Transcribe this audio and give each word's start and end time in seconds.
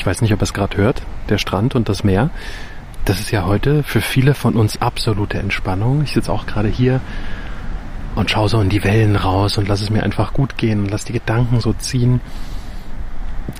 Ich 0.00 0.06
weiß 0.06 0.22
nicht, 0.22 0.32
ob 0.32 0.40
ihr 0.40 0.44
es 0.44 0.54
gerade 0.54 0.78
hört, 0.78 1.02
der 1.28 1.36
Strand 1.36 1.74
und 1.74 1.90
das 1.90 2.04
Meer. 2.04 2.30
Das 3.04 3.20
ist 3.20 3.32
ja 3.32 3.44
heute 3.44 3.82
für 3.82 4.00
viele 4.00 4.32
von 4.32 4.54
uns 4.54 4.80
absolute 4.80 5.38
Entspannung. 5.38 6.00
Ich 6.04 6.12
sitze 6.12 6.32
auch 6.32 6.46
gerade 6.46 6.68
hier 6.68 7.02
und 8.14 8.30
schaue 8.30 8.48
so 8.48 8.58
in 8.62 8.70
die 8.70 8.82
Wellen 8.82 9.14
raus 9.14 9.58
und 9.58 9.68
lasse 9.68 9.84
es 9.84 9.90
mir 9.90 10.02
einfach 10.02 10.32
gut 10.32 10.56
gehen 10.56 10.80
und 10.80 10.90
lasse 10.90 11.08
die 11.08 11.12
Gedanken 11.12 11.60
so 11.60 11.74
ziehen. 11.74 12.22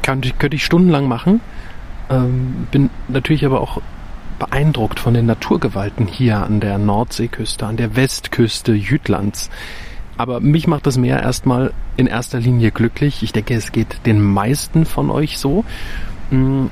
Könnte, 0.03 0.31
könnte 0.31 0.57
ich 0.57 0.65
stundenlang 0.65 1.09
machen. 1.09 1.43
Ähm, 2.09 2.67
bin 2.71 2.89
natürlich 3.09 3.45
aber 3.45 3.61
auch 3.61 3.83
beeindruckt 4.39 4.99
von 4.99 5.13
den 5.13 5.27
Naturgewalten 5.27 6.07
hier 6.07 6.43
an 6.43 6.61
der 6.61 6.79
Nordseeküste, 6.79 7.67
an 7.67 7.77
der 7.77 7.97
Westküste 7.97 8.73
Jütlands. 8.73 9.51
Aber 10.17 10.41
mich 10.41 10.67
macht 10.67 10.87
das 10.87 10.97
Meer 10.97 11.23
erstmal 11.23 11.75
in 11.99 12.07
erster 12.07 12.41
Linie 12.41 12.71
glücklich. 12.71 13.23
Ich 13.23 13.35
denke, 13.35 13.53
es 13.53 13.73
geht 13.73 14.07
den 14.07 14.23
meisten 14.23 14.87
von 14.87 15.11
euch 15.11 15.37
so. 15.37 15.67
Hm, 16.31 16.71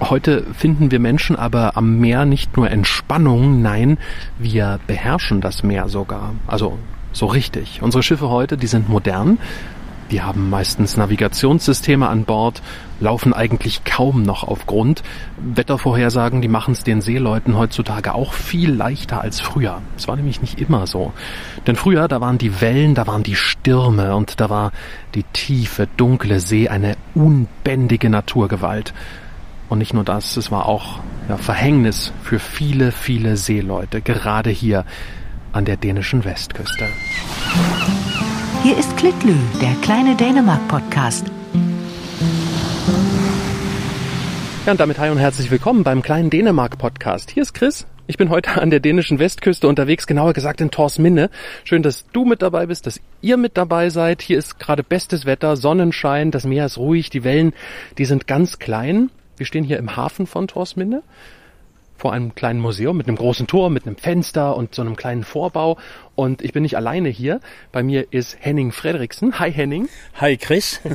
heute 0.00 0.44
finden 0.54 0.90
wir 0.90 0.98
Menschen 0.98 1.36
aber 1.36 1.76
am 1.76 1.98
Meer 1.98 2.24
nicht 2.24 2.56
nur 2.56 2.70
Entspannung, 2.70 3.60
nein, 3.60 3.98
wir 4.38 4.80
beherrschen 4.86 5.40
das 5.40 5.62
Meer 5.62 5.88
sogar. 5.88 6.34
Also 6.46 6.78
so 7.12 7.26
richtig. 7.26 7.82
Unsere 7.82 8.02
Schiffe 8.02 8.28
heute, 8.28 8.56
die 8.56 8.66
sind 8.66 8.88
modern. 8.88 9.38
Die 10.10 10.22
haben 10.22 10.50
meistens 10.50 10.96
Navigationssysteme 10.96 12.08
an 12.08 12.24
Bord, 12.24 12.62
laufen 12.98 13.32
eigentlich 13.32 13.84
kaum 13.84 14.22
noch 14.22 14.42
auf 14.42 14.66
Grund. 14.66 15.02
Wettervorhersagen, 15.38 16.42
die 16.42 16.48
machen 16.48 16.72
es 16.72 16.82
den 16.82 17.00
Seeleuten 17.00 17.56
heutzutage 17.56 18.14
auch 18.14 18.32
viel 18.32 18.72
leichter 18.72 19.20
als 19.20 19.40
früher. 19.40 19.80
Es 19.96 20.08
war 20.08 20.16
nämlich 20.16 20.40
nicht 20.40 20.60
immer 20.60 20.86
so. 20.86 21.12
Denn 21.66 21.76
früher, 21.76 22.08
da 22.08 22.20
waren 22.20 22.38
die 22.38 22.60
Wellen, 22.60 22.94
da 22.94 23.06
waren 23.06 23.22
die 23.22 23.36
Stürme 23.36 24.16
und 24.16 24.40
da 24.40 24.50
war 24.50 24.72
die 25.14 25.22
tiefe, 25.22 25.86
dunkle 25.96 26.40
See 26.40 26.68
eine 26.68 26.96
unbändige 27.14 28.10
Naturgewalt. 28.10 28.92
Und 29.68 29.78
nicht 29.78 29.94
nur 29.94 30.04
das, 30.04 30.36
es 30.36 30.50
war 30.50 30.66
auch 30.66 30.98
ja, 31.28 31.36
Verhängnis 31.36 32.12
für 32.24 32.40
viele, 32.40 32.90
viele 32.90 33.36
Seeleute, 33.36 34.00
gerade 34.00 34.50
hier 34.50 34.84
an 35.52 35.64
der 35.64 35.76
dänischen 35.76 36.24
Westküste. 36.24 36.88
Hier 38.62 38.76
ist 38.76 38.94
Klitlü, 38.98 39.36
der 39.62 39.74
kleine 39.80 40.14
Dänemark-Podcast. 40.14 41.24
Ja, 44.66 44.72
und 44.72 44.78
damit 44.78 44.98
hi 44.98 45.08
und 45.08 45.16
herzlich 45.16 45.50
willkommen 45.50 45.82
beim 45.82 46.02
kleinen 46.02 46.28
Dänemark-Podcast. 46.28 47.30
Hier 47.30 47.42
ist 47.42 47.54
Chris. 47.54 47.86
Ich 48.06 48.18
bin 48.18 48.28
heute 48.28 48.60
an 48.60 48.68
der 48.68 48.80
dänischen 48.80 49.18
Westküste 49.18 49.66
unterwegs, 49.66 50.06
genauer 50.06 50.34
gesagt 50.34 50.60
in 50.60 50.70
Torsminne. 50.70 51.30
Schön, 51.64 51.82
dass 51.82 52.04
du 52.12 52.26
mit 52.26 52.42
dabei 52.42 52.66
bist, 52.66 52.86
dass 52.86 53.00
ihr 53.22 53.38
mit 53.38 53.56
dabei 53.56 53.88
seid. 53.88 54.20
Hier 54.20 54.36
ist 54.36 54.58
gerade 54.58 54.82
bestes 54.82 55.24
Wetter, 55.24 55.56
Sonnenschein, 55.56 56.30
das 56.30 56.44
Meer 56.44 56.66
ist 56.66 56.76
ruhig, 56.76 57.08
die 57.08 57.24
Wellen, 57.24 57.54
die 57.96 58.04
sind 58.04 58.26
ganz 58.26 58.58
klein. 58.58 59.10
Wir 59.38 59.46
stehen 59.46 59.64
hier 59.64 59.78
im 59.78 59.96
Hafen 59.96 60.26
von 60.26 60.48
Torsminne 60.48 61.02
vor 62.00 62.14
einem 62.14 62.34
kleinen 62.34 62.60
Museum 62.60 62.96
mit 62.96 63.08
einem 63.08 63.18
großen 63.18 63.46
Tor, 63.46 63.68
mit 63.68 63.86
einem 63.86 63.96
Fenster 63.96 64.56
und 64.56 64.74
so 64.74 64.80
einem 64.80 64.96
kleinen 64.96 65.22
Vorbau. 65.22 65.76
Und 66.14 66.42
ich 66.42 66.52
bin 66.52 66.62
nicht 66.62 66.76
alleine 66.76 67.08
hier. 67.08 67.40
Bei 67.72 67.82
mir 67.82 68.06
ist 68.10 68.36
Henning 68.40 68.72
Frederiksen. 68.72 69.38
Hi 69.38 69.52
Henning. 69.52 69.88
Hi 70.20 70.36
Chris. 70.36 70.80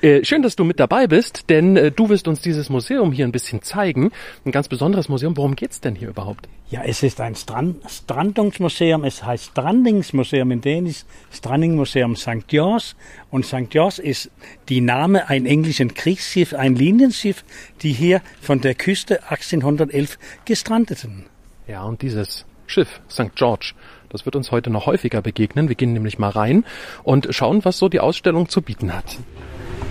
Äh, 0.00 0.24
schön, 0.24 0.42
dass 0.42 0.56
du 0.56 0.64
mit 0.64 0.80
dabei 0.80 1.06
bist, 1.06 1.48
denn 1.48 1.76
äh, 1.76 1.90
du 1.90 2.08
wirst 2.08 2.26
uns 2.26 2.40
dieses 2.40 2.70
Museum 2.70 3.12
hier 3.12 3.24
ein 3.24 3.32
bisschen 3.32 3.62
zeigen. 3.62 4.10
Ein 4.44 4.52
ganz 4.52 4.68
besonderes 4.68 5.08
Museum. 5.08 5.36
Worum 5.36 5.54
geht's 5.54 5.80
denn 5.80 5.94
hier 5.94 6.08
überhaupt? 6.08 6.48
Ja, 6.70 6.82
es 6.84 7.02
ist 7.02 7.20
ein 7.20 7.34
Strand 7.34 7.76
Strandungsmuseum. 7.88 9.04
Es 9.04 9.24
heißt 9.24 9.50
Strandingsmuseum 9.50 10.50
in 10.50 10.60
Dänisch. 10.60 11.04
Strandingmuseum 11.30 12.16
St. 12.16 12.48
George. 12.48 12.94
Und 13.30 13.44
St. 13.44 13.70
George 13.70 14.00
ist 14.02 14.30
die 14.68 14.80
Name 14.80 15.28
ein 15.28 15.46
englischen 15.46 15.94
Kriegsschiff, 15.94 16.54
ein 16.54 16.74
Linienschiff, 16.74 17.44
die 17.82 17.92
hier 17.92 18.22
von 18.40 18.60
der 18.60 18.74
Küste 18.74 19.22
1811 19.24 20.18
gestrandeten. 20.44 21.26
Ja, 21.68 21.84
und 21.84 22.02
dieses 22.02 22.44
Schiff, 22.66 23.00
St. 23.10 23.34
George, 23.34 23.74
das 24.12 24.26
wird 24.26 24.36
uns 24.36 24.50
heute 24.50 24.68
noch 24.68 24.86
häufiger 24.86 25.22
begegnen. 25.22 25.68
Wir 25.68 25.74
gehen 25.74 25.94
nämlich 25.94 26.18
mal 26.18 26.28
rein 26.28 26.64
und 27.02 27.28
schauen, 27.30 27.64
was 27.64 27.78
so 27.78 27.88
die 27.88 28.00
Ausstellung 28.00 28.48
zu 28.48 28.60
bieten 28.60 28.94
hat. 28.94 29.18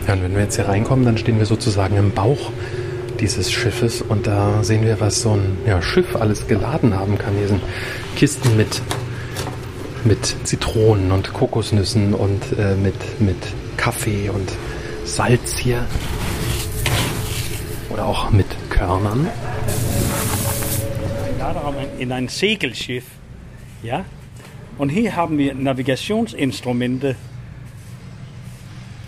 Ja, 0.07 0.13
und 0.13 0.23
wenn 0.23 0.33
wir 0.33 0.41
jetzt 0.41 0.55
hier 0.55 0.67
reinkommen, 0.67 1.05
dann 1.05 1.17
stehen 1.17 1.39
wir 1.39 1.45
sozusagen 1.47 1.97
im 1.97 2.11
Bauch 2.11 2.51
dieses 3.19 3.51
Schiffes 3.51 4.01
und 4.01 4.27
da 4.27 4.63
sehen 4.63 4.83
wir, 4.83 4.99
was 4.99 5.21
so 5.21 5.31
ein 5.31 5.57
ja, 5.65 5.81
Schiff 5.81 6.15
alles 6.15 6.47
geladen 6.47 6.95
haben 6.95 7.17
kann. 7.17 7.35
Hier 7.35 7.47
sind 7.47 7.61
Kisten 8.15 8.55
mit, 8.57 8.81
mit 10.03 10.35
Zitronen 10.43 11.11
und 11.11 11.33
Kokosnüssen 11.33 12.13
und 12.13 12.41
äh, 12.57 12.75
mit, 12.75 13.19
mit 13.19 13.37
Kaffee 13.77 14.29
und 14.29 14.51
Salz 15.03 15.57
hier. 15.57 15.85
Oder 17.89 18.05
auch 18.05 18.31
mit 18.31 18.47
Körnern. 18.69 19.27
In 21.97 22.11
ein 22.11 22.27
Segelschiff, 22.27 23.03
ja. 23.83 24.05
Und 24.77 24.89
hier 24.89 25.15
haben 25.15 25.37
wir 25.37 25.53
Navigationsinstrumente 25.53 27.15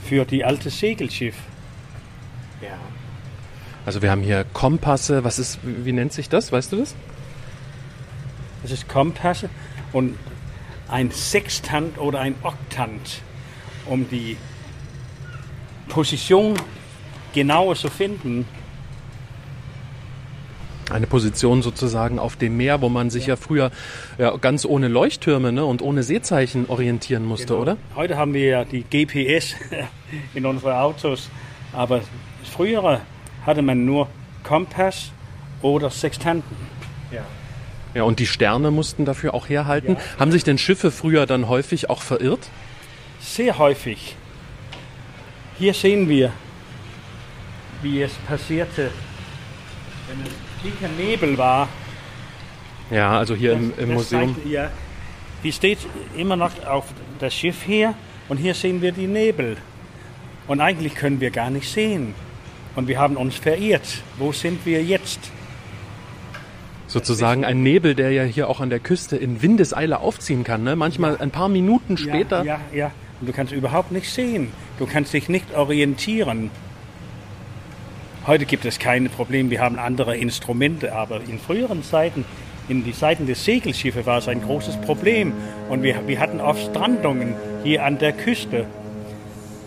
für 0.06 0.26
die 0.26 0.44
alte 0.44 0.70
Segelschiff. 0.70 1.36
Ja. 2.62 2.78
Also 3.86 4.02
wir 4.02 4.12
haben 4.12 4.22
hier 4.22 4.46
Kompasse. 4.54 5.24
Was 5.24 5.40
ist, 5.40 5.60
wie 5.64 5.92
nennt 5.92 6.14
sich 6.14 6.30
das? 6.30 6.52
Weißt 6.52 6.72
du 6.72 6.78
das? 6.78 6.96
Das 8.62 8.72
ist 8.72 8.88
Kompasse 8.88 9.50
und 9.92 10.18
ein 10.88 11.12
Sextant 11.12 11.98
oder 11.98 12.20
ein 12.20 12.36
Oktant, 12.44 13.22
um 13.86 14.08
die 14.10 14.38
Position 15.90 16.56
genauer 17.34 17.76
zu 17.76 17.90
finden. 17.90 18.46
Eine 20.94 21.08
Position 21.08 21.64
sozusagen 21.64 22.20
auf 22.20 22.36
dem 22.36 22.56
Meer, 22.56 22.82
wo 22.82 22.88
man 22.88 23.10
sich 23.10 23.26
ja, 23.26 23.34
ja 23.34 23.36
früher 23.36 23.72
ja, 24.20 24.38
ganz 24.38 24.64
ohne 24.64 24.88
Leuchttürme 24.88 25.52
ne, 25.52 25.66
und 25.66 25.82
ohne 25.82 26.04
Seezeichen 26.04 26.68
orientieren 26.68 27.26
musste, 27.26 27.48
genau. 27.48 27.62
oder? 27.62 27.78
Heute 27.96 28.16
haben 28.16 28.36
wir 28.36 28.46
ja 28.46 28.64
die 28.64 28.84
GPS 28.84 29.56
in 30.36 30.46
unseren 30.46 30.74
Autos, 30.74 31.30
aber 31.72 32.02
früher 32.44 33.02
hatte 33.44 33.64
man 33.64 33.86
nur 33.86 34.08
Kompass 34.44 35.12
oder 35.64 35.90
Sextanten. 35.90 36.56
Ja. 37.12 37.26
Ja, 37.96 38.04
und 38.04 38.20
die 38.20 38.28
Sterne 38.28 38.70
mussten 38.70 39.06
dafür 39.06 39.34
auch 39.34 39.50
herhalten. 39.50 39.94
Ja. 39.94 40.20
Haben 40.20 40.32
sich 40.32 40.44
denn 40.44 40.60
Schiffe 40.60 40.92
früher 40.92 41.26
dann 41.26 41.48
häufig 41.48 41.90
auch 41.90 42.04
verirrt? 42.04 42.50
Sehr 43.20 43.58
häufig. 43.58 44.16
Hier 45.58 45.74
sehen 45.74 46.08
wir, 46.08 46.32
wie 47.82 48.02
es 48.02 48.14
passierte, 48.28 48.92
wenn 50.08 50.26
es 50.26 50.53
dicker 50.64 50.90
Nebel 50.98 51.38
war. 51.38 51.68
Ja, 52.90 53.18
also 53.18 53.36
hier 53.36 53.52
das, 53.54 53.62
im, 53.62 53.74
im 53.78 53.94
Museum. 53.94 54.36
Ja, 54.46 54.70
die 55.44 55.52
steht 55.52 55.80
immer 56.16 56.36
noch 56.36 56.66
auf 56.66 56.86
das 57.20 57.34
Schiff 57.34 57.64
hier 57.64 57.94
und 58.30 58.38
hier 58.38 58.54
sehen 58.54 58.82
wir 58.82 58.92
die 58.92 59.08
Nebel. 59.08 59.58
Und 60.48 60.62
eigentlich 60.62 60.96
können 60.96 61.22
wir 61.22 61.32
gar 61.32 61.50
nicht 61.50 61.70
sehen. 61.70 62.14
Und 62.76 62.88
wir 62.88 63.00
haben 63.00 63.18
uns 63.18 63.36
verirrt. 63.36 64.02
Wo 64.18 64.32
sind 64.32 64.66
wir 64.66 64.84
jetzt? 64.84 65.20
Sozusagen 66.88 67.46
ein 67.46 67.64
Nebel, 67.64 67.96
der 67.96 68.12
ja 68.12 68.24
hier 68.24 68.50
auch 68.50 68.60
an 68.60 68.70
der 68.70 68.80
Küste 68.80 69.16
in 69.16 69.42
Windeseile 69.42 70.00
aufziehen 70.00 70.44
kann. 70.44 70.64
Ne? 70.64 70.76
Manchmal 70.76 71.18
ein 71.18 71.32
paar 71.32 71.50
Minuten 71.50 71.98
später. 71.98 72.44
Ja, 72.44 72.60
ja, 72.72 72.78
ja. 72.78 72.92
Und 73.22 73.28
du 73.28 73.34
kannst 73.34 73.54
überhaupt 73.54 73.92
nicht 73.92 74.12
sehen. 74.12 74.52
Du 74.80 74.86
kannst 74.86 75.14
dich 75.14 75.30
nicht 75.30 75.54
orientieren. 75.56 76.52
Heute 78.26 78.46
gibt 78.46 78.64
es 78.64 78.80
keine 78.80 79.10
Probleme. 79.10 79.50
Wir 79.50 79.60
haben 79.60 79.78
andere 79.78 80.16
Instrumente. 80.16 80.94
Aber 80.94 81.22
in 81.22 81.40
früheren 81.40 81.84
Zeiten, 81.84 82.24
in 82.70 82.86
die 82.86 82.94
Zeiten 82.94 83.28
des 83.28 83.44
Segelschiffes, 83.44 84.06
war 84.06 84.20
es 84.20 84.30
ein 84.30 84.42
großes 84.42 84.80
Problem. 84.82 85.34
Und 85.70 85.84
wir, 85.84 86.08
wir 86.08 86.20
hatten 86.20 86.40
oft 86.40 86.62
Strandungen 86.70 87.36
hier 87.64 87.84
an 87.84 87.98
der 87.98 88.14
Küste. 88.14 88.66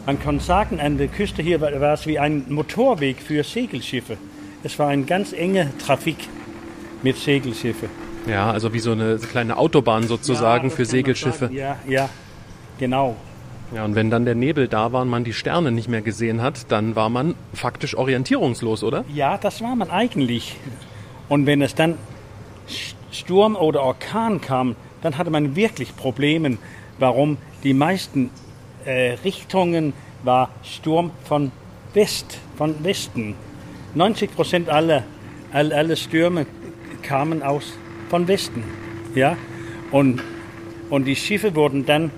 Man 0.07 0.19
kann 0.19 0.41
sagen, 0.41 0.81
an 0.81 0.97
der 0.97 1.09
Küste 1.09 1.43
hier 1.43 1.61
war, 1.61 1.79
war 1.81 1.95
es 1.95 2.07
wie 2.07 2.19
ein 2.19 2.47
Motorweg 2.49 3.21
für 3.21 3.45
Segelschiffe. 3.45 4.17
Es 4.63 4.79
war 4.79 4.89
ein 4.89 5.05
ganz 5.05 5.35
enger 5.35 5.77
Trafik 5.79 6.17
mit 7.03 7.17
Segelschiffen. 7.17 7.91
Ja, 8.27 8.51
also 8.51 8.73
wie 8.73 8.79
so 8.79 8.93
eine 8.93 9.19
kleine 9.19 9.57
Autobahn 9.59 10.05
sozusagen 10.05 10.71
ja, 10.71 10.75
für 10.75 10.85
Segelschiffe. 10.87 11.51
Ja, 11.53 11.77
ja, 11.87 12.09
genau. 12.79 13.17
Ja, 13.75 13.85
und 13.85 13.95
wenn 13.97 14.11
dann 14.11 14.25
der 14.25 14.35
Nebel 14.35 14.69
da 14.69 14.93
war 14.93 15.03
und 15.03 15.09
man 15.09 15.25
die 15.25 15.33
Sterne 15.33 15.73
nicht 15.73 15.89
mehr 15.89 16.03
gesehen 16.03 16.41
hat, 16.41 16.71
dann 16.71 16.95
war 16.95 17.09
man 17.09 17.35
faktisch 17.53 17.97
orientierungslos, 17.97 18.85
oder? 18.85 19.05
Ja, 19.13 19.39
das 19.39 19.61
war 19.61 19.75
man 19.75 19.91
eigentlich. 19.91 20.57
Und 21.29 21.47
wenn 21.47 21.63
es 21.63 21.75
dann 21.75 21.97
Sturm 23.11 23.57
oder 23.57 23.83
Orkan 23.83 24.41
kam, 24.41 24.77
dann 25.03 25.19
hatte 25.19 25.31
man 25.31 25.57
wirklich 25.57 25.97
Probleme, 25.97 26.59
warum 26.99 27.39
die 27.65 27.75
meisten 27.75 28.31
äh, 28.85 29.15
Richtungen 29.25 29.93
war 30.23 30.51
Sturm 30.63 31.11
von 31.25 31.51
West, 31.93 32.39
von 32.57 32.85
Westen. 32.85 33.35
90 33.95 34.35
Prozent 34.35 34.69
aller, 34.69 35.03
all, 35.53 35.73
aller 35.73 35.97
Stürme 35.97 36.47
kamen 37.03 37.43
aus 37.43 37.73
von 38.11 38.29
Westen, 38.29 38.63
ja. 39.15 39.37
Und, 39.91 40.23
und 40.91 41.05
die 41.05 41.17
Schiffe 41.17 41.55
wurden 41.55 41.87
dann 41.87 42.11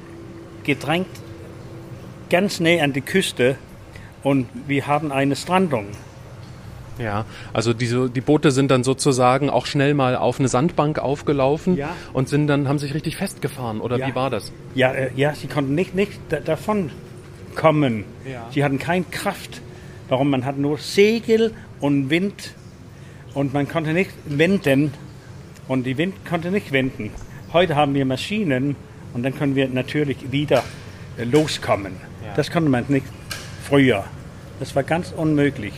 gedrängt 0.65 1.09
ganz 2.31 2.61
näher 2.61 2.85
an 2.85 2.93
die 2.93 3.01
Küste 3.01 3.57
und 4.23 4.49
wir 4.67 4.87
haben 4.87 5.13
eine 5.13 5.37
Strandung. 5.37 5.87
Ja, 6.99 7.27
also 7.53 7.73
diese, 7.75 8.11
die 8.11 8.21
Boote 8.21 8.51
sind 8.51 8.71
dann 8.73 8.83
sozusagen 8.83 9.51
auch 9.51 9.67
schnell 9.67 9.95
mal 9.95 10.17
auf 10.17 10.41
eine 10.41 10.49
Sandbank 10.49 10.99
aufgelaufen 10.99 11.77
Ja. 11.77 11.91
und 12.13 12.29
sind 12.29 12.49
dann, 12.49 12.67
haben 12.69 12.81
sich 12.81 12.93
richtig 12.93 13.17
festgefahren, 13.17 13.81
oder 13.81 13.99
Ja. 13.99 14.09
wie 14.09 14.15
war 14.17 14.31
das? 14.31 14.53
Ja, 14.75 14.93
äh, 14.93 15.11
ja 15.15 15.33
sie 15.35 15.47
konnten 15.47 15.77
nicht, 15.77 15.95
nicht 15.95 16.19
da, 16.29 16.41
davon 16.41 16.91
kommen. 17.55 18.05
Ja. 18.29 18.47
Sie 18.51 18.65
hatten 18.65 18.81
keine 18.81 19.05
Kraft. 19.11 19.61
Warum? 20.09 20.31
Man 20.31 20.45
hat 20.45 20.59
nur 20.59 20.79
Segel 20.79 21.53
und 21.81 22.11
Wind 22.11 22.55
und 23.35 23.55
man 23.55 23.69
konnte 23.69 23.93
nicht 23.93 24.11
wenden 24.25 24.93
und 25.69 25.85
die 25.85 25.99
Wind 25.99 26.15
konnte 26.29 26.51
nicht 26.51 26.73
wenden. 26.73 27.11
Heute 27.53 27.77
haben 27.77 27.95
wir 27.95 28.05
Maschinen 28.07 28.75
und 29.15 29.23
dann 29.23 29.37
können 29.37 29.55
wir 29.55 29.69
natürlich 29.69 30.33
wieder 30.33 30.65
äh, 31.17 31.23
loskommen. 31.25 31.93
Ja. 32.39 32.45
Das 32.45 32.53
konnte 32.53 32.71
man 32.71 32.85
nicht 32.87 33.07
früher. 33.65 34.05
Das 34.61 34.77
war 34.77 34.85
ganz 34.85 35.11
unmöglich. 35.11 35.73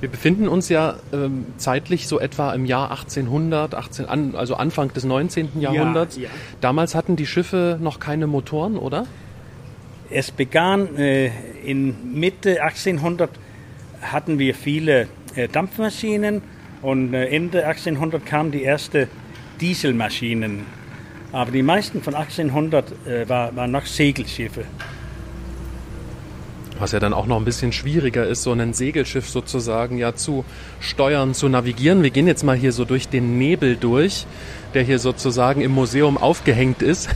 Wir 0.00 0.10
befinden 0.10 0.46
uns 0.46 0.68
ja 0.68 0.96
ähm, 1.10 1.46
zeitlich 1.56 2.06
so 2.06 2.20
etwa 2.20 2.52
im 2.52 2.66
Jahr 2.66 2.90
1800, 2.90 3.74
18, 3.74 4.06
an, 4.06 4.34
also 4.34 4.56
Anfang 4.56 4.92
des 4.92 5.04
19. 5.04 5.58
Jahrhunderts. 5.60 6.18
ja. 6.18 6.28
Damals 6.60 6.94
hatten 6.94 7.16
die 7.16 7.24
Schiffe 7.24 7.78
noch 7.80 7.98
keine 7.98 8.26
Motoren, 8.26 8.76
oder? 8.76 9.06
Es 10.10 10.30
begann 10.30 10.96
äh, 10.96 11.30
in 11.64 12.12
Mitte 12.12 12.62
1800 12.62 13.30
hatten 14.02 14.38
wir 14.38 14.54
viele 14.54 15.08
äh, 15.34 15.48
Dampfmaschinen 15.48 16.42
und 16.82 17.14
äh, 17.14 17.28
Ende 17.28 17.64
1800 17.66 18.26
kamen 18.26 18.50
die 18.50 18.64
ersten 18.64 19.08
Dieselmaschinen. 19.62 20.66
Aber 21.32 21.52
die 21.52 21.62
meisten 21.62 22.02
von 22.02 22.14
1800 22.14 23.06
äh, 23.06 23.28
war, 23.30 23.56
waren 23.56 23.70
noch 23.70 23.86
Segelschiffe. 23.86 24.64
Was 26.82 26.90
ja 26.90 26.98
dann 26.98 27.14
auch 27.14 27.26
noch 27.26 27.36
ein 27.36 27.44
bisschen 27.44 27.70
schwieriger 27.70 28.26
ist, 28.26 28.42
so 28.42 28.50
ein 28.50 28.72
Segelschiff 28.72 29.30
sozusagen 29.30 29.98
ja 29.98 30.16
zu 30.16 30.44
steuern, 30.80 31.32
zu 31.32 31.48
navigieren. 31.48 32.02
Wir 32.02 32.10
gehen 32.10 32.26
jetzt 32.26 32.42
mal 32.42 32.56
hier 32.56 32.72
so 32.72 32.84
durch 32.84 33.08
den 33.08 33.38
Nebel 33.38 33.76
durch, 33.76 34.26
der 34.74 34.82
hier 34.82 34.98
sozusagen 34.98 35.60
im 35.60 35.70
Museum 35.70 36.18
aufgehängt 36.18 36.82
ist. 36.82 37.08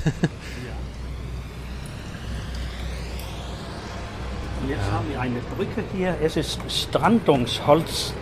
Und 4.62 4.70
jetzt 4.70 4.88
haben 4.92 5.10
wir 5.10 5.20
eine 5.20 5.40
Brücke 5.56 5.82
hier. 5.96 6.16
Es 6.22 6.36
ist 6.36 6.60
Strandungsholz 6.69 8.14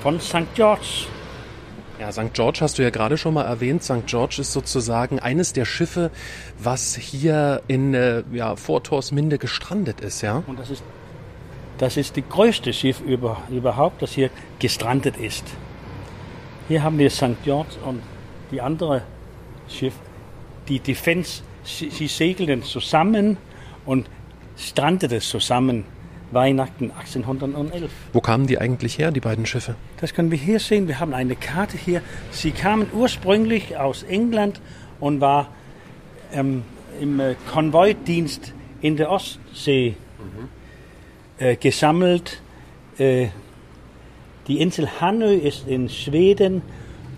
von 0.00 0.18
St. 0.18 0.46
George. 0.54 1.08
Ja, 1.98 2.12
St. 2.12 2.34
George 2.34 2.58
hast 2.60 2.78
du 2.78 2.82
ja 2.82 2.90
gerade 2.90 3.16
schon 3.16 3.34
mal 3.34 3.44
erwähnt. 3.44 3.82
St. 3.82 4.06
George 4.06 4.36
ist 4.40 4.52
sozusagen 4.52 5.18
eines 5.18 5.54
der 5.54 5.64
Schiffe, 5.64 6.10
was 6.58 6.94
hier 6.94 7.62
in 7.68 7.94
äh, 7.94 8.22
ja, 8.32 8.54
Vortorsminde 8.56 9.38
gestrandet 9.38 10.00
ist, 10.00 10.20
ja? 10.20 10.42
Und 10.46 10.58
das 10.58 10.70
ist, 10.70 10.82
das 11.78 11.96
ist 11.96 12.16
die 12.16 12.22
größte 12.22 12.72
Schiff 12.72 13.00
über, 13.00 13.42
überhaupt, 13.50 14.02
das 14.02 14.12
hier 14.12 14.30
gestrandet 14.58 15.16
ist. 15.16 15.44
Hier 16.68 16.82
haben 16.82 16.98
wir 16.98 17.08
St. 17.10 17.42
George 17.44 17.76
und 17.84 18.02
die 18.50 18.60
andere 18.60 19.02
Schiff, 19.68 19.94
die 20.68 20.80
Defense. 20.80 21.42
Sie, 21.64 21.90
sie 21.90 22.06
segelten 22.06 22.62
zusammen 22.62 23.38
und 23.86 24.08
strandeten 24.56 25.20
zusammen 25.20 25.84
Weihnachten 26.36 26.90
1811. 26.90 27.90
Wo 28.12 28.20
kamen 28.20 28.46
die 28.46 28.58
eigentlich 28.58 28.98
her, 28.98 29.10
die 29.10 29.20
beiden 29.20 29.46
Schiffe? 29.46 29.74
Das 30.00 30.12
können 30.12 30.30
wir 30.30 30.38
hier 30.38 30.60
sehen. 30.60 30.86
Wir 30.86 31.00
haben 31.00 31.14
eine 31.14 31.34
Karte 31.34 31.78
hier. 31.78 32.02
Sie 32.30 32.50
kamen 32.50 32.86
ursprünglich 32.92 33.78
aus 33.78 34.02
England 34.02 34.60
und 35.00 35.22
war 35.22 35.48
ähm, 36.32 36.62
im 37.00 37.20
äh, 37.20 37.36
Konvoidienst 37.50 38.52
in 38.82 38.96
der 38.96 39.10
Ostsee 39.10 39.96
äh, 41.38 41.56
gesammelt. 41.56 42.42
Äh, 42.98 43.28
die 44.46 44.60
Insel 44.60 44.88
Hanö 45.00 45.32
ist 45.32 45.66
in 45.66 45.88
Schweden 45.88 46.60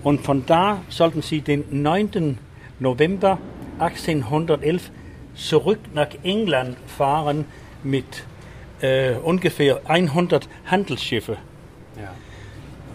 und 0.04 0.20
von 0.20 0.46
da 0.46 0.80
sollten 0.88 1.22
sie 1.22 1.40
den 1.40 1.64
9. 1.82 2.38
November 2.78 3.38
1811 3.80 4.90
zurück 5.34 5.80
nach 5.92 6.10
England 6.22 6.76
fahren 6.86 7.46
mit 7.82 8.24
äh, 8.80 9.14
ungefähr 9.14 9.80
100 9.84 10.48
Handelsschiffe. 10.66 11.36
Ja. 11.96 12.14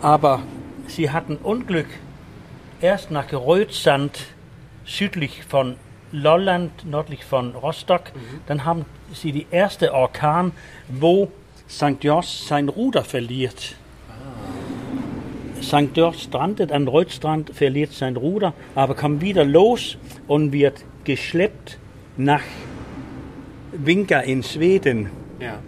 Aber 0.01 0.41
sie 0.87 1.09
hatten 1.11 1.37
Unglück 1.37 1.87
erst 2.81 3.11
nach 3.11 3.31
Rötsand 3.31 4.19
südlich 4.85 5.43
von 5.43 5.75
Lolland, 6.11 6.85
nördlich 6.85 7.25
von 7.25 7.55
Rostock. 7.55 8.11
Dann 8.47 8.65
haben 8.65 8.85
sie 9.13 9.31
die 9.31 9.47
erste 9.49 9.93
Orkan, 9.93 10.51
wo 10.89 11.31
St. 11.69 11.99
George 11.99 12.27
sein 12.47 12.69
Ruder 12.69 13.03
verliert. 13.03 13.75
St. 15.61 15.93
George 15.93 16.17
strandet 16.19 16.71
an 16.71 16.87
Rötstrand, 16.87 17.51
verliert 17.51 17.93
sein 17.93 18.17
Ruder, 18.17 18.53
aber 18.75 18.95
kommt 18.95 19.21
wieder 19.21 19.45
los 19.45 19.97
und 20.27 20.51
wird 20.51 20.83
geschleppt 21.05 21.79
nach 22.17 22.41
Vinka 23.71 24.19
in 24.19 24.43
Schweden. 24.43 25.09
ja. 25.39 25.59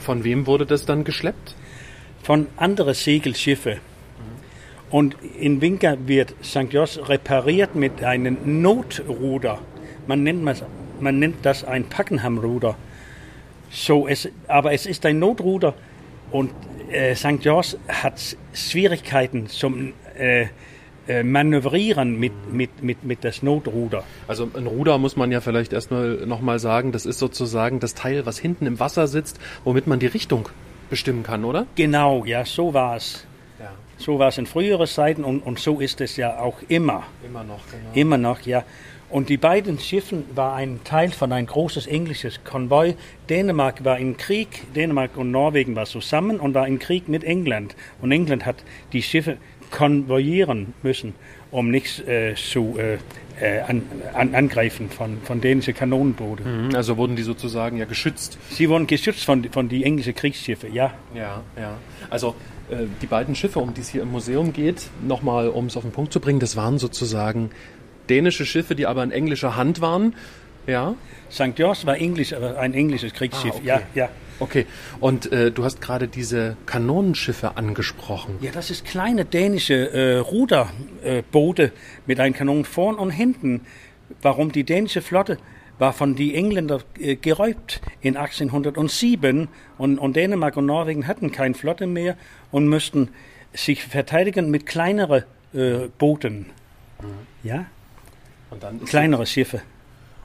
Von 0.00 0.24
wem 0.24 0.46
wurde 0.46 0.66
das 0.66 0.84
dann 0.84 1.04
geschleppt? 1.04 1.54
von 2.22 2.46
anderen 2.56 2.94
Segelschiffe. 2.94 3.78
Und 4.90 5.16
in 5.38 5.60
Winker 5.60 5.96
wird 6.06 6.34
St. 6.42 6.68
George 6.68 7.00
repariert 7.08 7.74
mit 7.74 8.02
einem 8.02 8.62
Notruder. 8.62 9.60
Man 10.06 10.24
nennt, 10.24 10.42
man, 10.42 10.56
man 11.00 11.18
nennt 11.18 11.46
das 11.46 11.62
ein 11.62 11.84
Packenham-Ruder. 11.88 12.76
So, 13.70 14.08
es, 14.08 14.28
aber 14.48 14.72
es 14.72 14.86
ist 14.86 15.06
ein 15.06 15.20
Notruder 15.20 15.74
und 16.32 16.50
äh, 16.90 17.14
St. 17.14 17.40
George 17.40 17.76
hat 17.88 18.36
Schwierigkeiten 18.52 19.46
zum 19.46 19.92
äh, 20.18 20.46
äh, 21.10 21.24
Manövrieren 21.24 22.18
mit, 22.20 22.32
mit, 22.52 22.82
mit, 22.84 23.02
mit 23.02 23.24
das 23.24 23.42
Notruder. 23.42 24.04
Also 24.28 24.48
ein 24.54 24.66
Ruder 24.66 24.96
muss 24.98 25.16
man 25.16 25.32
ja 25.32 25.40
vielleicht 25.40 25.72
erstmal 25.72 26.24
nochmal 26.24 26.60
sagen, 26.60 26.92
das 26.92 27.04
ist 27.04 27.18
sozusagen 27.18 27.80
das 27.80 27.94
Teil, 27.94 28.26
was 28.26 28.38
hinten 28.38 28.66
im 28.66 28.78
Wasser 28.78 29.08
sitzt, 29.08 29.40
womit 29.64 29.88
man 29.88 29.98
die 29.98 30.06
Richtung 30.06 30.48
bestimmen 30.88 31.24
kann, 31.24 31.44
oder? 31.44 31.66
Genau, 31.74 32.24
ja, 32.24 32.44
so 32.44 32.74
war 32.74 32.96
es. 32.96 33.26
Ja, 33.58 33.72
So 33.98 34.20
war 34.20 34.28
es 34.28 34.38
in 34.38 34.46
früheren 34.46 34.86
Zeiten 34.86 35.24
und, 35.24 35.40
und 35.40 35.58
so 35.58 35.80
ist 35.80 36.00
es 36.00 36.16
ja 36.16 36.38
auch 36.38 36.58
immer. 36.68 37.02
immer 37.26 37.42
noch, 37.42 37.60
genau. 37.70 37.90
Immer 37.94 38.18
noch, 38.18 38.40
ja. 38.42 38.64
Und 39.08 39.28
die 39.28 39.36
beiden 39.38 39.80
Schiffen 39.80 40.22
war 40.36 40.54
ein 40.54 40.80
Teil 40.84 41.10
von 41.10 41.32
ein 41.32 41.46
großes 41.46 41.88
englisches 41.88 42.44
Konvoi. 42.44 42.94
Dänemark 43.28 43.84
war 43.84 43.98
im 43.98 44.16
Krieg, 44.16 44.72
Dänemark 44.76 45.16
und 45.16 45.32
Norwegen 45.32 45.74
war 45.74 45.86
zusammen 45.86 46.38
und 46.38 46.54
war 46.54 46.68
im 46.68 46.78
Krieg 46.78 47.08
mit 47.08 47.24
England. 47.24 47.74
Und 48.00 48.12
England 48.12 48.46
hat 48.46 48.62
die 48.92 49.02
Schiffe 49.02 49.38
konvoyieren 49.70 50.74
müssen, 50.82 51.14
um 51.50 51.70
nichts 51.70 52.00
äh, 52.00 52.34
zu 52.34 52.76
äh, 52.78 52.98
äh, 53.40 53.60
an, 53.60 53.82
an, 54.12 54.34
angreifen 54.34 54.90
von, 54.90 55.18
von 55.24 55.40
dänischen 55.40 55.74
Kanonenbooten. 55.74 56.68
Mhm, 56.68 56.74
Also 56.74 56.96
wurden 56.96 57.16
die 57.16 57.22
sozusagen 57.22 57.76
ja 57.78 57.84
geschützt. 57.86 58.38
Sie 58.50 58.68
wurden 58.68 58.86
geschützt 58.86 59.24
von, 59.24 59.44
von 59.50 59.68
die 59.68 59.84
englischen 59.84 60.14
Kriegsschiffe, 60.14 60.68
ja. 60.68 60.92
Ja, 61.14 61.42
ja. 61.58 61.76
Also 62.10 62.34
äh, 62.70 62.84
die 63.00 63.06
beiden 63.06 63.34
Schiffe, 63.34 63.60
um 63.60 63.72
die 63.74 63.80
es 63.80 63.88
hier 63.88 64.02
im 64.02 64.10
Museum 64.12 64.52
geht, 64.52 64.88
nochmal, 65.06 65.48
um 65.48 65.66
es 65.66 65.76
auf 65.76 65.82
den 65.84 65.92
Punkt 65.92 66.12
zu 66.12 66.20
bringen, 66.20 66.40
das 66.40 66.54
waren 66.56 66.78
sozusagen 66.78 67.50
dänische 68.08 68.44
Schiffe, 68.44 68.74
die 68.74 68.86
aber 68.86 69.02
in 69.02 69.10
englischer 69.10 69.56
Hand 69.56 69.80
waren. 69.80 70.14
Ja, 70.66 70.94
St. 71.32 71.56
George 71.56 71.80
war 71.84 71.96
Englisch, 71.96 72.34
aber 72.34 72.58
ein 72.58 72.74
englisches 72.74 73.14
Kriegsschiff, 73.14 73.54
Ah, 73.54 73.58
okay. 73.58 73.66
ja, 73.66 73.80
ja. 73.94 74.08
Okay. 74.40 74.66
Und 74.98 75.30
äh, 75.32 75.50
du 75.50 75.64
hast 75.64 75.80
gerade 75.80 76.08
diese 76.08 76.56
Kanonenschiffe 76.66 77.56
angesprochen. 77.56 78.38
Ja, 78.40 78.50
das 78.50 78.70
ist 78.70 78.84
kleine 78.84 79.24
dänische 79.24 79.92
äh, 79.92 80.16
Ruderboote 80.18 81.62
äh, 81.64 81.70
mit 82.06 82.20
einem 82.20 82.34
Kanon 82.34 82.64
vorn 82.64 82.96
und 82.96 83.10
hinten. 83.10 83.62
Warum 84.22 84.50
die 84.50 84.64
dänische 84.64 85.02
Flotte 85.02 85.38
war 85.78 85.92
von 85.92 86.14
den 86.14 86.34
Engländern 86.34 86.82
äh, 86.98 87.16
geräubt 87.16 87.80
in 88.00 88.16
1807 88.16 89.48
und, 89.78 89.98
und 89.98 90.16
Dänemark 90.16 90.56
und 90.56 90.66
Norwegen 90.66 91.06
hatten 91.06 91.32
keine 91.32 91.54
Flotte 91.54 91.86
mehr 91.86 92.16
und 92.50 92.68
mussten 92.68 93.08
sich 93.52 93.84
verteidigen 93.84 94.50
mit 94.50 94.66
kleineren 94.66 95.24
äh, 95.54 95.88
Booten. 95.98 96.46
Ja, 97.42 97.66
Und 98.50 98.62
dann, 98.62 98.84
kleinere 98.84 99.26
Schiffe. 99.26 99.62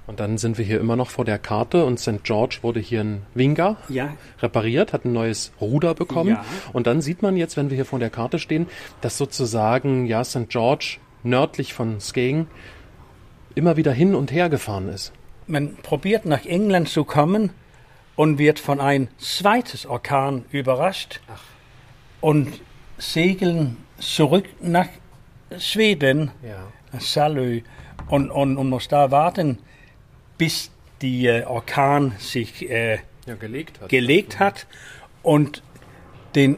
Und 0.08 0.20
dann 0.20 0.38
sind 0.38 0.58
wir 0.58 0.66
hier 0.66 0.80
immer 0.80 0.96
noch 0.96 1.10
vor 1.10 1.26
der 1.26 1.40
Karte 1.40 1.86
und 1.86 2.00
St. 2.00 2.24
George 2.24 2.60
wurde 2.62 2.80
hier 2.80 3.02
in 3.02 3.22
Winga 3.34 3.78
Ja. 3.90 4.14
repariert, 4.42 4.94
hat 4.94 5.06
ein 5.06 5.14
neues 5.14 5.52
Ruder 5.60 5.94
bekommen. 5.96 6.32
Ja. 6.32 6.46
Und 6.74 6.88
dann 6.88 7.02
sieht 7.02 7.22
man 7.22 7.38
jetzt, 7.38 7.58
wenn 7.58 7.70
wir 7.70 7.76
hier 7.76 7.86
vor 7.86 8.00
der 8.00 8.10
Karte 8.10 8.38
stehen, 8.40 8.68
dass 9.02 9.18
sozusagen 9.18 10.06
ja 10.06 10.24
St. 10.24 10.50
George 10.50 10.98
nördlich 11.24 11.74
von 11.74 12.00
Skagen 12.00 12.48
immer 13.56 13.78
wieder 13.78 13.92
hin 13.94 14.14
und 14.16 14.32
her 14.32 14.50
gefahren 14.50 14.90
ist. 14.90 15.12
Man 15.48 15.76
probiert 15.78 16.26
nach 16.26 16.46
England 16.46 16.90
zu 16.90 17.04
kommen 17.04 17.52
und 18.16 18.38
wird 18.38 18.60
von 18.60 18.80
einem 18.80 19.08
zweites 19.18 19.86
Orkan 19.86 20.46
überrascht 20.52 21.20
und 22.22 22.62
segeln 22.98 23.78
zurück 24.00 24.46
nach 24.62 24.88
Schweden, 25.58 26.32
Ja. 26.44 27.00
Salö, 27.00 27.62
und, 28.08 28.30
und, 28.32 28.58
und 28.58 28.70
muss 28.70 28.88
da 28.88 29.12
warten, 29.12 29.60
bis 30.38 30.72
die 31.02 31.28
äh, 31.28 31.44
Orkan 31.46 32.14
sich 32.18 32.70
äh, 32.70 33.00
Ja, 33.26 33.36
gelegt 33.36 33.82
hat. 33.82 33.90
gelegt 33.90 34.40
hat 34.40 34.68
und 35.24 35.62
den 36.36 36.58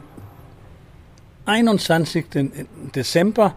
21. 1.46 2.26
Dezember 2.94 3.56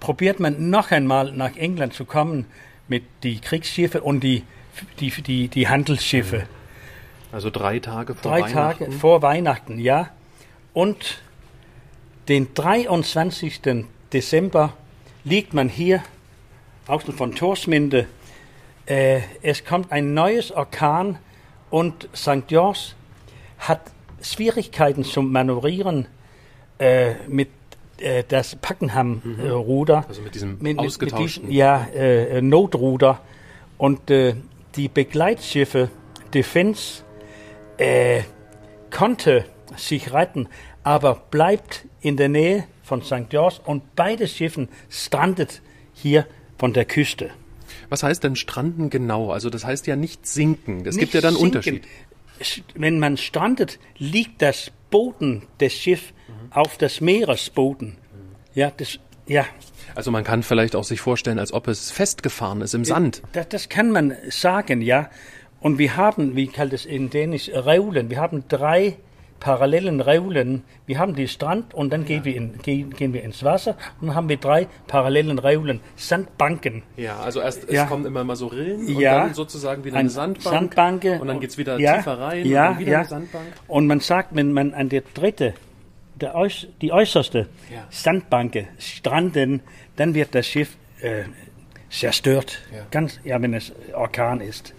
probiert 0.00 0.40
man 0.40 0.70
noch 0.70 0.90
einmal 0.90 1.32
nach 1.32 1.56
England 1.56 1.92
zu 1.94 2.04
kommen 2.04 2.46
mit 2.86 3.04
die 3.22 3.40
Kriegsschiffe 3.40 4.00
und 4.02 4.20
die, 4.20 4.44
die, 5.00 5.10
die, 5.10 5.48
die 5.48 5.68
Handelsschiffe. 5.68 6.44
Also 7.32 7.50
drei 7.50 7.78
Tage 7.80 8.14
vor 8.14 8.30
Drei 8.30 8.40
Weihnachten. 8.42 8.84
Tage 8.84 8.92
vor 8.92 9.20
Weihnachten, 9.22 9.78
ja. 9.78 10.08
Und 10.72 11.20
den 12.28 12.54
23. 12.54 13.60
Dezember 14.12 14.72
liegt 15.24 15.52
man 15.52 15.68
hier 15.68 16.02
außen 16.86 17.12
von 17.12 17.34
Torsminde. 17.34 18.06
Äh, 18.88 19.20
es 19.42 19.64
kommt 19.66 19.92
ein 19.92 20.14
neues 20.14 20.50
Orkan 20.50 21.18
und 21.68 22.08
St. 22.16 22.46
George 22.46 22.92
hat 23.58 23.82
Schwierigkeiten 24.22 25.04
zum 25.04 25.30
Manövrieren 25.30 26.06
äh, 26.78 27.14
mit 27.28 27.50
äh, 27.98 28.24
das 28.26 28.56
Packenham-Ruder. 28.56 30.06
Also 30.08 30.22
mit 30.22 30.34
diesem 30.34 30.52
mit, 30.52 30.62
mit, 30.62 30.76
mit 30.76 30.86
ausgetauschten. 30.86 31.48
diesem, 31.48 31.54
ja, 31.54 31.86
äh, 31.94 32.40
Notruder. 32.40 33.20
Und 33.76 34.10
äh, 34.10 34.34
die 34.74 34.88
Begleitschiffe 34.88 35.90
Defense 36.32 37.02
äh, 37.76 38.22
konnte 38.90 39.44
sich 39.76 40.14
retten, 40.14 40.48
aber 40.82 41.14
bleibt 41.30 41.84
in 42.00 42.16
der 42.16 42.30
Nähe 42.30 42.64
von 42.82 43.02
St. 43.02 43.28
George 43.28 43.56
und 43.66 43.94
beide 43.96 44.26
Schiffen 44.26 44.70
strandet 44.88 45.60
hier 45.92 46.26
von 46.56 46.72
der 46.72 46.86
Küste. 46.86 47.30
Was 47.88 48.02
heißt 48.02 48.22
denn 48.24 48.36
stranden 48.36 48.90
genau? 48.90 49.30
Also 49.32 49.50
das 49.50 49.64
heißt 49.64 49.86
ja 49.86 49.96
nicht 49.96 50.26
sinken. 50.26 50.84
Das 50.84 50.96
gibt 50.96 51.14
ja 51.14 51.20
dann 51.20 51.34
sinken. 51.34 51.46
Unterschied. 51.46 51.84
Sch- 52.40 52.62
Wenn 52.74 52.98
man 52.98 53.16
strandet, 53.16 53.78
liegt 53.96 54.42
das 54.42 54.70
Boden 54.90 55.42
des 55.60 55.72
Schiffs 55.74 56.12
auf 56.50 56.78
das 56.78 57.00
Meeresboden. 57.00 57.96
Ja, 58.54 58.70
das, 58.76 58.98
ja, 59.26 59.44
Also 59.94 60.10
man 60.10 60.24
kann 60.24 60.42
vielleicht 60.42 60.74
auch 60.76 60.84
sich 60.84 61.00
vorstellen, 61.00 61.38
als 61.38 61.52
ob 61.52 61.68
es 61.68 61.90
festgefahren 61.90 62.60
ist 62.60 62.74
im 62.74 62.84
Sand. 62.84 63.22
Das, 63.32 63.48
das 63.48 63.68
kann 63.68 63.90
man 63.90 64.14
sagen, 64.30 64.80
ja. 64.82 65.10
Und 65.60 65.78
wir 65.78 65.96
haben, 65.96 66.36
wie 66.36 66.46
kalt 66.46 66.72
es 66.72 66.86
in 66.86 67.10
Dänisch, 67.10 67.50
Reulen. 67.52 68.10
Wir 68.10 68.20
haben 68.20 68.44
drei 68.48 68.96
parallelen 69.40 70.00
Reulen. 70.00 70.64
Wir 70.86 70.98
haben 70.98 71.14
die 71.14 71.28
Strand 71.28 71.74
und 71.74 71.92
dann 71.92 72.04
gehen, 72.04 72.24
wir 72.24 72.34
in, 72.34 72.58
gehen, 72.58 72.90
gehen 72.90 73.12
wir 73.12 73.22
ins 73.22 73.44
Wasser 73.44 73.76
und 74.00 74.08
dann 74.08 74.16
haben 74.16 74.28
wir 74.28 74.36
drei 74.36 74.66
parallelen 74.86 75.38
Reulen, 75.38 75.80
Sandbanken. 75.96 76.82
Ja, 76.96 77.18
also 77.20 77.40
erst 77.40 77.68
es 77.68 77.86
kommen 77.88 78.06
immer 78.06 78.24
mal 78.24 78.36
so 78.36 78.48
Rillen 78.48 78.86
und 78.86 79.02
dann 79.02 79.34
sozusagen 79.34 79.84
wieder 79.84 79.96
Ein 79.96 80.00
eine 80.00 80.10
Sandbank. 80.10 80.54
Sandbanke. 80.54 81.20
Und 81.20 81.28
dann 81.28 81.40
geht's 81.40 81.58
wieder 81.58 81.78
Ja, 81.78 81.96
tiefer 81.98 82.18
rein 82.18 82.44
und 82.44 82.52
dann 82.52 82.78
wieder 82.78 82.98
eine 82.98 83.08
Sandbank. 83.08 83.46
Und 83.66 83.86
man 83.86 84.00
sagt, 84.00 84.34
wenn 84.34 84.52
man 84.52 84.74
an 84.74 84.88
der 84.88 85.02
dritte, 85.14 85.54
der 86.16 86.34
äuß 86.34 86.66
die 86.80 86.92
äußerste 86.92 87.48
Ja. 87.72 87.86
Sandbanke 87.90 88.68
stranden, 88.78 89.60
dann 89.96 90.14
wird 90.14 90.34
das 90.34 90.46
Schiff 90.46 90.76
äh, 91.00 91.24
zerstört. 91.90 92.58
Ja. 92.74 92.86
Ganz, 92.90 93.20
ja, 93.24 93.40
wenn 93.40 93.54
es 93.54 93.72
Orkan 93.94 94.40
ist. 94.40 94.74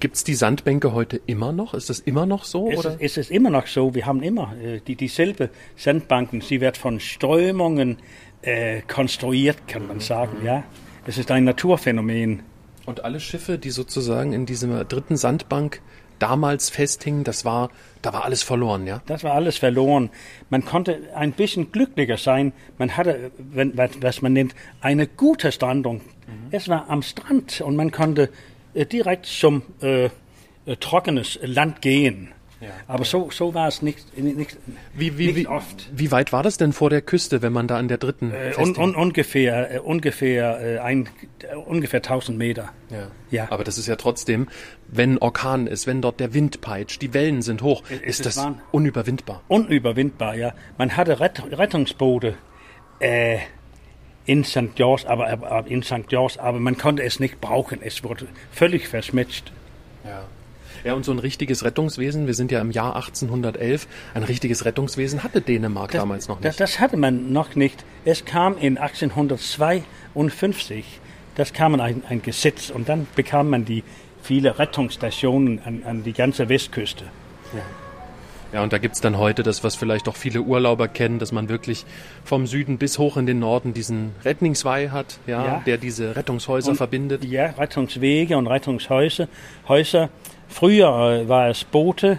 Gibt's 0.00 0.24
die 0.24 0.34
Sandbänke 0.34 0.92
heute 0.92 1.20
immer 1.26 1.52
noch? 1.52 1.74
Ist 1.74 1.88
das 1.88 2.00
immer 2.00 2.26
noch 2.26 2.44
so? 2.44 2.68
Es 2.70 2.80
oder? 2.80 2.94
ist, 2.94 3.16
es 3.16 3.16
ist 3.16 3.30
immer 3.30 3.50
noch 3.50 3.68
so, 3.68 3.94
wir 3.94 4.06
haben 4.06 4.22
immer 4.22 4.54
äh, 4.60 4.80
die, 4.80 4.96
dieselbe 4.96 5.50
Sandbanken. 5.76 6.40
Sie 6.40 6.60
wird 6.60 6.76
von 6.76 6.98
Strömungen 6.98 7.98
äh, 8.42 8.82
konstruiert, 8.82 9.68
kann 9.68 9.86
man 9.86 10.00
sagen. 10.00 10.38
Ja, 10.44 10.64
Es 11.06 11.16
ist 11.16 11.30
ein 11.30 11.44
Naturphänomen. 11.44 12.42
Und 12.86 13.04
alle 13.04 13.20
Schiffe, 13.20 13.58
die 13.58 13.70
sozusagen 13.70 14.32
in 14.32 14.46
dieser 14.46 14.84
dritten 14.84 15.16
Sandbank 15.16 15.80
damals 16.18 16.70
festhingen, 16.70 17.24
das 17.24 17.44
war, 17.44 17.70
da 18.00 18.12
war 18.12 18.24
alles 18.24 18.42
verloren, 18.42 18.86
ja? 18.86 19.02
Das 19.06 19.24
war 19.24 19.34
alles 19.34 19.58
verloren. 19.58 20.10
Man 20.50 20.64
konnte 20.64 20.98
ein 21.14 21.32
bisschen 21.32 21.72
glücklicher 21.72 22.16
sein. 22.16 22.52
Man 22.78 22.96
hatte, 22.96 23.30
wenn, 23.38 23.76
was, 23.76 24.22
man 24.22 24.32
nennt, 24.32 24.54
eine 24.80 25.06
gute 25.06 25.52
Strandung. 25.52 26.00
Es 26.50 26.68
war 26.68 26.88
am 26.88 27.02
Strand 27.02 27.60
und 27.60 27.76
man 27.76 27.90
konnte 27.90 28.30
direkt 28.74 29.26
zum 29.26 29.62
äh, 29.80 30.06
äh, 30.06 30.76
trockenes 30.78 31.38
Land 31.42 31.82
gehen. 31.82 32.32
Ja. 32.60 32.68
Aber 32.86 33.04
so, 33.04 33.28
so 33.32 33.54
war 33.54 33.66
es 33.66 33.82
nicht, 33.82 34.16
nicht, 34.16 34.56
Wie, 34.94 35.18
wie, 35.18 35.26
nicht 35.26 35.36
wie, 35.36 35.46
oft. 35.48 35.90
wie 35.92 36.12
weit 36.12 36.32
war 36.32 36.44
das 36.44 36.58
denn 36.58 36.72
vor 36.72 36.90
der 36.90 37.02
Küste, 37.02 37.42
wenn 37.42 37.52
man 37.52 37.66
da 37.66 37.76
an 37.76 37.88
der 37.88 37.98
dritten 37.98 38.30
Äh, 38.30 38.52
un, 38.56 38.76
un, 38.76 38.94
ungefähr, 38.94 39.74
äh, 39.74 39.78
ungefähr, 39.80 40.60
äh, 40.60 40.78
ein, 40.78 41.08
äh, 41.40 41.56
ungefähr 41.56 41.98
1000 42.02 42.38
Meter. 42.38 42.70
Ja. 42.88 43.08
Ja. 43.32 43.46
Aber 43.50 43.64
das 43.64 43.78
ist 43.78 43.88
ja 43.88 43.96
trotzdem, 43.96 44.46
wenn 44.86 45.18
Orkan 45.18 45.66
ist, 45.66 45.88
wenn 45.88 46.02
dort 46.02 46.20
der 46.20 46.34
Wind 46.34 46.60
peitscht, 46.60 47.02
die 47.02 47.12
Wellen 47.14 47.42
sind 47.42 47.62
hoch, 47.62 47.82
Es 47.88 47.96
ist 47.96 48.26
ist 48.26 48.26
das 48.26 48.46
unüberwindbar. 48.70 49.42
Unüberwindbar, 49.48 50.36
ja. 50.36 50.54
Man 50.78 50.96
hatte 50.96 51.18
Rett, 51.18 51.42
Rettungsboote 51.50 52.36
äh, 53.00 53.38
in 54.26 54.44
St. 54.44 54.74
George, 54.76 55.04
aber, 55.08 55.28
aber 55.28 55.66
in 55.68 55.82
St. 55.82 56.06
George, 56.08 56.34
aber 56.38 56.60
man 56.60 56.76
konnte 56.78 57.02
es 57.02 57.18
nicht 57.20 57.40
brauchen. 57.40 57.80
Es 57.82 58.04
wurde 58.04 58.26
völlig 58.52 58.86
verschmetscht. 58.88 59.50
Ja. 60.04 60.22
Ja, 60.84 60.94
und 60.94 61.04
so 61.04 61.12
ein 61.12 61.20
richtiges 61.20 61.62
Rettungswesen, 61.64 62.26
wir 62.26 62.34
sind 62.34 62.50
ja 62.50 62.60
im 62.60 62.72
Jahr 62.72 62.96
1811, 62.96 63.86
ein 64.14 64.24
richtiges 64.24 64.64
Rettungswesen 64.64 65.22
hatte 65.22 65.40
Dänemark 65.40 65.92
damals 65.92 66.26
noch 66.26 66.40
Das, 66.40 66.54
nicht. 66.54 66.60
das 66.60 66.80
hatte 66.80 66.96
man 66.96 67.32
noch 67.32 67.54
nicht. 67.54 67.84
Es 68.04 68.24
kam 68.24 68.58
in 68.58 68.78
1852, 68.78 70.84
das 71.36 71.52
kam 71.52 71.78
ein, 71.80 72.02
ein 72.08 72.20
Gesetz 72.22 72.70
und 72.70 72.88
dann 72.88 73.06
bekam 73.14 73.48
man 73.50 73.64
die 73.64 73.84
viele 74.22 74.58
Rettungsstationen 74.58 75.60
an, 75.64 75.82
an 75.84 76.02
die 76.02 76.12
ganze 76.12 76.48
Westküste. 76.48 77.04
Ja, 77.54 77.60
und 78.60 78.72
da 78.72 78.76
gibt's 78.78 79.00
dann 79.00 79.16
heute 79.16 79.42
das, 79.42 79.64
was 79.64 79.76
vielleicht 79.76 80.08
auch 80.08 80.16
viele 80.16 80.42
Urlauber 80.42 80.86
kennen, 80.86 81.18
dass 81.18 81.32
man 81.32 81.48
wirklich 81.48 81.86
vom 82.24 82.46
Süden 82.46 82.76
bis 82.76 82.98
hoch 82.98 83.16
in 83.16 83.24
den 83.24 83.38
Norden 83.38 83.72
diesen 83.72 84.12
Rettungsweih 84.24 84.90
hat, 84.90 85.18
ja, 85.26 85.44
Ja. 85.44 85.62
der 85.64 85.78
diese 85.78 86.14
Rettungshäuser 86.16 86.72
Und- 86.72 86.76
verbindet. 86.76 87.24
Ja, 87.24 87.46
Rettungswege 87.46 88.36
und 88.36 88.46
Rettungshäuser. 88.46 89.28
Häuser. 89.68 90.10
Früher 90.48 91.22
äh, 91.22 91.28
war 91.28 91.48
es 91.48 91.64
Boote, 91.64 92.18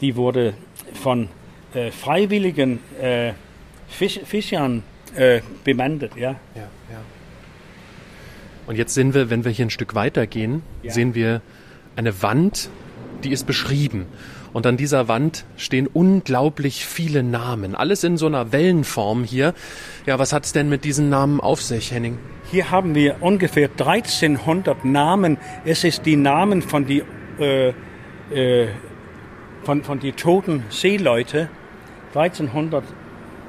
die 0.00 0.16
wurde 0.16 0.54
von 0.94 1.28
äh, 1.74 1.92
freiwilligen 1.92 2.80
äh, 3.00 3.32
Fisch, 3.86 4.18
Fischern 4.24 4.82
äh, 5.14 5.42
bemannt. 5.62 6.02
Ja. 6.16 6.30
Ja, 6.30 6.36
ja. 6.56 6.98
Und 8.66 8.76
jetzt 8.76 8.94
sehen 8.94 9.14
wir, 9.14 9.30
wenn 9.30 9.44
wir 9.44 9.52
hier 9.52 9.66
ein 9.66 9.70
Stück 9.70 9.94
weiter 9.94 10.26
gehen, 10.26 10.62
Ja. 10.82 10.92
sehen 10.92 11.14
wir 11.14 11.40
eine 11.96 12.20
Wand, 12.22 12.68
die 13.22 13.30
ist 13.30 13.46
beschrieben. 13.46 14.06
Und 14.52 14.66
an 14.66 14.76
dieser 14.76 15.08
Wand 15.08 15.44
stehen 15.56 15.86
unglaublich 15.86 16.84
viele 16.84 17.22
Namen. 17.22 17.74
Alles 17.74 18.04
in 18.04 18.16
so 18.16 18.26
einer 18.26 18.52
Wellenform 18.52 19.24
hier. 19.24 19.54
Ja, 20.04 20.18
was 20.18 20.32
hat's 20.32 20.52
denn 20.52 20.68
mit 20.68 20.84
diesen 20.84 21.08
Namen 21.08 21.40
auf 21.40 21.62
sich, 21.62 21.92
Henning? 21.92 22.18
Hier 22.50 22.70
haben 22.70 22.94
wir 22.94 23.16
ungefähr 23.20 23.70
1300 23.70 24.84
Namen. 24.84 25.38
Es 25.64 25.84
ist 25.84 26.04
die 26.04 26.16
Namen 26.16 26.60
von 26.60 26.84
die 26.84 27.02
äh, 27.38 27.72
äh, 28.30 28.68
von, 29.64 29.82
von 29.82 30.00
die 30.00 30.12
toten 30.12 30.64
Seeleute. 30.70 31.48
1300 32.14 32.84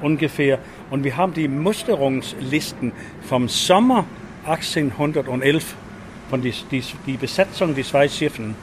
ungefähr. 0.00 0.58
Und 0.90 1.04
wir 1.04 1.16
haben 1.16 1.34
die 1.34 1.48
Musterungslisten 1.48 2.92
vom 3.22 3.48
Sommer 3.48 4.06
1811 4.46 5.74
von 6.30 6.40
die, 6.40 6.54
die, 6.70 6.82
die 7.06 7.16
Besetzung 7.16 7.74
des 7.74 7.88
zwei 7.88 8.08
Schiffen. 8.08 8.54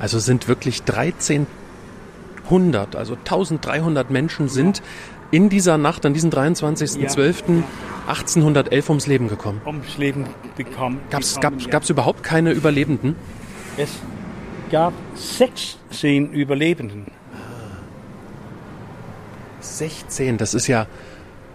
Also 0.00 0.18
sind 0.18 0.48
wirklich 0.48 0.80
1300, 0.82 2.96
also 2.96 3.14
1300 3.14 4.10
Menschen 4.10 4.48
sind 4.48 4.82
in 5.30 5.48
dieser 5.48 5.78
Nacht, 5.78 6.04
an 6.06 6.14
diesem 6.14 6.30
23.12.1811 6.30 8.88
ums 8.88 9.06
Leben 9.06 9.28
gekommen. 9.28 9.60
ums 9.66 9.96
Leben 9.98 10.24
bekommen. 10.56 11.00
Gab's, 11.10 11.34
gekommen, 11.36 11.58
gab, 11.58 11.66
ja. 11.66 11.72
gab's 11.72 11.90
überhaupt 11.90 12.22
keine 12.22 12.52
Überlebenden? 12.52 13.16
Es 13.76 13.90
gab 14.70 14.92
16 15.14 16.32
Überlebenden. 16.32 17.06
16, 19.60 20.38
das 20.38 20.54
ist 20.54 20.66
ja 20.68 20.86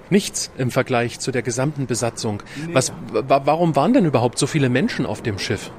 nichts 0.10 0.52
im 0.58 0.72
Vergleich 0.72 1.20
zu 1.20 1.32
der 1.32 1.42
gesamten 1.42 1.88
Besatzung. 1.88 2.44
Was, 2.74 2.92
wa- 3.12 3.42
warum 3.46 3.76
waren 3.76 3.94
denn 3.94 4.06
überhaupt 4.06 4.38
so 4.38 4.48
viele 4.48 4.70
Menschen 4.70 5.06
auf 5.06 5.22
dem 5.22 5.40
Schiff? 5.40 5.72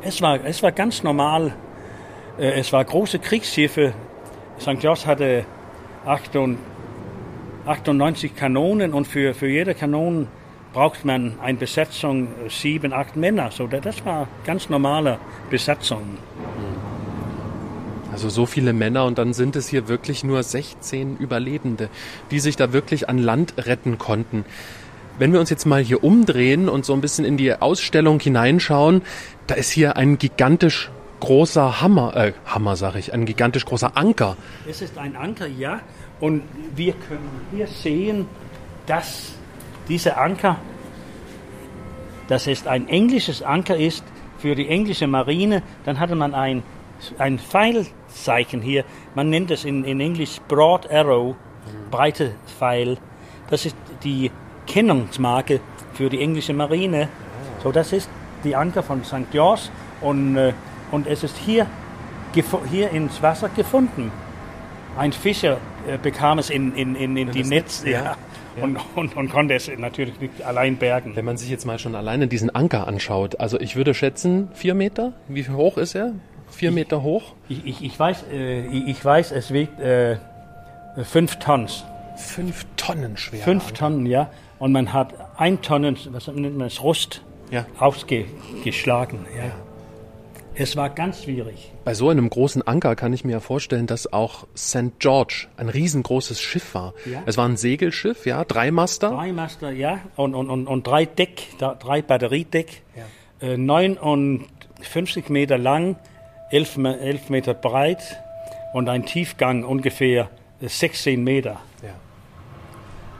Es 0.00 0.22
war, 0.22 0.42
es 0.44 0.62
war 0.62 0.72
ganz 0.72 1.02
normal. 1.02 1.54
Äh, 2.38 2.58
Es 2.60 2.72
war 2.72 2.84
große 2.84 3.18
Kriegsschiffe. 3.18 3.92
St. 4.60 4.78
George 4.80 5.02
hatte 5.06 5.44
98 6.06 6.58
98 7.66 8.34
Kanonen 8.34 8.94
und 8.94 9.06
für, 9.06 9.34
für 9.34 9.46
jede 9.48 9.74
Kanone 9.74 10.26
braucht 10.72 11.04
man 11.04 11.34
eine 11.42 11.58
Besetzung 11.58 12.28
äh, 12.46 12.48
sieben, 12.48 12.92
acht 12.94 13.14
Männer. 13.16 13.50
So, 13.50 13.66
da- 13.66 13.80
das 13.80 14.04
war 14.06 14.26
ganz 14.46 14.68
normale 14.70 15.18
Besatzung. 15.50 16.16
Also 18.10 18.30
so 18.30 18.46
viele 18.46 18.72
Männer 18.72 19.04
und 19.04 19.18
dann 19.18 19.32
sind 19.34 19.54
es 19.54 19.68
hier 19.68 19.86
wirklich 19.86 20.24
nur 20.24 20.42
16 20.42 21.18
Überlebende, 21.18 21.88
die 22.30 22.40
sich 22.40 22.56
da 22.56 22.72
wirklich 22.72 23.08
an 23.08 23.18
Land 23.18 23.54
retten 23.58 23.98
konnten. 23.98 24.44
Wenn 25.18 25.32
wir 25.32 25.40
uns 25.40 25.50
jetzt 25.50 25.66
mal 25.66 25.82
hier 25.82 26.02
umdrehen 26.02 26.68
und 26.68 26.84
so 26.84 26.94
ein 26.94 27.00
bisschen 27.00 27.24
in 27.24 27.36
die 27.36 27.52
Ausstellung 27.54 28.18
hineinschauen, 28.18 29.02
da 29.46 29.54
ist 29.56 29.70
hier 29.70 29.96
ein 29.96 30.16
gigantisch 30.18 30.90
großer 31.20 31.80
Hammer, 31.80 32.16
äh, 32.16 32.32
Hammer 32.46 32.76
sag 32.76 32.94
ich, 32.94 33.12
ein 33.12 33.26
gigantisch 33.26 33.64
großer 33.64 33.96
Anker. 33.96 34.36
Es 34.68 34.82
ist 34.82 34.98
ein 34.98 35.16
Anker, 35.16 35.46
ja. 35.46 35.80
Und 36.20 36.42
wir 36.74 36.92
können 36.92 37.46
hier 37.52 37.66
sehen, 37.66 38.26
dass 38.86 39.34
dieser 39.88 40.18
Anker, 40.20 40.56
dass 42.28 42.46
es 42.46 42.66
ein 42.66 42.88
englisches 42.88 43.42
Anker 43.42 43.76
ist 43.76 44.04
für 44.38 44.54
die 44.54 44.68
englische 44.68 45.06
Marine. 45.06 45.62
Dann 45.84 45.98
hatte 45.98 46.14
man 46.14 46.34
ein, 46.34 46.62
ein 47.18 47.38
Pfeilzeichen 47.38 48.60
hier. 48.60 48.84
Man 49.14 49.30
nennt 49.30 49.50
es 49.50 49.64
in, 49.64 49.84
in 49.84 50.00
Englisch 50.00 50.40
Broad 50.48 50.90
Arrow, 50.90 51.36
breite 51.90 52.32
Pfeil. 52.58 52.98
Das 53.50 53.64
ist 53.64 53.76
die 54.04 54.30
Kennungsmarke 54.66 55.60
für 55.94 56.10
die 56.10 56.20
englische 56.20 56.52
Marine. 56.52 57.08
So, 57.62 57.72
das 57.72 57.92
ist 57.92 58.10
die 58.44 58.54
Anker 58.54 58.82
von 58.82 59.04
St. 59.04 59.30
George 59.32 59.62
und, 60.00 60.36
äh, 60.36 60.52
und 60.90 61.06
es 61.06 61.24
ist 61.24 61.36
hier, 61.36 61.66
hier 62.70 62.90
ins 62.90 63.22
Wasser 63.22 63.48
gefunden. 63.48 64.10
Ein 64.96 65.12
Fischer 65.12 65.58
äh, 65.86 65.98
bekam 66.02 66.38
es 66.38 66.50
in, 66.50 66.74
in, 66.74 66.94
in, 66.96 67.16
in 67.16 67.30
die 67.30 67.44
Netz 67.44 67.84
ja. 67.84 67.90
ja, 67.90 68.16
Und, 68.60 68.78
und, 68.96 69.16
und 69.16 69.30
konnte 69.30 69.54
es 69.54 69.70
natürlich 69.76 70.18
nicht 70.20 70.42
allein 70.42 70.76
bergen. 70.76 71.14
Wenn 71.14 71.24
man 71.24 71.36
sich 71.36 71.48
jetzt 71.50 71.64
mal 71.66 71.78
schon 71.78 71.94
alleine 71.94 72.26
diesen 72.26 72.52
Anker 72.54 72.88
anschaut, 72.88 73.38
also 73.38 73.60
ich 73.60 73.76
würde 73.76 73.94
schätzen, 73.94 74.48
vier 74.54 74.74
Meter? 74.74 75.12
Wie 75.28 75.48
hoch 75.48 75.76
ist 75.78 75.94
er? 75.94 76.12
Vier 76.50 76.72
Meter 76.72 77.02
hoch? 77.02 77.34
Ich, 77.48 77.64
ich, 77.64 77.84
ich, 77.84 77.98
weiß, 77.98 78.24
äh, 78.32 78.66
ich, 78.66 78.88
ich 78.88 79.04
weiß, 79.04 79.32
es 79.32 79.52
wiegt 79.52 79.78
äh, 79.80 80.16
fünf 81.04 81.36
Tons. 81.36 81.84
Fünf 82.16 82.66
Tonnen 82.76 83.16
schwer. 83.16 83.40
Fünf 83.44 83.72
Tonnen, 83.72 84.06
ja. 84.06 84.30
Und 84.58 84.72
man 84.72 84.92
hat 84.92 85.14
ein 85.36 85.62
Tonnen, 85.62 85.96
was 86.10 86.26
nennt 86.26 86.56
man 86.58 86.68
das, 86.68 86.82
Rust 86.82 87.22
Ja. 87.52 87.64
ausgeschlagen. 87.78 89.26
Ja. 89.36 89.52
Es 90.60 90.76
war 90.76 90.90
ganz 90.90 91.22
schwierig. 91.22 91.70
Bei 91.84 91.94
so 91.94 92.08
einem 92.08 92.28
großen 92.28 92.66
Anker 92.66 92.96
kann 92.96 93.12
ich 93.12 93.24
mir 93.24 93.32
ja 93.32 93.40
vorstellen, 93.40 93.86
dass 93.86 94.12
auch 94.12 94.46
St. 94.56 94.98
George 94.98 95.46
ein 95.56 95.68
riesengroßes 95.68 96.40
Schiff 96.40 96.74
war. 96.74 96.94
Ja. 97.06 97.22
Es 97.26 97.36
war 97.36 97.48
ein 97.48 97.56
Segelschiff, 97.56 98.26
ja, 98.26 98.44
drei 98.44 98.70
Master. 98.70 99.10
Drei 99.10 99.32
Master, 99.32 99.70
ja, 99.70 100.00
und, 100.16 100.34
und, 100.34 100.50
und, 100.50 100.66
und 100.66 100.86
drei 100.86 101.04
Deck, 101.06 101.46
drei 101.58 102.02
Batteriedeck, 102.02 102.82
äh, 103.40 103.56
59 103.56 105.28
Meter 105.28 105.58
lang, 105.58 105.96
11, 106.50 106.76
Me- 106.78 106.98
11 106.98 107.30
Meter 107.30 107.54
breit 107.54 108.20
und 108.72 108.88
ein 108.88 109.06
Tiefgang 109.06 109.64
ungefähr 109.64 110.28
äh, 110.60 110.68
16 110.68 111.22
Meter. 111.22 111.60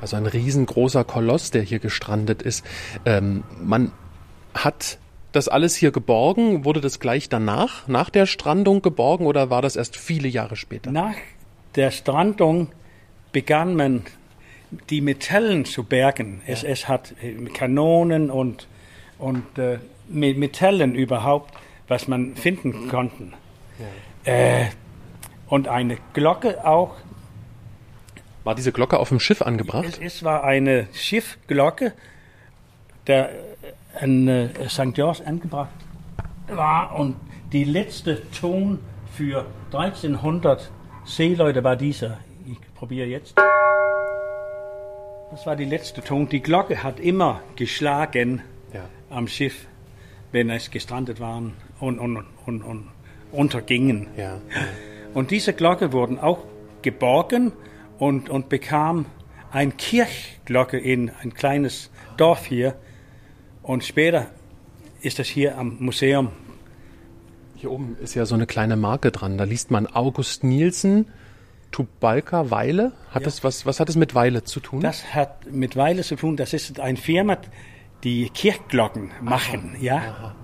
Also 0.01 0.17
ein 0.17 0.27
riesengroßer 0.27 1.03
Koloss, 1.03 1.51
der 1.51 1.63
hier 1.63 1.81
gestrandet 1.81 2.41
ist. 2.41 2.65
Ähm, 3.05 3.43
man 3.61 3.91
hat 4.55 4.99
das 5.33 5.49
alles 5.49 5.77
hier 5.77 5.91
geborgen. 5.93 6.65
Wurde 6.65 6.81
das 6.81 7.01
gleich 7.01 7.29
danach, 7.29 7.87
nach 7.89 8.11
der 8.11 8.27
Strandung 8.27 8.83
geborgen 8.83 9.27
oder 9.27 9.51
war 9.51 9.63
das 9.63 9.77
erst 9.77 9.97
viele 9.97 10.29
Jahre 10.29 10.57
später? 10.57 10.91
Nach 10.91 11.15
der 11.75 11.91
Strandung 11.91 12.69
begann 13.33 13.75
man 13.77 14.05
die 14.91 15.01
Metallen 15.01 15.65
zu 15.65 15.85
bergen. 15.85 16.41
Es, 16.47 16.63
es 16.65 16.89
hat 16.89 17.15
äh, 17.23 17.35
Kanonen 17.51 18.31
und, 18.31 18.67
und 19.19 19.59
äh, 19.59 19.79
Me- 20.09 20.35
Metallen 20.35 20.95
überhaupt, 20.95 21.55
was 21.89 22.09
man 22.09 22.37
finden 22.37 22.89
konnten. 22.89 23.35
Äh, 24.25 24.67
und 25.49 25.69
eine 25.69 25.97
Glocke 26.13 26.67
auch. 26.67 26.97
War 28.45 28.55
diese 28.55 28.73
Glocke 28.73 28.99
auf 28.99 29.09
dem 29.09 29.21
Schiff 29.21 29.41
Es, 29.41 29.47
angebracht? 29.47 29.99
es 30.03 30.23
war 30.25 30.45
eine 30.45 30.89
Schiffglocke, 30.93 31.93
der 33.07 33.31
an 34.01 34.29
äh, 34.29 34.49
St. 34.69 34.95
George 34.95 35.23
angebracht 35.25 35.71
war. 36.49 36.99
Und 36.99 37.17
die 37.53 37.65
letzte 37.65 38.23
Ton 38.31 38.79
für 39.13 39.47
1300 39.73 40.71
Seeleute 41.05 41.65
war 41.65 41.77
dieser. 41.77 42.19
Ich 42.47 42.59
probiere 42.75 43.07
jetzt. 43.07 43.35
Das 45.31 45.45
war 45.47 45.57
die 45.57 45.65
letzte 45.65 46.03
Ton. 46.03 46.29
Die 46.29 46.41
Glocke 46.41 46.83
hat 46.83 47.01
immer 47.01 47.41
geschlagen 47.57 48.43
Ja. 48.73 48.85
am 49.11 49.29
Schiff, 49.29 49.67
wenn 50.33 50.49
es 50.51 50.71
gestrandet 50.71 51.21
waren 51.21 51.55
und, 51.81 51.99
und, 51.99 52.25
und, 52.47 52.63
und 52.63 52.89
untergingen. 53.33 54.09
Ja. 54.17 54.41
Und 55.15 55.31
diese 55.31 55.53
Glocke 55.53 55.93
wurden 55.93 56.19
auch 56.19 56.39
geborgen 56.83 57.53
und, 57.99 58.31
und 58.31 58.49
bekam 58.49 59.05
eine 59.51 59.73
Kirchglocke 59.73 60.79
in 60.79 61.11
ein 61.23 61.35
kleines 61.35 61.91
Dorf 62.17 62.47
hier. 62.47 62.75
Und 63.69 63.85
später 63.85 64.29
ist 65.03 65.19
das 65.19 65.27
hier 65.29 65.59
am 65.59 65.77
Museum. 65.79 66.31
Hier 67.55 67.71
oben 67.71 67.99
ist 68.03 68.15
ja 68.15 68.25
so 68.25 68.35
eine 68.35 68.47
kleine 68.47 68.77
Marke 68.77 69.11
dran. 69.11 69.37
Da 69.37 69.45
liest 69.45 69.71
man 69.71 69.87
August 69.87 70.43
Nielsen, 70.43 71.11
Tubalka 71.71 72.51
Weile. 72.51 72.93
Hat 73.11 73.27
das 73.27 73.45
was, 73.45 73.67
was 73.67 73.79
hat 73.79 73.91
es 73.91 73.97
mit 73.97 74.15
Weile 74.15 74.43
zu 74.43 74.61
tun? 74.61 74.81
Das 74.81 75.13
hat 75.13 75.53
mit 75.53 75.77
Weile 75.77 76.03
zu 76.03 76.17
tun. 76.17 76.39
Das 76.39 76.55
ist 76.55 76.81
eine 76.81 76.97
Firma, 76.97 77.37
die 78.05 78.31
Kirchglocken 78.31 79.11
machen. 79.21 79.77
Ja? 79.79 80.35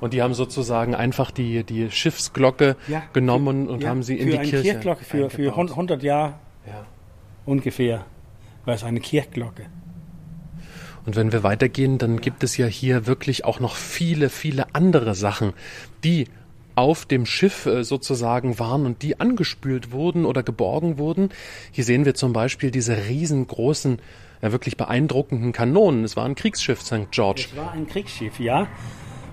Und 0.00 0.12
die 0.12 0.22
haben 0.22 0.34
sozusagen 0.34 0.94
einfach 0.94 1.32
die, 1.32 1.64
die 1.64 1.90
Schiffsglocke 1.90 2.76
ja 2.86 3.02
genommen 3.12 3.66
für- 3.66 3.72
und 3.72 3.82
ja, 3.82 3.88
haben 3.88 4.04
sie 4.04 4.14
in 4.18 4.26
für 4.26 4.30
die 4.34 4.38
eine 4.38 4.48
Kirche 4.48 4.70
Kirchglocke 4.70 5.04
für, 5.04 5.30
für 5.30 5.48
eingebaut. 5.50 5.70
100 5.70 6.02
Jahre 6.04 6.34
Ja. 6.64 6.86
ungefähr 7.44 8.06
war 8.64 8.74
es 8.76 8.84
eine 8.84 9.00
Kirchglocke. 9.00 9.66
Und 11.08 11.16
wenn 11.16 11.32
wir 11.32 11.42
weitergehen, 11.42 11.96
dann 11.96 12.20
gibt 12.20 12.44
es 12.44 12.58
ja 12.58 12.66
hier 12.66 13.06
wirklich 13.06 13.46
auch 13.46 13.60
noch 13.60 13.76
viele, 13.76 14.28
viele 14.28 14.74
andere 14.74 15.14
Sachen, 15.14 15.54
die 16.04 16.26
auf 16.74 17.06
dem 17.06 17.24
Schiff 17.24 17.64
äh, 17.64 17.82
sozusagen 17.82 18.58
waren 18.58 18.84
und 18.84 19.00
die 19.00 19.18
angespült 19.18 19.90
wurden 19.90 20.26
oder 20.26 20.42
geborgen 20.42 20.98
wurden. 20.98 21.30
Hier 21.72 21.84
sehen 21.84 22.04
wir 22.04 22.12
zum 22.12 22.34
Beispiel 22.34 22.70
diese 22.70 23.06
riesengroßen, 23.08 24.02
ja 24.42 24.52
wirklich 24.52 24.76
beeindruckenden 24.76 25.52
Kanonen. 25.52 26.04
Es 26.04 26.14
war 26.14 26.26
ein 26.26 26.34
Kriegsschiff 26.34 26.82
St. 26.82 27.10
George. 27.10 27.46
Es 27.52 27.56
war 27.56 27.72
ein 27.72 27.86
Kriegsschiff, 27.86 28.38
ja. 28.38 28.66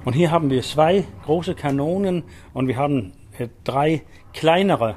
Und 0.05 0.13
hier 0.13 0.31
haben 0.31 0.49
wir 0.49 0.61
zwei 0.61 1.03
große 1.25 1.55
Kanonen 1.55 2.23
und 2.53 2.69
wir 2.69 2.77
haben 2.77 3.11
äh, 3.37 3.49
drei 3.65 4.03
kleinere 4.33 4.95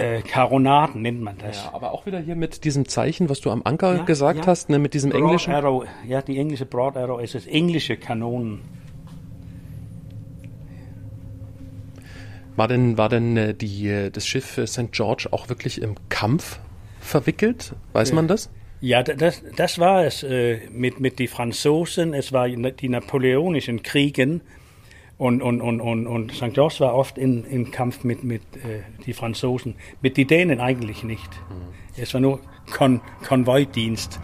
äh, 0.00 0.22
Karonaden, 0.22 1.02
nennt 1.02 1.20
man 1.20 1.36
das. 1.38 1.64
Ja, 1.64 1.74
aber 1.74 1.92
auch 1.92 2.06
wieder 2.06 2.18
hier 2.20 2.36
mit 2.36 2.64
diesem 2.64 2.86
Zeichen, 2.88 3.28
was 3.28 3.40
du 3.40 3.50
am 3.50 3.62
Anker 3.64 3.96
Ja, 3.98 4.02
gesagt 4.04 4.40
ja. 4.40 4.46
hast, 4.46 4.68
ne, 4.70 4.78
mit 4.78 4.94
diesem 4.94 5.10
Broad 5.10 5.22
englischen. 5.22 5.52
Arrow, 5.54 5.84
ja, 6.06 6.22
die 6.22 6.38
englische 6.38 6.66
Broad 6.66 6.96
Arrow, 6.96 7.20
es 7.20 7.34
ist 7.34 7.46
englische 7.46 7.96
Kanonen. 7.96 8.60
War 12.56 12.68
denn, 12.68 12.98
war 12.98 13.08
denn 13.08 13.36
äh, 13.36 13.54
die, 13.54 13.88
äh, 13.88 14.10
das 14.10 14.26
Schiff 14.26 14.58
äh, 14.58 14.66
St. 14.66 14.92
George 14.92 15.28
auch 15.30 15.48
wirklich 15.48 15.80
im 15.80 15.94
Kampf 16.08 16.58
verwickelt? 17.00 17.74
Weiß 17.92 18.12
man 18.12 18.28
das? 18.28 18.50
Ja, 18.80 19.02
da- 19.02 19.14
das, 19.14 19.42
das 19.56 19.78
war 19.78 20.04
es 20.04 20.22
äh, 20.22 20.58
mit, 20.70 21.00
mit 21.00 21.18
den 21.18 21.28
Franzosen, 21.28 22.12
es 22.14 22.32
war 22.32 22.48
die 22.48 22.88
napoleonischen 22.88 23.82
Kriegen 23.82 24.40
und, 25.20 25.42
und, 25.42 25.60
und, 25.60 25.82
und, 25.82 26.06
und 26.06 26.32
St. 26.32 26.54
George 26.54 26.76
war 26.78 26.94
oft 26.94 27.18
in, 27.18 27.44
im 27.44 27.70
Kampf 27.70 28.04
mit, 28.04 28.24
mit 28.24 28.40
äh, 28.56 28.80
die 29.04 29.12
Franzosen, 29.12 29.74
mit 30.00 30.16
den 30.16 30.26
Dänen 30.26 30.60
eigentlich 30.60 31.04
nicht. 31.04 31.30
Mhm. 31.50 32.00
Es 32.02 32.14
war 32.14 32.22
nur 32.22 32.40
Kon 32.72 33.02
Konvoidienst 33.28 34.18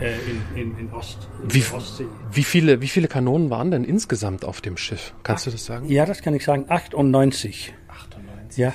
äh, 0.00 0.12
in, 0.28 0.60
in, 0.72 0.78
in 0.78 0.92
Ost, 0.92 1.30
in 1.42 1.54
Wie, 1.54 1.60
der 1.60 1.74
Ostsee. 1.74 2.04
wie, 2.30 2.44
viele, 2.44 2.82
wie 2.82 2.88
viele 2.88 3.08
Kanonen 3.08 3.48
waren 3.48 3.70
denn 3.70 3.84
insgesamt 3.84 4.44
auf 4.44 4.60
dem 4.60 4.76
Schiff? 4.76 5.14
Kannst 5.22 5.46
du 5.46 5.50
das 5.50 5.64
sagen? 5.64 5.88
Ja, 5.88 6.04
das 6.04 6.20
kann 6.20 6.34
ich 6.34 6.44
sagen, 6.44 6.66
98. 6.68 7.72
98. 7.88 8.58
Ja, 8.58 8.74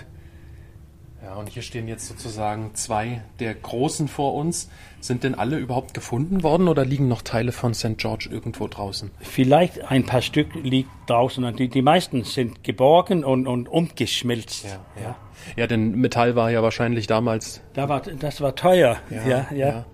Ja, 1.24 1.36
und 1.36 1.50
hier 1.50 1.62
stehen 1.62 1.88
jetzt 1.88 2.08
sozusagen 2.08 2.74
zwei 2.74 3.22
der 3.40 3.54
großen 3.54 4.08
vor 4.08 4.34
uns. 4.34 4.70
Sind 5.02 5.24
denn 5.24 5.36
alle 5.36 5.58
überhaupt 5.58 5.94
gefunden 5.94 6.44
worden 6.44 6.68
oder 6.68 6.84
liegen 6.84 7.08
noch 7.08 7.22
Teile 7.22 7.52
von 7.52 7.74
St. 7.74 7.98
George 7.98 8.28
irgendwo 8.32 8.68
draußen? 8.68 9.12
vielleicht 9.22 9.90
ein 9.90 10.06
paar 10.06 10.22
Stück 10.22 10.54
liegt 10.56 10.90
draußen. 11.08 11.56
Die, 11.56 11.70
die 11.70 11.82
meisten 11.82 12.24
sind 12.26 12.64
geborgen 12.64 13.24
und, 13.24 13.48
und 13.48 13.70
umgeschmelzt. 13.70 14.66
ja. 15.02 15.16
Ja, 15.56 15.68
denn 15.68 15.96
Metall 15.96 16.36
war 16.36 16.52
ja 16.52 16.62
wahrscheinlich 16.62 17.08
damals 17.08 17.62
Da 17.74 17.88
war, 17.88 18.02
das 18.02 18.42
war 18.42 18.56
teuer. 18.56 18.98
Ja, 19.10 19.48
ja. 19.54 19.86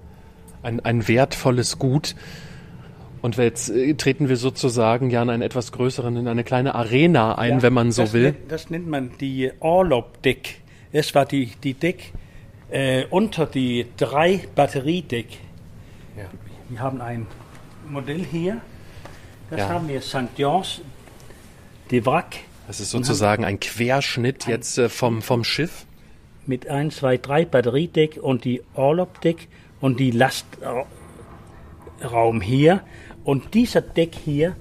Ein, 0.63 0.79
ein 0.79 1.07
wertvolles 1.07 1.77
Gut. 1.77 2.15
Und 3.21 3.37
jetzt 3.37 3.69
äh, 3.69 3.93
treten 3.95 4.29
wir 4.29 4.37
sozusagen 4.37 5.09
ja 5.09 5.21
in 5.21 5.29
einen 5.29 5.41
etwas 5.41 5.71
größeren, 5.71 6.15
in 6.15 6.27
eine 6.27 6.43
kleine 6.43 6.75
Arena 6.75 7.35
ein, 7.37 7.53
Ja, 7.53 7.61
wenn 7.61 7.73
man 7.73 7.91
so 7.91 8.03
das 8.03 8.13
will. 8.13 8.23
Nennt, 8.23 8.51
das 8.51 8.69
nennt 8.69 8.87
man 8.87 9.11
die 9.19 9.51
Orlob-Deck. 9.59 10.61
Es 10.91 11.15
war 11.15 11.25
die, 11.25 11.51
die 11.63 11.73
Deck 11.73 12.13
äh, 12.69 13.05
unter 13.09 13.45
die 13.45 13.85
drei 13.97 14.41
Batteriedeck. 14.55 15.27
Ja. 16.17 16.25
Wir 16.69 16.79
haben 16.79 17.01
ein 17.01 17.27
Modell 17.87 18.23
hier. 18.25 18.61
Das 19.49 19.59
Ja. 19.59 19.69
haben 19.69 19.87
wir 19.87 20.01
St. 20.01 20.35
George, 20.35 20.81
die 21.91 22.03
Wrack 22.05 22.37
Das 22.67 22.79
ist 22.79 22.89
sozusagen 22.89 23.45
ein 23.45 23.59
Querschnitt 23.59 24.47
jetzt 24.47 24.77
äh, 24.79 24.89
vom, 24.89 25.21
vom 25.21 25.43
Schiff. 25.43 25.85
mit 26.47 26.67
1, 26.67 26.95
2, 26.97 27.17
3 27.17 27.45
Batteriedeck 27.45 28.17
und 28.21 28.43
die 28.43 28.61
Orlob-Deck 28.75 29.47
und 29.81 29.99
die 29.99 30.11
Lastraum 30.11 30.87
hier. 32.41 32.81
Und 33.23 33.53
dieser 33.53 33.81
Deck 33.81 34.15
hier, 34.15 34.55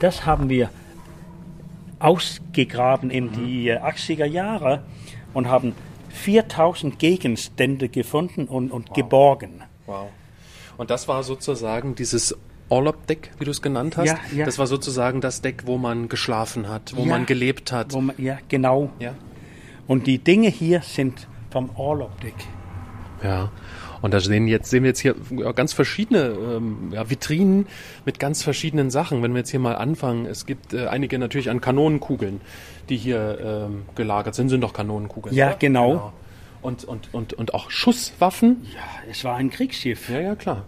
das 0.00 0.24
haben 0.26 0.48
wir 0.48 0.70
ausgegraben 1.98 3.10
in 3.10 3.32
die 3.32 3.68
äh, 3.68 3.78
80er 3.78 4.24
Jahre 4.24 4.84
und 5.34 5.48
haben 5.48 5.74
4000 6.18 6.98
Gegenstände 6.98 7.88
gefunden 7.88 8.46
und, 8.46 8.70
und 8.70 8.92
geborgen. 8.94 9.62
Wow. 9.86 10.08
Und 10.76 10.90
das 10.90 11.08
war 11.08 11.22
sozusagen 11.22 11.94
dieses 11.94 12.36
Orlop-Deck, 12.68 13.30
wie 13.38 13.44
du 13.44 13.50
es 13.50 13.62
genannt 13.62 13.96
hast. 13.96 14.06
Ja, 14.06 14.18
ja. 14.34 14.44
Das 14.44 14.58
war 14.58 14.66
sozusagen 14.66 15.20
das 15.20 15.40
Deck, 15.40 15.62
wo 15.66 15.78
man 15.78 16.08
geschlafen 16.08 16.68
hat, 16.68 16.94
wo 16.96 17.02
Ja. 17.02 17.08
man 17.08 17.26
gelebt 17.26 17.72
hat. 17.72 17.92
Man, 17.94 18.14
ja, 18.18 18.38
genau. 18.48 18.90
Ja. 18.98 19.14
Und 19.86 20.06
die 20.06 20.18
Dinge 20.18 20.48
hier 20.48 20.82
sind 20.82 21.26
vom 21.50 21.70
Orlop-Deck. 21.76 22.34
Ja. 23.22 23.50
Und 24.00 24.14
da 24.14 24.20
sehen, 24.20 24.46
jetzt, 24.46 24.70
sehen 24.70 24.84
wir 24.84 24.88
jetzt 24.90 25.00
hier 25.00 25.14
ganz 25.54 25.72
verschiedene 25.72 26.28
ähm, 26.28 26.90
ja, 26.92 27.10
Vitrinen 27.10 27.66
mit 28.04 28.18
ganz 28.18 28.42
verschiedenen 28.42 28.90
Sachen. 28.90 29.22
Wenn 29.22 29.32
wir 29.32 29.38
jetzt 29.38 29.50
hier 29.50 29.60
mal 29.60 29.74
anfangen, 29.74 30.26
es 30.26 30.46
gibt 30.46 30.72
äh, 30.74 30.86
einige 30.86 31.18
natürlich 31.18 31.50
an 31.50 31.60
Kanonenkugeln, 31.60 32.40
die 32.88 32.96
hier 32.96 33.66
ähm, 33.68 33.82
gelagert 33.94 34.34
sind. 34.34 34.48
Sind 34.48 34.60
doch 34.60 34.72
Kanonenkugeln. 34.72 35.34
Ja, 35.34 35.48
oder? 35.48 35.56
genau. 35.56 36.12
Und, 36.62 36.84
und, 36.84 37.12
und, 37.12 37.34
und 37.34 37.54
auch 37.54 37.70
Schusswaffen. 37.70 38.66
Ja, 38.74 39.10
es 39.10 39.24
war 39.24 39.36
ein 39.36 39.50
Kriegsschiff. 39.50 40.08
Ja, 40.08 40.20
ja, 40.20 40.34
klar. 40.34 40.64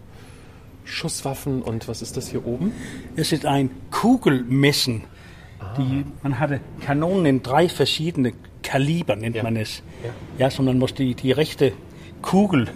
Schusswaffen 0.84 1.62
und 1.62 1.88
was 1.88 2.02
ist 2.02 2.16
das 2.16 2.28
hier 2.28 2.44
oben? 2.46 2.72
Es 3.16 3.32
ist 3.32 3.46
ein 3.46 3.70
Kugelmessen. 3.90 5.02
Die, 5.78 6.04
man 6.22 6.38
hatte 6.40 6.60
Kanonen 6.84 7.26
in 7.26 7.42
drei 7.42 7.68
verschiedene 7.68 8.32
Kaliber, 8.62 9.14
nennt 9.14 9.36
Ja. 9.36 9.42
man 9.42 9.56
es. 9.56 9.82
Ja. 10.02 10.10
Ja, 10.46 10.50
so 10.50 10.62
man 10.62 10.78
muss 10.78 10.94
die, 10.94 11.14
die 11.14 11.32
rechte 11.32 11.72
Kugel 12.22 12.68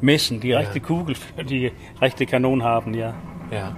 messen, 0.00 0.40
die 0.40 0.52
rechte 0.52 0.80
Kugel 0.80 1.14
für 1.14 1.44
die 1.44 1.72
rechte 2.00 2.26
Kanone 2.26 2.64
haben, 2.64 2.94
ja. 2.94 3.14
Ja. 3.50 3.76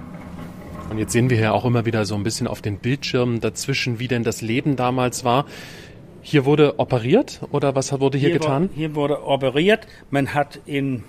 Und 0.89 0.99
jetzt 0.99 1.11
sehen 1.11 1.29
wir 1.29 1.37
hier 1.37 1.53
auch 1.53 1.65
immer 1.65 1.85
wieder 1.85 2.05
so 2.05 2.15
ein 2.15 2.23
bisschen 2.23 2.47
auf 2.47 2.61
den 2.61 2.77
Bildschirmen 2.77 3.39
dazwischen, 3.39 3.99
wie 3.99 4.07
denn 4.07 4.23
das 4.23 4.41
Leben 4.41 4.75
damals 4.75 5.23
war. 5.23 5.45
Hier 6.21 6.45
wurde 6.45 6.79
operiert 6.79 7.41
oder 7.51 7.75
was 7.75 7.91
wurde 7.99 8.17
hier, 8.17 8.31
getan? 8.31 8.63
Wurde, 8.63 8.73
hier 8.75 8.95
wurde 8.95 9.25
operiert. 9.25 9.87
Man 10.09 10.33
hat 10.33 10.59
in 10.65 11.03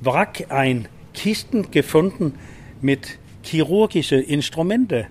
Wrack 0.00 0.46
ein 0.48 0.88
Kisten 1.14 1.70
gefunden 1.70 2.34
mit 2.80 3.18
chirurgischen 3.42 4.22
Instrumente. 4.22 5.06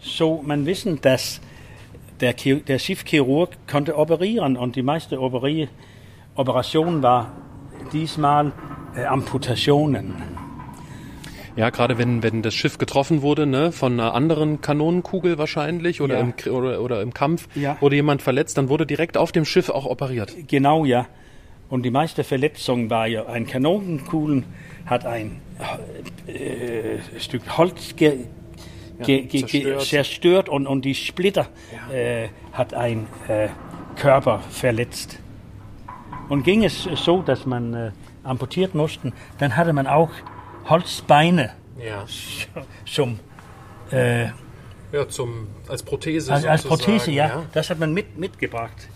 So 0.00 0.42
man 0.44 0.66
wissen, 0.66 1.00
dass 1.00 1.40
der, 2.20 2.32
der 2.32 2.78
Schiffchirurg 2.78 3.50
konnte 3.66 3.96
operieren 3.96 4.56
und 4.56 4.76
die 4.76 4.82
meiste 4.82 5.20
Operi 5.20 5.68
Operation 6.34 7.02
war 7.02 7.32
diesmal 7.92 8.52
äh, 8.96 9.04
Amputationen. 9.04 10.14
Ja, 11.56 11.70
gerade 11.70 11.98
wenn, 11.98 12.22
wenn 12.22 12.42
das 12.42 12.54
Schiff 12.54 12.78
getroffen 12.78 13.22
wurde, 13.22 13.44
ne, 13.46 13.72
von 13.72 13.94
einer 13.98 14.14
anderen 14.14 14.60
Kanonenkugel 14.60 15.36
wahrscheinlich 15.36 16.00
oder, 16.00 16.14
Ja. 16.14 16.20
im, 16.20 16.52
oder, 16.52 16.80
oder 16.80 17.02
im 17.02 17.12
Kampf, 17.12 17.48
Ja. 17.56 17.76
wurde 17.80 17.96
jemand 17.96 18.22
verletzt, 18.22 18.56
dann 18.56 18.68
wurde 18.68 18.86
direkt 18.86 19.16
auf 19.16 19.32
dem 19.32 19.44
Schiff 19.44 19.68
auch 19.68 19.84
operiert. 19.84 20.34
Genau, 20.46 20.84
ja. 20.84 21.06
Und 21.68 21.82
die 21.84 21.90
meiste 21.90 22.24
Verletzung 22.24 22.88
war 22.90 23.06
ja, 23.06 23.26
ein 23.26 23.46
Kanonenkugeln 23.46 24.44
hat 24.86 25.06
ein 25.06 25.40
äh, 26.26 26.98
Stück 27.20 27.42
Holz 27.58 27.94
ge, 27.96 28.24
ge, 29.02 29.22
ge, 29.22 29.40
zerstört. 29.46 29.82
zerstört. 29.82 30.48
und, 30.48 30.66
und 30.66 30.84
die 30.84 30.94
Splitter 30.94 31.48
äh, 31.92 32.28
hat 32.52 32.74
ein 32.74 33.06
äh, 33.28 33.48
Körper 33.96 34.40
verletzt. 34.50 35.18
Und 36.30 36.44
ging 36.44 36.64
es 36.64 36.84
so, 36.84 37.20
dass 37.20 37.44
man 37.44 37.74
äh, 37.74 37.90
amputiert 38.24 38.74
mussten, 38.74 39.12
dann 39.38 39.56
hatte 39.56 39.72
man 39.74 39.86
auch 39.86 40.10
Holzbeine 40.68 41.50
Ja. 41.78 42.06
zum, 42.86 43.18
äh, 43.90 44.28
Ja, 44.92 45.08
zum, 45.08 45.48
als 45.68 45.82
Prothese 45.82 46.32
als, 46.32 46.46
als 46.46 46.62
Prothese, 46.62 47.10
ja. 47.10 47.42
Das 47.52 47.68
hat 47.68 47.78
man 47.78 47.92
mit, 47.92 48.16
mitgebracht. 48.16 48.88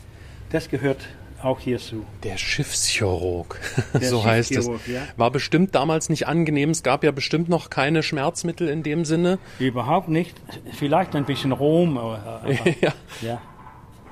Das 0.50 0.68
gehört 0.70 1.00
auch 1.42 1.60
hierzu. 1.60 2.06
Der 2.22 2.38
Schiffschirurg, 2.38 3.60
Der 3.92 4.08
so 4.08 4.24
heißt 4.24 4.52
es. 4.56 4.66
Ja. 4.86 5.02
War 5.16 5.30
bestimmt 5.30 5.74
damals 5.74 6.08
nicht 6.08 6.26
angenehm. 6.26 6.70
Es 6.70 6.82
gab 6.82 7.04
ja 7.04 7.10
bestimmt 7.10 7.48
noch 7.48 7.68
keine 7.68 8.02
Schmerzmittel 8.02 8.68
in 8.68 8.82
dem 8.82 9.04
Sinne. 9.04 9.38
Überhaupt 9.58 10.08
nicht. 10.08 10.40
Vielleicht 10.72 11.14
ein 11.14 11.24
bisschen 11.24 11.52
Rom, 11.52 11.98
aber, 11.98 12.40
aber 12.42 12.52
ja. 12.80 12.92
ja, 13.20 13.42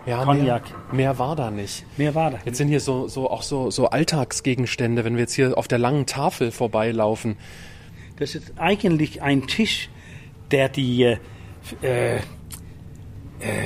ja 0.07 0.25
Cognac. 0.25 0.63
Mehr, 0.71 0.93
mehr 0.93 1.19
war 1.19 1.37
da 1.37 1.51
nicht. 1.51 1.85
mehr 1.99 2.15
war 2.15 2.31
da. 2.33 2.39
Jetzt 2.45 2.59
sind 2.59 2.69
hier 2.69 2.81
so, 2.81 3.09
so 3.09 3.31
auch 3.31 3.43
so, 3.43 3.71
so 3.71 3.89
Alltagsgegenstände, 3.89 5.05
wenn 5.05 5.15
wir 5.15 5.21
jetzt 5.23 5.35
hier 5.35 5.57
auf 5.57 5.69
der 5.69 5.79
langen 5.79 6.07
Tafel 6.07 6.51
vorbeilaufen. 6.51 7.37
Das 8.17 8.35
ist 8.35 8.53
eigentlich 8.57 9.23
ein 9.23 9.47
Tisch, 9.47 9.89
der 10.51 10.69
die, 10.69 11.03
äh, 11.05 11.19
äh, 11.83 12.17
äh, 12.17 12.21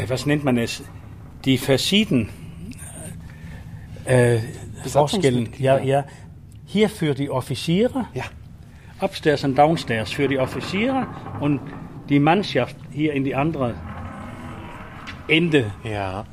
was 0.09 0.27
nennt 0.27 0.44
man 0.44 0.57
es, 0.59 0.83
die 1.44 1.59
verschiedenen 1.59 2.29
äh, 4.05 4.38
Vorstellen, 4.87 5.49
ja, 5.59 5.77
Besatzungsmitglieder. 5.77 5.83
ja, 5.83 6.05
hier 6.64 6.88
für 6.88 7.14
die 7.14 7.31
Offiziere, 7.31 8.07
Ja. 8.14 8.25
upstairs 9.01 9.44
und 9.44 9.57
downstairs 9.57 10.12
für 10.12 10.29
die 10.29 10.38
Offiziere 10.38 11.07
und 11.40 11.61
die 12.09 12.18
Mannschaft 12.20 12.77
hier 12.92 13.12
in 13.14 13.25
die 13.25 13.35
andere 13.35 13.75
Ende. 15.29 15.73
Ja. 15.85 16.25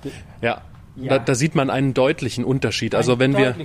Ja. 0.42 0.62
Ja. 0.96 1.18
Da, 1.18 1.20
da 1.20 1.34
sieht 1.34 1.56
man 1.56 1.72
einen 1.72 1.96
deutlichen 1.96 2.44
Unterschied. 2.46 2.94
Also 2.94 3.14
Einen 3.14 3.34
wenn 3.34 3.38
wir, 3.38 3.56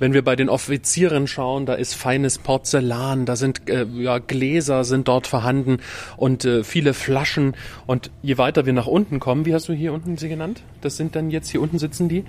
wenn 0.00 0.14
wir 0.14 0.24
bei 0.24 0.34
den 0.34 0.48
Offizieren 0.48 1.28
schauen, 1.28 1.64
da 1.64 1.74
ist 1.74 1.94
feines 1.94 2.38
Porzellan, 2.38 3.24
da 3.24 3.36
sind 3.36 3.70
äh, 3.70 3.84
ja, 3.84 4.18
Gläser 4.18 4.82
sind 4.82 5.06
dort 5.06 5.28
vorhanden 5.28 5.78
und 6.16 6.44
äh, 6.44 6.64
viele 6.64 6.92
Flaschen. 6.92 7.54
Und 7.86 8.10
je 8.20 8.36
weiter 8.36 8.66
wir 8.66 8.72
nach 8.72 8.88
unten 8.88 9.20
kommen, 9.20 9.46
wie 9.46 9.54
hast 9.54 9.68
du 9.68 9.74
hier 9.74 9.92
unten 9.92 10.16
sie 10.16 10.28
genannt? 10.28 10.62
Das 10.80 10.96
sind 10.96 11.14
dann 11.14 11.30
jetzt 11.30 11.50
hier 11.50 11.60
unten 11.60 11.78
sitzen 11.78 12.08
die? 12.08 12.24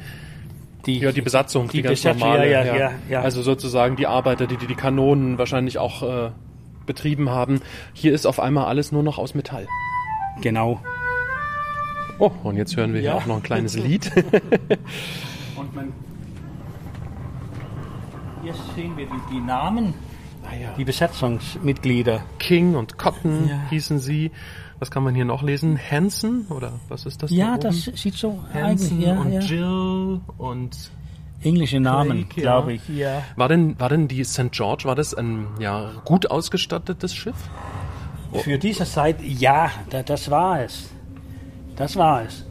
die, 0.85 0.99
Ja, 0.99 1.11
die 1.11 1.21
Besatzung, 1.21 1.67
die, 1.69 1.77
Die 1.77 1.81
ganz 1.81 2.01
Besatzung, 2.01 2.19
normale. 2.19 2.51
ja, 2.51 2.63
ja, 2.63 2.75
ja, 2.77 2.91
ja. 3.09 3.21
Also 3.21 3.41
sozusagen 3.41 3.95
die 3.95 4.05
Arbeiter, 4.05 4.45
die 4.45 4.57
die, 4.57 4.67
die 4.67 4.75
Kanonen 4.75 5.39
wahrscheinlich 5.39 5.79
auch 5.79 6.03
äh, 6.03 6.29
betrieben 6.85 7.31
haben. 7.31 7.61
Hier 7.93 8.13
ist 8.13 8.27
auf 8.27 8.39
einmal 8.39 8.65
alles 8.65 8.91
nur 8.91 9.01
noch 9.01 9.17
aus 9.17 9.33
Metall. 9.33 9.67
genau. 10.41 10.79
Oh, 12.19 12.31
und 12.43 12.57
jetzt 12.57 12.75
hören 12.75 12.93
wir 12.93 13.01
hier 13.01 13.11
Ja. 13.11 13.15
auch 13.15 13.25
noch 13.25 13.35
ein 13.37 13.43
kleines 13.43 13.75
Lied. 13.75 14.11
Und 15.55 15.75
man, 15.75 15.93
hier 18.43 18.53
sehen 18.75 18.95
wir 18.97 19.05
die, 19.05 19.35
die 19.35 19.39
Namen, 19.39 19.93
ah, 20.43 20.55
ja. 20.55 20.73
die 20.77 20.83
Besatzungsmitglieder. 20.85 22.23
King 22.39 22.75
und 22.75 22.97
Cotton 22.97 23.47
Ja. 23.49 23.59
hießen 23.69 23.99
sie. 23.99 24.31
Was 24.79 24.91
kann 24.91 25.03
man 25.03 25.15
hier 25.15 25.25
noch 25.25 25.41
lesen? 25.41 25.79
Hanson 25.79 26.45
oder 26.49 26.73
was 26.87 27.07
ist 27.07 27.23
das? 27.23 27.31
Ja, 27.31 27.57
da 27.57 27.69
das 27.69 27.85
sieht 27.95 28.13
so 28.13 28.39
Hanson 28.53 28.97
eigentlich, 29.03 29.07
ja, 29.07 29.19
und 29.19 29.31
ja. 29.31 29.39
Jill 29.41 30.21
und 30.37 30.91
Englische 31.43 31.79
Namen, 31.79 32.27
ja. 32.35 32.41
glaube 32.43 32.73
ich. 32.73 32.87
Ja. 32.89 33.23
war 33.35 33.47
denn 33.47 33.79
war 33.79 33.89
denn 33.89 34.07
die 34.07 34.23
St. 34.23 34.51
George 34.51 34.85
war 34.85 34.95
das 34.95 35.13
ein 35.15 35.47
ja 35.59 35.91
gut 36.05 36.29
ausgestattetes 36.31 37.13
Schiff? 37.15 37.35
Für 38.33 38.57
diese 38.59 38.85
Zeit, 38.85 39.21
ja, 39.23 39.71
da, 39.89 40.03
das 40.03 40.29
war 40.29 40.61
es. 40.61 40.89
Das 41.77 41.95
war 41.95 42.23
es. 42.23 42.45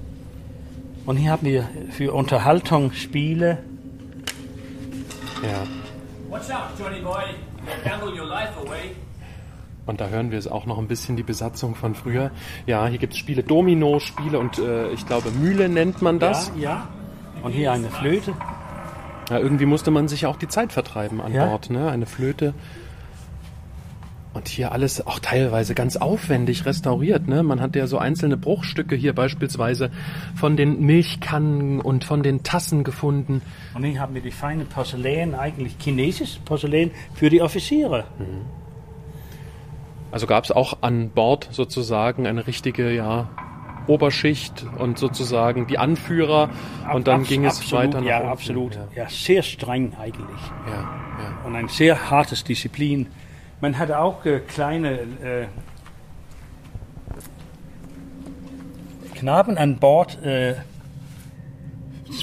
Und 1.04 1.16
hier 1.16 1.30
haben 1.30 1.46
wir 1.46 1.68
für 1.90 2.12
Unterhaltung 2.12 2.92
Spiele. 2.92 3.58
Ja. 5.42 5.64
Watch 6.30 6.50
out, 6.50 6.70
Johnny 6.78 7.00
boy. 7.00 7.24
Your 8.18 8.26
life 8.26 8.52
away. 8.60 8.92
Und 9.86 10.00
da 10.00 10.08
hören 10.08 10.30
wir 10.32 10.38
es 10.38 10.48
auch 10.48 10.66
noch 10.66 10.78
ein 10.78 10.88
bisschen 10.88 11.16
die 11.16 11.22
Besatzung 11.22 11.74
von 11.76 11.94
früher. 11.94 12.30
Ja, 12.66 12.86
hier 12.86 12.98
gibt 12.98 13.12
es 13.12 13.18
Spiele, 13.18 13.42
Domino-Spiele 13.44 14.38
und 14.38 14.58
äh, 14.58 14.90
ich 14.90 15.06
glaube 15.06 15.30
Mühle 15.30 15.68
nennt 15.68 16.02
man 16.02 16.18
das. 16.18 16.50
Ja, 16.56 16.62
ja. 16.62 16.88
Und 17.42 17.52
hier 17.52 17.70
eine 17.72 17.88
Flöte. 17.90 18.34
Ja, 19.30 19.38
irgendwie 19.38 19.66
musste 19.66 19.90
man 19.90 20.08
sich 20.08 20.26
auch 20.26 20.36
die 20.36 20.48
Zeit 20.48 20.72
vertreiben 20.72 21.20
an 21.20 21.32
Ja. 21.32 21.46
Bord, 21.46 21.70
ne? 21.70 21.90
Eine 21.90 22.06
Flöte. 22.06 22.54
Und 24.36 24.48
hier 24.48 24.70
alles 24.72 25.06
auch 25.06 25.18
teilweise 25.18 25.74
ganz 25.74 25.96
aufwendig 25.96 26.66
restauriert, 26.66 27.26
ne? 27.26 27.42
Man 27.42 27.60
hat 27.62 27.74
ja 27.74 27.86
so 27.86 27.96
einzelne 27.96 28.36
Bruchstücke 28.36 28.94
hier 28.94 29.14
beispielsweise 29.14 29.90
von 30.34 30.58
den 30.58 30.80
Milchkannen 30.84 31.80
und 31.80 32.04
von 32.04 32.22
den 32.22 32.42
Tassen 32.42 32.84
gefunden. 32.84 33.40
Und 33.74 33.84
hier 33.84 33.98
haben 33.98 34.14
wir 34.14 34.20
die 34.20 34.30
feine 34.30 34.66
Porzellan, 34.66 35.34
eigentlich 35.34 35.76
chinesisches 35.80 36.36
Porzellan 36.44 36.90
für 37.14 37.30
die 37.30 37.40
Offiziere. 37.40 38.04
Also 40.12 40.26
gab 40.26 40.44
es 40.44 40.52
auch 40.52 40.78
an 40.82 41.08
Bord 41.10 41.48
sozusagen 41.50 42.26
eine 42.26 42.46
richtige, 42.46 42.92
ja, 42.92 43.28
Oberschicht 43.86 44.66
und 44.78 44.98
sozusagen 44.98 45.66
die 45.68 45.78
Anführer 45.78 46.50
und 46.92 47.06
dann 47.06 47.20
Abs- 47.20 47.28
ging 47.28 47.44
es 47.44 47.58
absolut, 47.60 47.84
weiter 47.86 48.00
nach 48.00 48.06
Ja, 48.06 48.16
unten. 48.18 48.28
absolut. 48.32 48.74
Ja, 48.74 48.88
Ja, 49.04 49.08
sehr 49.08 49.42
streng 49.42 49.92
eigentlich. 49.98 50.40
ja, 50.68 50.72
ja. 50.72 51.46
und 51.46 51.54
ein 51.54 51.68
sehr 51.68 52.10
hartes 52.10 52.42
Disziplin. 52.44 53.06
Man 53.60 53.78
hatte 53.78 53.98
auch 53.98 54.24
äh, 54.24 54.40
kleine 54.40 55.00
äh, 55.00 55.46
Knaben 59.14 59.56
an 59.56 59.78
Bord 59.78 60.22
äh, 60.22 60.56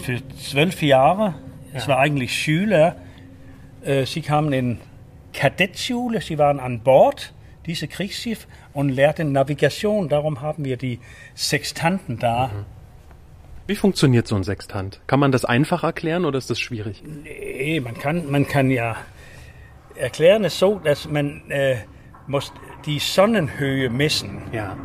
für 0.04 0.22
zwölf 0.38 0.82
Jahre. 0.84 1.34
Es 1.74 1.88
war 1.88 1.98
eigentlich 1.98 2.34
Schüler. 2.34 2.98
Äh, 3.84 4.06
sie 4.06 4.22
kamen 4.22 4.54
in 4.54 4.80
Kadettschule, 5.34 6.22
sie 6.22 6.38
waren 6.38 6.60
an 6.60 6.82
Bord, 6.82 7.34
dieses 7.66 7.90
Kriegsschiff, 7.90 8.48
und 8.74 8.90
lehrten 8.90 9.32
Navigation. 9.32 10.10
Darum 10.10 10.42
haben 10.42 10.66
wir 10.66 10.78
die 10.78 11.00
Sextanten 11.36 12.20
da. 12.20 12.52
Wie 13.66 13.76
funktioniert 13.76 14.28
so 14.28 14.36
ein 14.36 14.44
Sextant? 14.44 15.00
Kann 15.08 15.20
man 15.20 15.32
das 15.32 15.46
einfach 15.46 15.84
erklären 15.84 16.26
oder 16.26 16.38
ist 16.38 16.50
das 16.50 16.60
schwierig? 16.60 17.02
Nee, 17.04 17.80
man 17.80 17.98
kann, 17.98 18.30
man 18.30 18.48
kann 18.48 18.70
ja 18.70 18.98
erklären 19.96 20.44
es 20.46 20.58
so, 20.60 20.80
dass 20.80 21.10
man 21.10 21.50
äh, 21.50 21.78
muss 22.28 22.54
die 22.86 23.00
Sonnenhöhe 23.00 23.90
messen. 23.90 24.42
Ja. 24.52 24.78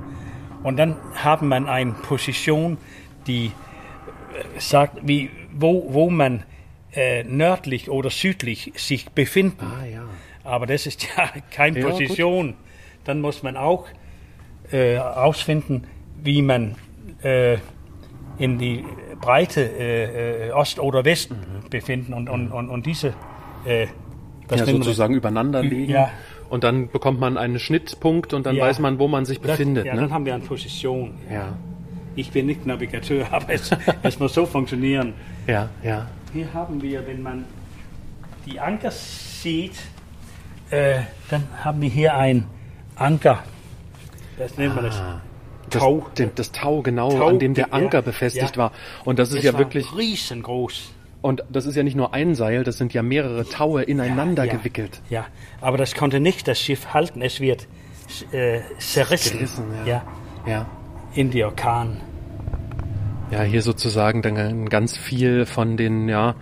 Und 0.62 0.77
dann 0.77 0.97
haben 1.14 1.49
man 1.49 1.68
eine 1.68 1.92
Position, 1.92 2.79
die 3.27 3.47
äh, 3.47 4.61
sagt, 4.61 4.99
wie, 5.03 5.31
wo, 5.53 5.92
wo 5.92 6.11
man 6.11 6.44
äh, 6.92 7.25
nördlich 7.25 7.90
oder 7.90 8.11
südlich 8.11 8.73
sich 8.77 9.09
befinden. 9.11 9.64
Ah 9.64 9.85
ja. 9.85 10.05
Aber 10.44 10.66
das 10.66 10.87
ist 10.87 11.07
ja 11.16 11.31
keine 11.51 11.81
Ja, 11.81 11.88
Position. 11.88 12.55
Dann 13.05 13.21
muss 13.21 13.42
man 13.42 13.57
auch 13.57 13.87
äh, 14.71 14.94
herausfinden, 14.94 15.85
wie 16.23 16.42
man 16.42 16.77
äh, 17.23 17.59
in 18.38 18.59
die 18.59 18.85
Breite 19.21 19.62
äh, 19.62 20.49
äh, 20.49 20.53
Ost 20.53 20.79
oder 20.79 21.05
West 21.05 21.31
befinden. 21.71 22.14
Und, 22.14 22.29
und, 22.29 22.51
und, 22.51 22.68
und 22.68 22.87
diese 22.87 23.14
äh, 23.64 23.87
das 24.49 24.61
ja, 24.61 24.67
sozusagen 24.67 25.15
übereinander 25.15 25.63
liegen. 25.63 25.93
Ja. 25.93 26.11
Und 26.51 26.65
dann 26.65 26.89
bekommt 26.91 27.21
man 27.21 27.37
einen 27.37 27.59
Schnittpunkt 27.59 28.33
und 28.33 28.47
dann 28.47 28.57
Ja. 28.57 28.65
weiß 28.65 28.79
man, 28.79 28.99
wo 28.99 29.07
man 29.09 29.25
sich 29.27 29.39
das, 29.41 29.53
befindet. 29.53 29.87
Ja, 29.87 29.95
dann 29.95 30.07
ne? 30.07 30.11
haben 30.11 30.25
wir 30.25 30.35
eine 30.35 30.45
Position. 30.45 31.15
ja. 31.31 31.55
Ich 32.17 32.33
bin 32.33 32.47
nicht 32.47 32.67
Navigateur, 32.67 33.27
aber 33.31 33.53
es, 33.53 33.71
es 34.03 34.19
muss 34.19 34.35
so 34.35 34.45
funktionieren. 34.45 35.15
ja, 35.47 35.69
ja. 35.85 36.09
Hier 36.33 36.53
haben 36.53 36.83
wir, 36.83 37.07
wenn 37.07 37.23
man 37.23 37.45
die 38.45 38.59
Anker 38.59 38.91
sieht, 38.91 39.77
äh, 40.71 41.01
dann 41.31 41.45
haben 41.63 41.81
wir 41.81 41.89
hier 41.89 42.17
ein 42.17 42.45
Anker. 42.97 43.45
Das 44.37 44.57
nennt 44.59 44.75
man 44.75 44.85
das. 44.85 44.97
Ah, 44.99 45.21
Das, 45.71 45.81
Tau. 45.83 46.07
den, 46.19 46.31
das 46.35 46.51
Tau, 46.53 46.83
genau, 46.83 47.11
Tau, 47.11 47.29
an 47.29 47.39
dem 47.39 47.55
der 47.55 47.69
ja, 47.69 47.73
Anker 47.73 48.03
befestigt 48.03 48.57
ja. 48.57 48.63
war. 48.63 48.73
Und 49.05 49.19
das 49.21 49.29
ist 49.29 49.37
Das 49.39 49.45
ja 49.45 49.53
war 49.53 49.61
wirklich, 49.61 49.87
riesengroß. 49.97 50.91
Und 51.21 51.43
das 51.51 51.67
ist 51.67 51.75
ja 51.75 51.83
nicht 51.83 51.97
nur 51.97 52.15
ein 52.15 52.35
Seil, 52.35 52.65
das 52.65 52.79
sind 52.79 52.95
ja 52.95 53.03
mehrere 53.03 53.45
Taue 53.45 53.83
ineinander 53.83 54.45
ja, 54.45 54.53
gewickelt. 54.53 55.01
Ja, 55.11 55.27
aber 55.61 55.77
das 55.77 55.95
konnte 55.95 56.21
nicht 56.21 56.47
das 56.47 56.61
Schiff 56.61 56.95
halten. 56.95 57.23
Es 57.23 57.41
wird 57.41 57.67
äh, 58.33 58.61
zerrissen. 58.79 59.39
Gerissen, 59.39 59.65
ja. 59.85 60.03
Ja. 60.47 60.67
in 61.15 61.31
die 61.31 61.45
Orkan. 61.45 62.01
Ja, 63.31 63.43
hier 63.43 63.63
sozusagen 63.63 64.23
dann 64.23 64.69
ganz 64.69 64.97
viel 64.97 65.45
von 65.45 65.77
den, 65.77 66.09
ja, 66.09 66.37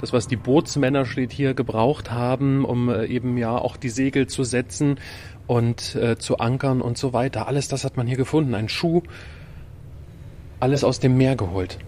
das, 0.00 0.12
was 0.12 0.28
die 0.28 0.36
Bootsmänner 0.36 1.04
steht 1.06 1.32
hier 1.32 1.54
gebraucht 1.54 2.10
haben, 2.10 2.64
um 2.64 2.88
äh, 2.88 3.06
eben 3.06 3.36
ja 3.38 3.56
auch 3.56 3.76
die 3.76 3.88
Segel 3.88 4.28
zu 4.28 4.44
setzen 4.44 5.00
und 5.46 5.96
äh, 5.96 6.16
zu 6.18 6.38
ankern 6.38 6.80
und 6.80 6.98
so 6.98 7.12
weiter. 7.12 7.48
Alles 7.48 7.68
das 7.68 7.84
hat 7.84 7.96
man 7.96 8.06
hier 8.06 8.16
gefunden. 8.16 8.54
Ein 8.54 8.68
Schuh, 8.68 9.02
alles 10.60 10.84
aus 10.84 11.00
dem 11.00 11.16
Meer 11.16 11.34
geholt. 11.34 11.78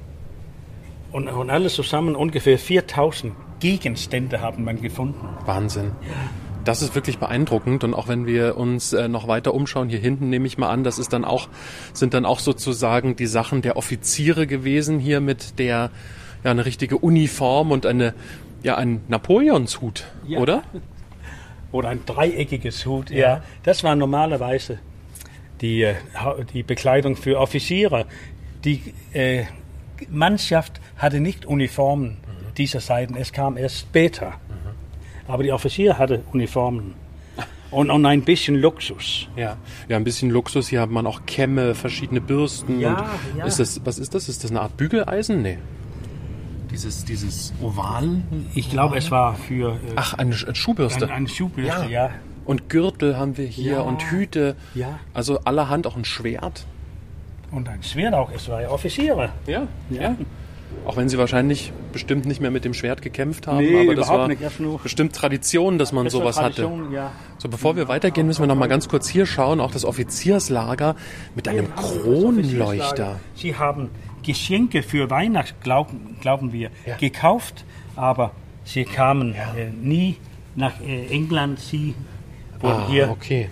Und, 1.12 1.28
und 1.28 1.50
alles 1.50 1.74
zusammen 1.74 2.14
ungefähr 2.14 2.58
4000 2.58 3.34
Gegenstände 3.60 4.40
haben 4.40 4.64
man 4.64 4.80
gefunden. 4.80 5.28
Wahnsinn. 5.44 5.92
Das 6.64 6.82
ist 6.82 6.94
wirklich 6.94 7.18
beeindruckend 7.18 7.84
und 7.84 7.94
auch 7.94 8.06
wenn 8.06 8.26
wir 8.26 8.56
uns 8.56 8.92
äh, 8.92 9.08
noch 9.08 9.26
weiter 9.28 9.54
umschauen, 9.54 9.88
hier 9.88 9.98
hinten 9.98 10.28
nehme 10.28 10.46
ich 10.46 10.58
mal 10.58 10.68
an, 10.68 10.84
das 10.84 10.98
ist 10.98 11.12
dann 11.12 11.24
auch, 11.24 11.48
sind 11.94 12.12
dann 12.12 12.26
auch 12.26 12.38
sozusagen 12.38 13.16
die 13.16 13.26
Sachen 13.26 13.62
der 13.62 13.76
Offiziere 13.76 14.46
gewesen 14.46 14.98
hier 14.98 15.20
mit 15.20 15.58
der, 15.58 15.90
ja, 16.44 16.50
eine 16.50 16.66
richtige 16.66 16.98
Uniform 16.98 17.70
und 17.70 17.86
eine, 17.86 18.14
ja, 18.62 18.76
ein 18.76 19.00
Napoleonshut, 19.08 20.04
Ja. 20.26 20.38
oder? 20.38 20.62
Oder 21.72 21.90
ein 21.90 22.00
dreieckiges 22.04 22.84
Hut. 22.84 23.10
Ja, 23.10 23.44
das 23.62 23.84
war 23.84 23.94
normalerweise 23.94 24.80
die, 25.60 25.82
äh, 25.84 25.94
die 26.52 26.64
Bekleidung 26.64 27.14
für 27.14 27.38
Offiziere. 27.38 28.06
Die 28.64 28.92
äh, 29.12 29.44
Mannschaft 30.10 30.80
hatte 30.96 31.20
nicht 31.20 31.46
Uniformen 31.46 32.16
dieser 32.56 32.80
Seiten. 32.80 33.16
Es 33.16 33.32
kam 33.32 33.56
erst 33.56 33.78
später. 33.80 34.34
Aber 35.28 35.42
die 35.42 35.52
Offiziere 35.52 35.98
hatten 35.98 36.22
Uniformen. 36.32 36.94
Und, 37.70 37.88
und 37.90 38.04
ein 38.04 38.22
bisschen 38.22 38.56
Luxus. 38.56 39.28
Ja. 39.36 39.56
Ja, 39.88 39.96
ein 39.96 40.02
bisschen 40.02 40.30
Luxus. 40.30 40.66
Hier 40.68 40.80
hat 40.80 40.90
man 40.90 41.06
auch 41.06 41.24
Kämme, 41.26 41.76
verschiedene 41.76 42.20
Bürsten. 42.20 42.80
Ja, 42.80 43.06
und 43.32 43.38
ja. 43.38 43.44
Ist 43.44 43.60
das, 43.60 43.80
was 43.84 43.98
ist 44.00 44.12
das? 44.14 44.28
Ist 44.28 44.42
das 44.42 44.50
eine 44.50 44.60
Art 44.60 44.76
Bügeleisen? 44.76 45.40
Nee. 45.42 45.58
Dieses, 46.72 47.04
dieses 47.04 47.52
Oval? 47.62 48.22
Ich 48.54 48.70
glaube, 48.70 48.96
es 48.96 49.10
war 49.12 49.34
für 49.36 49.74
äh, 49.74 49.78
Ach, 49.96 50.14
eine, 50.14 50.34
Sch- 50.34 50.52
Schuhbürste. 50.54 51.04
eine, 51.06 51.14
eine 51.14 51.28
Schuhbürste, 51.28 51.88
ja. 51.88 52.10
Und 52.44 52.68
Gürtel 52.68 53.16
haben 53.16 53.36
wir 53.36 53.46
hier 53.46 53.72
Ja. 53.74 53.80
und 53.82 54.02
Hüte. 54.10 54.56
Ja. 54.74 54.98
Also 55.14 55.40
allerhand 55.40 55.86
auch 55.86 55.96
ein 55.96 56.04
Schwert. 56.04 56.66
Und 57.50 57.68
ein 57.68 57.82
Schwert 57.82 58.14
auch. 58.14 58.30
Es 58.34 58.48
war 58.48 58.62
ja 58.62 58.70
Offiziere. 58.70 59.30
Ja, 59.46 59.66
Ja. 59.90 60.16
Auch 60.86 60.96
wenn 60.96 61.08
sie 61.08 61.18
wahrscheinlich 61.18 61.72
bestimmt 61.92 62.26
nicht 62.26 62.40
mehr 62.40 62.52
mit 62.52 62.64
dem 62.64 62.74
Schwert 62.74 63.02
gekämpft 63.02 63.48
haben, 63.48 63.58
Nee, 63.58 63.80
aber 63.82 63.96
das 63.96 64.08
war 64.08 64.28
nicht, 64.28 64.40
bestimmt 64.84 65.16
Tradition, 65.16 65.78
dass 65.78 65.90
man 65.92 66.08
sowas 66.08 66.40
hatte. 66.40 66.70
Ja. 66.92 67.10
So, 67.38 67.48
bevor 67.48 67.74
wir 67.74 67.88
weitergehen, 67.88 68.28
müssen 68.28 68.40
wir 68.42 68.46
noch 68.46 68.54
mal 68.54 68.68
ganz 68.68 68.88
kurz 68.88 69.08
hier 69.08 69.26
schauen, 69.26 69.60
auch 69.60 69.72
das 69.72 69.84
Offizierslager 69.84 70.94
mit 71.34 71.48
einem 71.48 71.74
Kronleuchter. 71.74 73.18
Sie 73.34 73.56
haben 73.56 73.90
Geschenke 74.22 74.84
für 74.84 75.10
Weihnachten, 75.10 75.60
glauben, 75.60 76.16
glauben 76.20 76.52
wir, 76.52 76.70
Ja. 76.86 76.96
gekauft, 76.96 77.64
aber 77.96 78.30
sie 78.64 78.84
kamen 78.84 79.34
äh, 79.34 79.70
nie 79.82 80.16
nach 80.54 80.80
äh, 80.80 81.06
England. 81.08 81.58
Sie 81.58 81.94
wurden 82.60 82.74
Ah, 82.82 82.86
hier 82.88 83.10
okay. 83.10 83.48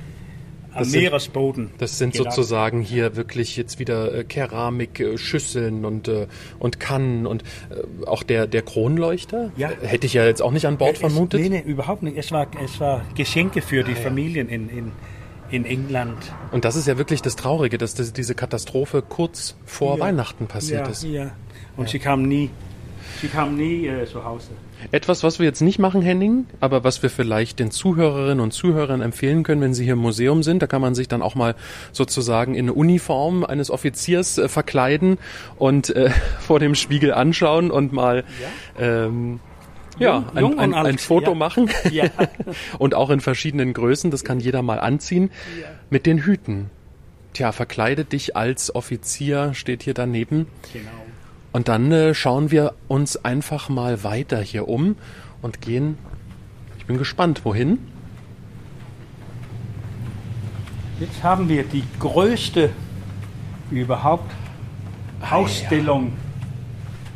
Am 0.74 0.84
sind- 0.84 1.00
Meeresboden. 1.00 1.70
Das 1.78 1.98
sind 1.98 2.12
gelagert. 2.12 2.34
sozusagen 2.34 2.80
hier 2.80 3.16
wirklich 3.16 3.56
jetzt 3.56 3.78
wieder 3.78 4.14
äh, 4.14 4.24
Keramik, 4.24 5.00
äh, 5.00 5.18
Schüsseln 5.18 5.84
und, 5.84 6.08
äh, 6.08 6.26
und 6.58 6.78
Kannen 6.80 7.26
und 7.26 7.42
äh, 7.70 8.06
auch 8.06 8.22
der, 8.22 8.46
der 8.46 8.62
Kronleuchter. 8.62 9.50
Ja. 9.56 9.70
Hätte 9.82 10.06
ich 10.06 10.14
ja 10.14 10.24
jetzt 10.24 10.42
auch 10.42 10.52
nicht 10.52 10.66
an 10.66 10.76
Bord 10.78 10.94
Es- 10.94 11.00
vermutet. 11.00 11.40
Nee, 11.40 11.48
nee, 11.48 11.60
überhaupt 11.64 12.02
nicht. 12.02 12.16
Es 12.16 12.30
war, 12.32 12.46
es 12.64 12.78
war 12.80 13.02
Geschenke 13.14 13.62
für 13.62 13.82
die 13.84 13.92
Ah, 13.92 13.96
ja. 13.96 14.02
Familien 14.02 14.48
in, 14.48 14.68
in, 14.68 14.92
in 15.50 15.64
England. 15.64 16.18
Und 16.52 16.64
das 16.64 16.76
ist 16.76 16.86
ja 16.86 16.98
wirklich 16.98 17.22
das 17.22 17.36
Traurige, 17.36 17.78
dass 17.78 17.94
das, 17.94 18.12
diese 18.12 18.34
Katastrophe 18.34 19.02
kurz 19.02 19.56
vor 19.64 19.96
Ja. 19.98 20.04
Weihnachten 20.04 20.46
passiert 20.46 20.86
ja, 20.86 20.90
ist. 20.92 21.02
Ja. 21.04 21.30
Und 21.76 21.88
sie 21.88 21.98
kamen 21.98 22.26
nie, 22.28 22.50
sie 23.20 23.28
kamen 23.28 23.56
nie 23.56 23.86
äh, 23.86 24.04
zu 24.06 24.24
Hause. 24.24 24.50
Etwas, 24.92 25.22
was 25.22 25.38
wir 25.38 25.46
jetzt 25.46 25.60
nicht 25.60 25.78
machen, 25.78 26.02
Henning, 26.02 26.46
aber 26.60 26.84
was 26.84 27.02
wir 27.02 27.10
vielleicht 27.10 27.58
den 27.58 27.70
Zuhörerinnen 27.70 28.40
und 28.40 28.52
Zuhörern 28.52 29.00
empfehlen 29.00 29.42
können, 29.42 29.60
wenn 29.60 29.74
sie 29.74 29.84
hier 29.84 29.94
im 29.94 29.98
Museum 29.98 30.42
sind, 30.42 30.62
da 30.62 30.66
kann 30.66 30.80
man 30.80 30.94
sich 30.94 31.08
dann 31.08 31.22
auch 31.22 31.34
mal 31.34 31.54
sozusagen 31.92 32.54
in 32.54 32.66
eine 32.66 32.72
Uniform 32.72 33.44
eines 33.44 33.70
Offiziers 33.70 34.38
äh, 34.38 34.48
verkleiden 34.48 35.18
und 35.56 35.90
äh, 35.90 36.10
vor 36.40 36.60
dem 36.60 36.74
Spiegel 36.74 37.12
anschauen 37.12 37.70
und 37.70 37.92
mal 37.92 38.24
ähm, 38.78 39.40
ja, 39.98 40.24
ein, 40.34 40.40
jung 40.40 40.58
ein, 40.58 40.74
ein 40.74 40.98
Foto 40.98 41.32
ja. 41.32 41.36
machen 41.36 41.70
Ja. 41.90 42.04
und 42.78 42.94
auch 42.94 43.10
in 43.10 43.20
verschiedenen 43.20 43.72
Größen, 43.72 44.10
das 44.10 44.24
kann 44.24 44.40
jeder 44.40 44.62
mal 44.62 44.78
anziehen, 44.78 45.30
mit 45.90 46.06
den 46.06 46.18
Hüten. 46.18 46.70
Tja, 47.34 47.52
verkleide 47.52 48.04
dich 48.04 48.36
als 48.36 48.74
Offizier, 48.74 49.54
steht 49.54 49.82
hier 49.82 49.94
daneben. 49.94 50.46
Genau. 50.72 50.90
Und 51.52 51.68
dann 51.68 51.90
äh, 51.92 52.14
schauen 52.14 52.50
wir 52.50 52.74
uns 52.88 53.16
einfach 53.24 53.68
mal 53.68 54.04
weiter 54.04 54.40
hier 54.40 54.68
um 54.68 54.96
und 55.42 55.60
gehen. 55.60 55.96
Ich 56.78 56.86
bin 56.86 56.98
gespannt, 56.98 57.44
wohin? 57.44 57.78
Jetzt 61.00 61.22
haben 61.22 61.48
wir 61.48 61.62
die 61.64 61.84
größte 62.00 62.70
überhaupt 63.70 64.30
Ausstellung. 65.30 66.12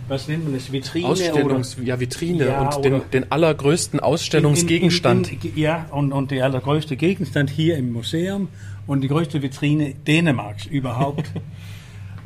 Was 0.09 0.29
nennt 0.29 0.45
man 0.45 0.55
das? 0.55 0.73
Vitrine? 0.73 1.09
Ausstellungs, 1.09 1.77
ja, 1.83 1.99
Vitrine 1.99 2.47
Ja, 2.47 2.61
und 2.61 2.85
den, 2.85 2.95
oder- 2.95 3.05
den 3.05 3.33
allergrößten 3.33 3.99
oder 4.01 4.09
Ausstellungsgegenstand. 4.09 5.33
In, 5.33 5.40
in, 5.40 5.51
in, 5.55 5.59
ja, 5.59 5.87
und, 5.90 6.12
und 6.12 6.31
der 6.31 6.45
allergrößte 6.45 6.97
Gegenstand 6.97 7.51
hier 7.51 7.77
im 7.77 7.92
Museum 7.92 8.49
und 8.87 9.01
die 9.01 9.09
größte 9.09 9.42
Vitrine 9.42 9.95
Dänemarks 10.07 10.66
überhaupt. 10.66 11.31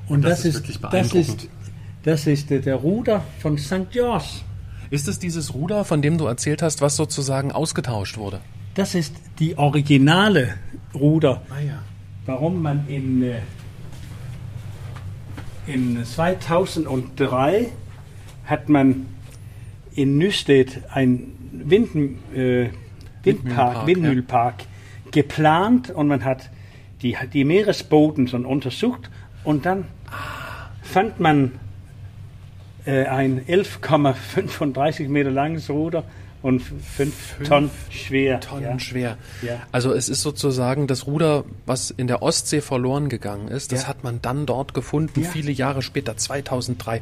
Und 0.09 0.23
das 0.23 0.45
ist 0.45 0.55
wirklich 0.55 0.79
das 0.79 0.91
beeindruckend. 0.91 1.43
ist, 1.43 1.49
das 2.07 2.29
ist 2.29 2.51
der, 2.51 2.61
der 2.61 2.77
Ruder 2.77 3.25
von 3.41 3.59
St. 3.59 3.91
George. 3.91 4.43
Ist 4.91 5.09
es 5.09 5.19
dieses 5.19 5.55
Ruder, 5.55 5.85
von 5.85 6.03
dem 6.03 6.19
du 6.19 6.27
erzählt 6.27 6.63
hast, 6.63 6.81
was 6.81 6.95
sozusagen 6.95 7.51
ausgetauscht 7.51 8.17
wurde? 8.17 8.41
Das 8.75 8.95
ist 8.95 9.13
die 9.41 9.59
originale 9.59 10.55
Ruder. 10.95 11.43
Ah 11.51 11.61
ja. 11.61 11.83
warum 12.25 12.63
man 12.63 12.87
in, 12.87 13.25
äh, 13.25 13.41
in 15.67 16.05
2003 16.05 17.73
hat 18.45 18.69
man 18.69 19.07
in 19.97 20.17
Nüstedt 20.17 20.83
ein 20.93 21.33
Wind, 21.51 21.89
äh, 22.33 22.71
Windmühlenpark, 23.25 23.25
Windpark, 23.25 23.87
Windmühlpark 23.89 24.55
geplant 25.11 25.91
und 25.91 26.07
man 26.07 26.25
hat 26.25 26.51
die, 27.03 27.17
die 27.33 27.45
Meeresboden 27.45 28.29
schon 28.29 28.45
untersucht 28.45 29.11
und 29.43 29.67
dann 29.67 29.87
fand 30.83 31.19
man 31.19 31.53
ein 32.93 33.45
11,35 33.47 35.09
Meter 35.09 35.31
langes 35.31 35.69
Ruder 35.71 36.05
und 36.43 36.61
fünf, 36.61 37.37
Tonnen 37.49 37.71
schwer. 37.91 38.41
Tonnen 38.41 38.63
ja. 38.63 38.79
schwer. 38.79 39.19
Ja. 39.43 39.63
Also 39.73 39.93
es 39.93 40.09
ist 40.09 40.23
sozusagen 40.23 40.87
das 40.87 41.07
Ruder, 41.07 41.45
was 41.65 41.91
in 41.91 42.07
der 42.07 42.23
Ostsee 42.23 42.61
verloren 42.61 43.09
gegangen 43.09 43.49
ist, 43.49 43.73
das 43.73 43.83
Ja. 43.83 43.89
hat 43.89 44.05
man 44.05 44.21
dann 44.23 44.47
dort 44.47 44.73
gefunden, 44.75 45.25
viele 45.25 45.51
Jahre 45.51 45.83
später, 45.83 46.17
2003. 46.17 47.01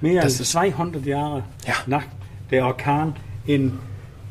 Mehr 0.00 0.16
Das 0.22 0.24
als 0.34 0.40
ist- 0.40 0.52
200 0.52 1.04
Jahre 1.04 1.44
Ja. 1.66 1.74
nach 1.86 2.04
der 2.50 2.64
Orkan 2.66 3.14
in, 3.44 3.78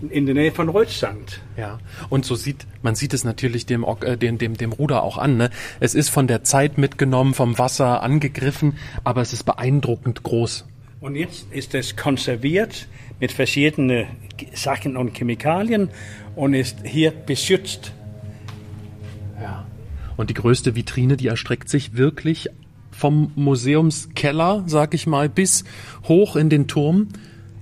in 0.10 0.26
der 0.26 0.34
Nähe 0.34 0.52
von 0.52 0.70
Rötsand. 0.70 1.42
Ja, 1.56 1.78
und 2.10 2.26
so 2.26 2.34
sieht, 2.36 2.66
man 2.82 2.96
sieht 2.96 3.14
es 3.14 3.24
natürlich 3.24 3.66
dem, 3.68 3.84
äh, 4.02 4.18
dem, 4.18 4.38
dem, 4.40 4.56
dem 4.58 4.72
Ruder 4.72 5.04
auch 5.04 5.18
an. 5.20 5.38
Ne? 5.38 5.50
Es 5.80 5.94
ist 5.94 6.10
von 6.10 6.26
der 6.26 6.44
Zeit 6.44 6.78
mitgenommen, 6.80 7.34
vom 7.36 7.60
Wasser 7.60 8.02
angegriffen, 8.02 8.78
aber 9.04 9.22
es 9.22 9.34
ist 9.34 9.44
beeindruckend 9.44 10.24
groß. 10.24 10.66
Und 11.00 11.16
jetzt 11.16 11.52
ist 11.52 11.76
es 11.76 11.96
konserviert 11.96 12.88
mit 13.20 13.32
verschiedenen 13.32 14.08
Sachen 14.54 14.98
und 14.98 15.16
Chemikalien 15.18 15.90
und 16.36 16.54
ist 16.54 16.78
hier 16.86 17.12
beschützt. 17.12 17.94
Ja. 19.42 19.66
Und 20.16 20.30
die 20.30 20.34
größte 20.34 20.76
Vitrine, 20.76 21.18
die 21.18 21.28
erstreckt 21.28 21.70
sich 21.70 21.96
wirklich 21.96 22.50
vom 22.92 23.32
Museumskeller, 23.36 24.64
sag 24.66 24.96
ich 24.96 25.06
mal, 25.06 25.30
bis 25.30 25.64
hoch 26.08 26.36
in 26.36 26.50
den 26.50 26.68
Turm. 26.68 27.10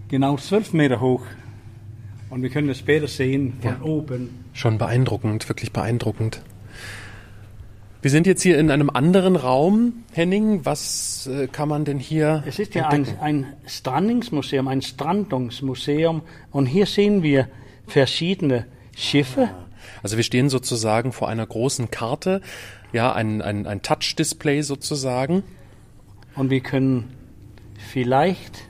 Genau 0.08 0.38
zwölf 0.38 0.72
Meter 0.72 1.02
hoch. 1.02 1.24
Und 2.30 2.42
wir 2.42 2.50
können 2.50 2.70
es 2.70 2.80
später 2.80 3.08
sehen 3.08 3.54
von 3.62 3.72
Ja. 3.72 3.82
oben. 3.82 4.30
Schon 4.54 4.78
beeindruckend, 4.78 5.48
wirklich 5.50 5.74
beeindruckend. 5.74 6.42
Wir 8.06 8.12
sind 8.12 8.28
jetzt 8.28 8.44
hier 8.44 8.60
in 8.60 8.70
einem 8.70 8.92
anderen 8.92 9.36
Raum. 9.36 10.04
Henning, 10.14 10.64
was 10.64 11.26
äh, 11.26 11.48
kann 11.48 11.68
man 11.68 11.86
denn 11.86 11.98
hier 11.98 12.44
Es 12.46 12.60
ist 12.60 12.76
ja 12.76 12.90
ein, 12.90 13.08
ein 13.20 13.48
Strandingsmuseum, 13.66 14.68
ein 14.68 14.84
Strandungsmuseum. 14.84 16.22
Und 16.52 16.68
hier 16.68 16.86
sehen 16.86 17.24
wir 17.24 17.48
verschiedene 17.88 18.68
Schiffe. 18.96 19.50
Also 20.04 20.18
wir 20.18 20.24
stehen 20.24 20.52
sozusagen 20.52 21.14
vor 21.14 21.30
einer 21.30 21.48
großen 21.48 21.90
Karte, 21.90 22.42
ja, 22.94 23.12
ein, 23.12 23.42
ein, 23.42 23.66
ein 23.66 23.82
Touch-Display 23.82 24.62
sozusagen. 24.62 25.42
Und 26.36 26.52
wir 26.52 26.60
können 26.60 27.12
vielleicht. 27.90 28.66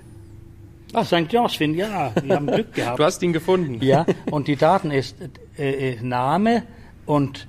Ah, 0.93 1.04
St. 1.04 1.30
Josephine, 1.30 1.76
ja, 1.76 2.13
wir 2.24 2.38
haben 2.38 2.48
Glück 2.48 2.74
gehabt. 2.74 3.00
Du 3.00 3.04
hast 3.04 3.21
ihn 3.21 3.34
gefunden. 3.34 3.84
Ja, 3.84 4.06
und 4.32 4.48
die 4.48 4.56
Daten 4.56 4.91
ist 4.91 5.17
äh, 5.58 5.91
äh, 5.91 6.02
Name 6.02 6.63
und 7.06 7.48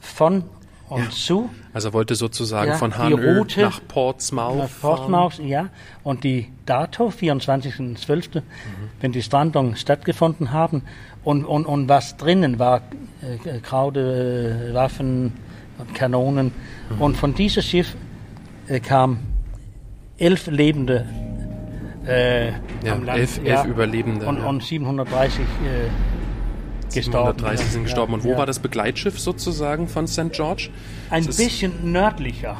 von 0.00 0.44
und 0.88 1.12
zu. 1.12 1.50
Also 1.72 1.88
er 1.88 1.92
wollte 1.92 2.14
sozusagen 2.14 2.70
Ja, 2.70 2.76
von 2.76 2.96
Hanö 2.96 3.44
nach 3.56 3.80
Portsmouth. 3.88 4.56
Nach 4.58 4.68
fahren. 4.68 4.96
Portsmouth, 5.10 5.38
ja. 5.46 5.68
Und 6.02 6.24
die 6.24 6.48
Dato, 6.66 7.08
24.12., 7.08 8.42
wenn 9.00 9.12
die 9.12 9.22
Strandungen 9.22 9.76
stattgefunden 9.76 10.52
haben. 10.52 10.82
Und, 11.24 11.44
und, 11.44 11.66
und 11.66 11.88
was 11.88 12.16
drinnen 12.16 12.58
war, 12.58 12.82
äh, 13.22 13.58
Kraude, 13.60 14.68
äh, 14.70 14.74
Waffen, 14.74 15.32
Kanonen. 15.94 16.52
Und 16.98 17.16
von 17.16 17.34
diesem 17.34 17.62
Schiff 17.62 17.94
äh, 18.66 18.80
kam 18.80 19.18
elf 20.16 20.46
Lebende 20.48 21.06
äh, 22.06 22.48
Ja, 22.84 22.94
am 22.94 23.04
Land. 23.04 23.18
elf- 23.20 23.40
elf 23.44 23.64
Überlebende, 23.66 24.26
Und, 24.26 24.38
ja. 24.38 24.46
und 24.46 24.62
730 24.64 25.44
äh, 26.96 26.98
gestorben. 27.00 27.38
730 27.38 27.66
sind 27.66 27.82
gestorben. 27.84 28.14
Und 28.14 28.24
wo 28.24 28.36
war 28.36 28.46
das 28.46 28.58
Begleitschiff 28.58 29.18
sozusagen 29.18 29.88
von 29.88 30.06
St. 30.06 30.32
George? 30.32 30.70
Ein 31.10 31.26
Das 31.26 31.36
bisschen 31.36 31.92
nördlicher. 31.92 32.56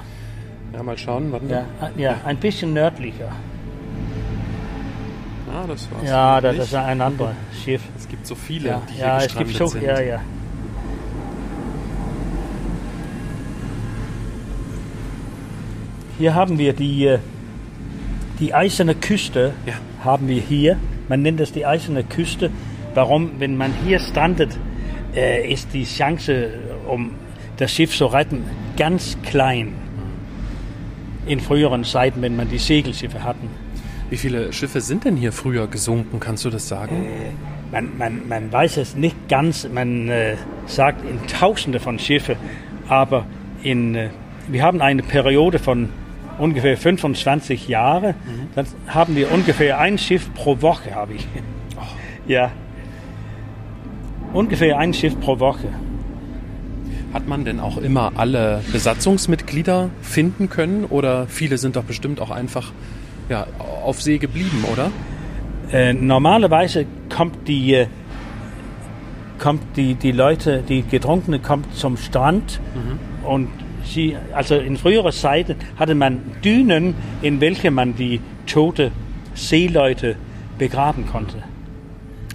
Ja, 0.73 0.83
mal 0.83 0.99
schauen. 0.99 1.33
Warten. 1.33 1.49
Ja, 1.51 1.65
ja, 1.97 2.17
ein 2.25 2.37
bisschen 2.37 2.73
nördlicher. 2.75 3.33
Ah, 5.51 5.65
das 5.67 5.91
war's. 5.91 6.09
Ja, 6.09 6.41
das 6.41 6.57
ist 6.59 6.75
ein 6.75 7.01
anderes 7.01 7.35
Schiff. 7.65 7.81
Es 7.97 8.07
gibt 8.07 8.27
so 8.27 8.35
viele, 8.35 8.69
Ja, 8.69 8.83
die 8.89 8.93
hier 8.95 9.05
ja 9.07 9.19
es 9.23 9.35
gibt 9.35 9.55
so, 9.55 9.67
sind. 9.67 9.83
ja, 9.83 10.01
ja. 10.01 10.21
Hier 16.19 16.35
haben 16.35 16.59
wir 16.59 16.73
die, 16.73 17.07
äh, 17.07 17.19
die 18.41 18.55
eiserne 18.55 18.95
Küste, 18.95 19.53
Ja. 19.67 19.75
haben 20.05 20.29
wir 20.29 20.41
hier. 20.41 20.77
Man 21.09 21.23
nennt 21.23 21.41
es 21.41 21.53
die 21.53 21.65
eiserne 21.65 22.05
Küste. 22.05 22.51
Warum? 22.95 23.33
Wenn 23.39 23.57
man 23.57 23.73
hier 23.85 23.99
strandet, 23.99 24.57
äh, 25.15 25.51
ist 25.51 25.73
die 25.73 25.85
Chance, 25.85 26.51
um 26.87 27.13
das 27.57 27.73
Schiff 27.73 27.97
zu 27.97 28.07
retten, 28.07 28.45
ganz 28.77 29.19
klein. 29.23 29.75
In 31.27 31.41
früheren 31.41 31.85
Zeiten, 31.85 32.23
wenn 32.23 32.37
man 32.37 32.49
die 32.49 32.59
Segelschiffe 32.59 33.23
hatten. 33.23 33.51
Wie 34.11 34.17
viele 34.17 34.53
Schiffe 34.53 34.81
sind 34.81 35.05
denn 35.05 35.17
hier 35.17 35.33
früher 35.33 35.67
gesunken? 35.67 36.21
Kannst 36.21 36.45
du 36.45 36.51
das 36.51 36.69
sagen? 36.69 37.07
Man, 37.71 37.99
man, 37.99 38.27
man 38.27 38.51
weiß 38.51 38.79
es 38.79 38.97
nicht 38.97 39.29
ganz, 39.29 39.69
man 39.69 40.09
äh, 40.09 40.37
sagt 40.67 41.05
in 41.05 41.27
Tausende 41.27 41.81
von 41.81 41.99
Schiffen, 41.99 42.37
aber 42.89 43.27
in, 43.63 43.95
äh, 43.95 44.09
wir 44.49 44.63
haben 44.63 44.81
eine 44.81 45.03
Periode 45.03 45.59
von 45.59 45.91
ungefähr 46.39 46.79
25 46.79 47.69
Jahren, 47.69 48.15
dann 48.55 48.67
haben 48.87 49.17
wir 49.17 49.31
ungefähr 49.31 49.79
ein 49.79 49.99
Schiff 49.99 50.33
pro 50.33 50.63
Woche, 50.63 50.95
habe 50.95 51.15
ich. 51.15 51.27
Ja. 52.27 52.53
Ungefähr 54.33 54.79
ein 54.79 54.93
Schiff 54.93 55.19
pro 55.21 55.39
Woche. 55.41 55.69
Hat 57.13 57.27
man 57.27 57.45
denn 57.45 57.61
auch 57.61 57.79
immer 57.79 58.13
alle 58.17 58.63
Besatzungsmitglieder 58.73 59.91
finden 60.03 60.51
können? 60.51 60.85
Oder 60.85 61.27
viele 61.27 61.57
sind 61.57 61.77
doch 61.77 61.85
bestimmt 61.85 62.21
auch 62.21 62.31
einfach 62.31 62.73
ja, 63.29 63.47
auf 63.83 64.03
See 64.03 64.19
geblieben, 64.19 64.65
oder? 64.71 64.91
Äh, 65.73 65.93
normalerweise 65.93 66.87
kommt 67.15 67.49
die, 67.49 67.75
äh, 67.75 67.87
kommt 69.39 69.63
die, 69.77 69.95
die 69.95 70.13
Leute, 70.13 70.63
die 70.69 70.83
Getrunkene 70.83 71.39
kommt 71.39 71.75
zum 71.75 71.97
Strand 71.97 72.61
und 73.25 73.49
sie, 73.85 74.17
also 74.35 74.57
in 74.57 74.77
früherer 74.77 75.13
Zeit 75.13 75.57
hatte 75.79 75.95
man 75.95 76.21
Dünen, 76.45 76.95
in 77.23 77.41
welche 77.41 77.71
man 77.71 77.97
die 77.97 78.21
tote 78.47 78.91
Seeleute 79.35 80.17
begraben 80.59 81.07
konnte. 81.07 81.37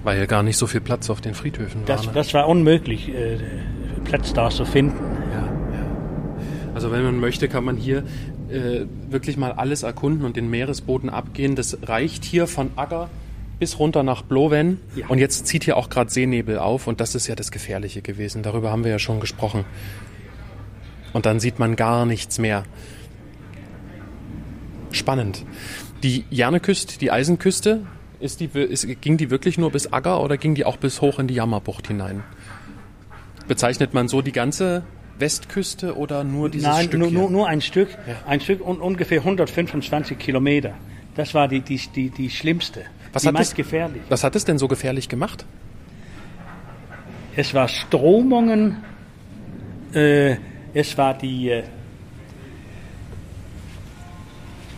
Weil 0.04 0.20
ja 0.20 0.26
gar 0.26 0.44
nicht 0.44 0.58
so 0.58 0.68
viel 0.68 0.82
Platz 0.82 1.10
auf 1.10 1.22
den 1.22 1.34
Friedhöfen 1.34 1.82
war. 1.82 1.88
Das, 1.88 2.06
ne? 2.06 2.12
das 2.14 2.34
war 2.34 2.48
unmöglich, 2.48 3.10
äh, 3.10 3.38
Platz 4.04 4.34
da 4.34 4.50
zu 4.50 4.66
finden. 4.66 4.98
Ja, 5.32 5.46
ja. 5.46 5.86
Also 6.76 6.92
wenn 6.92 7.04
man 7.04 7.20
möchte, 7.20 7.48
kann 7.48 7.64
man 7.64 7.78
hier 7.78 8.04
äh, 8.50 8.86
wirklich 9.10 9.38
mal 9.38 9.52
alles 9.52 9.84
erkunden 9.84 10.26
und 10.26 10.36
den 10.36 10.50
Meeresboden 10.50 11.10
abgehen. 11.10 11.56
Das 11.56 11.78
reicht 11.84 12.26
hier 12.26 12.48
von 12.48 12.72
Agger 12.76 13.10
bis 13.60 13.80
runter 13.80 14.04
nach 14.04 14.24
Blowen. 14.24 14.80
Ja. 14.96 15.08
Und 15.08 15.20
jetzt 15.20 15.48
zieht 15.48 15.64
hier 15.64 15.78
auch 15.78 15.90
gerade 15.90 16.12
Seenebel 16.12 16.60
auf 16.60 16.88
und 16.88 17.00
das 17.00 17.16
ist 17.16 17.28
ja 17.28 17.36
das 17.36 17.52
Gefährliche 17.52 18.02
gewesen. 18.02 18.44
Darüber 18.44 18.72
haben 18.72 18.84
wir 18.84 18.92
ja 18.92 19.00
schon 19.00 19.20
gesprochen. 19.20 19.66
Und 21.14 21.26
dann 21.26 21.40
sieht 21.40 21.60
man 21.60 21.76
gar 21.76 22.06
nichts 22.06 22.40
mehr. 22.40 22.64
Spannend. 24.92 25.46
Die 26.04 26.26
Jerneküste, 26.30 27.00
die 27.00 27.12
Eisenküste, 27.12 27.86
ist 28.24 28.40
die, 28.40 28.46
ist, 28.46 28.88
ging 29.02 29.18
die 29.18 29.30
wirklich 29.30 29.58
nur 29.58 29.72
bis 29.72 29.92
Agger 29.92 30.22
oder 30.22 30.38
ging 30.38 30.56
die 30.56 30.66
auch 30.66 30.78
bis 30.78 31.02
hoch 31.02 31.20
in 31.20 31.28
die 31.28 31.36
Jammerbucht 31.36 31.88
hinein? 31.88 32.24
Bezeichnet 33.48 33.94
man 33.94 34.08
so 34.08 34.22
die 34.22 34.32
ganze 34.32 34.84
Westküste 35.20 35.98
oder 35.98 36.24
nur 36.24 36.50
dieses 36.50 36.68
Nein, 36.68 36.86
Stück 36.88 37.00
nur, 37.00 37.10
hier? 37.10 37.20
nur, 37.20 37.30
nur 37.30 37.48
ein 37.48 37.62
Stück, 37.62 37.90
Ja. 38.08 38.16
ein 38.26 38.40
Stück 38.42 38.62
und 38.62 38.82
ungefähr 38.82 39.20
125 39.20 40.18
Kilometer. 40.18 40.74
Das 41.16 41.34
war 41.34 41.48
die, 41.48 41.60
die, 41.62 41.78
die, 41.96 42.10
die 42.10 42.30
schlimmste, 42.30 42.82
Was 43.12 43.22
die 43.22 43.28
hat 43.28 43.34
meist 43.36 43.52
das- 43.52 43.56
gefährlich. 43.58 44.02
Was 44.10 44.24
hat 44.24 44.36
es 44.36 44.46
denn 44.46 44.58
so 44.58 44.68
gefährlich 44.68 45.10
gemacht? 45.10 45.46
Es 47.36 47.54
war 47.54 47.68
Stromungen, 47.68 48.78
äh, 49.94 50.38
es 50.74 50.98
war 50.98 51.16
die, 51.18 51.50
äh, 51.50 51.64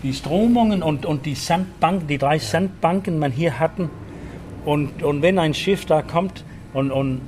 die 0.05 0.13
Stromungen 0.13 0.83
und, 0.83 1.03
und 1.07 1.25
die 1.25 1.33
Sandbanken, 1.33 2.07
die 2.07 2.19
drei 2.19 2.37
Sandbanken, 2.37 3.17
man 3.17 3.31
hier 3.31 3.59
hatten. 3.59 3.89
Und, 4.63 5.01
und 5.01 5.23
wenn 5.23 5.39
ein 5.39 5.55
Schiff 5.55 5.85
da 5.85 6.03
kommt 6.03 6.43
und, 6.73 6.91
und, 6.91 7.21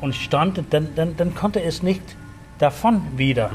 und 0.00 0.12
strandet, 0.12 0.66
dann, 0.70 0.88
dann, 0.96 1.16
dann 1.16 1.36
konnte 1.36 1.62
es 1.62 1.84
nicht 1.84 2.02
davon 2.58 3.00
wieder. 3.16 3.52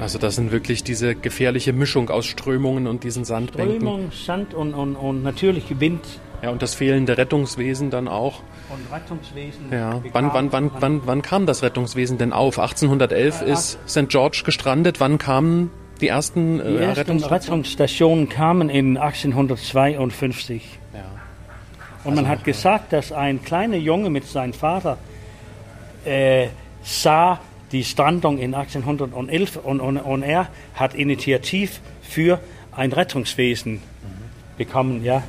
Also 0.00 0.18
das 0.18 0.36
sind 0.36 0.52
wirklich 0.52 0.84
diese 0.84 1.14
gefährliche 1.14 1.74
Mischung 1.74 2.08
aus 2.08 2.24
Strömungen 2.24 2.86
und 2.86 3.04
diesen 3.04 3.26
Sandbänken. 3.26 3.76
Strömung, 3.76 4.10
Sand 4.10 4.54
und, 4.54 4.72
und, 4.72 4.96
und 4.96 5.22
natürlich 5.22 5.78
Wind 5.80 6.00
Ja, 6.42 6.48
und 6.48 6.62
das 6.62 6.74
fehlende 6.74 7.18
Rettungswesen 7.18 7.90
dann 7.90 8.08
auch. 8.08 8.40
und 8.70 8.90
Rettungswesen. 8.90 9.70
Ja. 9.70 10.00
Wann, 10.12 10.32
wann, 10.32 10.50
wann, 10.50 10.70
wann, 10.80 11.02
wann 11.04 11.20
kam 11.20 11.44
das 11.44 11.62
Rettungswesen 11.62 12.16
denn 12.16 12.32
auf? 12.32 12.58
1811 12.58 13.42
ist 13.42 13.78
St. 13.86 14.08
George 14.08 14.44
gestrandet. 14.46 14.98
Wann 14.98 15.18
kamen 15.18 15.70
die 16.02 16.08
ersten 16.08 16.60
äh, 16.60 16.64
Die 16.64 16.76
ersten 16.76 16.98
Rettungsstationen? 16.98 17.32
Rettungsstationen 17.32 18.28
kamen 18.28 18.68
in 18.68 18.96
1852. 18.98 20.78
Ja. 20.92 21.00
Und 22.04 22.16
man 22.16 22.28
hat 22.28 22.44
gesagt, 22.44 22.92
dass 22.92 23.12
ein 23.12 23.42
kleiner 23.42 23.76
Junge 23.76 24.10
mit 24.10 24.26
seinem 24.26 24.52
Vater 24.52 24.98
äh, 26.04 26.48
sah 26.82 27.40
die 27.70 27.84
Strandung 27.84 28.38
in 28.38 28.54
1811 28.54 29.56
und, 29.56 29.80
und, 29.80 29.96
und 29.96 30.22
er 30.22 30.48
hat 30.74 30.94
Initiativ 30.94 31.80
für 32.02 32.38
ein 32.76 32.92
Rettungswesen 32.92 33.80
bekommen. 34.58 35.02
Ja. 35.04 35.22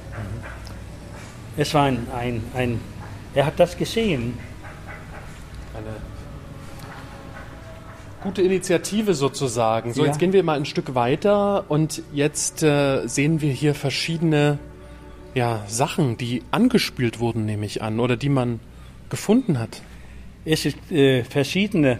Es 1.55 1.73
war 1.73 1.83
ein, 1.83 2.07
ein, 2.17 2.43
ein 2.55 2.81
er 3.33 3.45
hat 3.45 3.59
das 3.59 3.77
gesehen. 3.77 4.37
Gute 8.23 8.41
Initiative 8.41 9.13
sozusagen. 9.13 9.93
So, 9.93 10.01
Ja. 10.01 10.07
jetzt 10.07 10.19
gehen 10.19 10.33
wir 10.33 10.43
mal 10.43 10.57
ein 10.57 10.65
Stück 10.65 10.95
weiter 10.95 11.65
und 11.69 12.01
jetzt 12.13 12.63
äh, 12.63 13.05
sehen 13.07 13.41
wir 13.41 13.51
hier 13.51 13.75
verschiedene 13.75 14.59
ja, 15.35 15.63
Sachen, 15.67 16.17
die 16.17 16.43
angespült 16.51 17.19
wurden, 17.19 17.45
nehme 17.45 17.65
ich 17.65 17.81
an, 17.81 17.99
oder 17.99 18.15
die 18.17 18.29
man 18.29 18.59
gefunden 19.09 19.59
hat. 19.59 19.81
Es 20.45 20.65
ist 20.65 20.77
äh, 20.91 21.23
verschiedene 21.23 21.99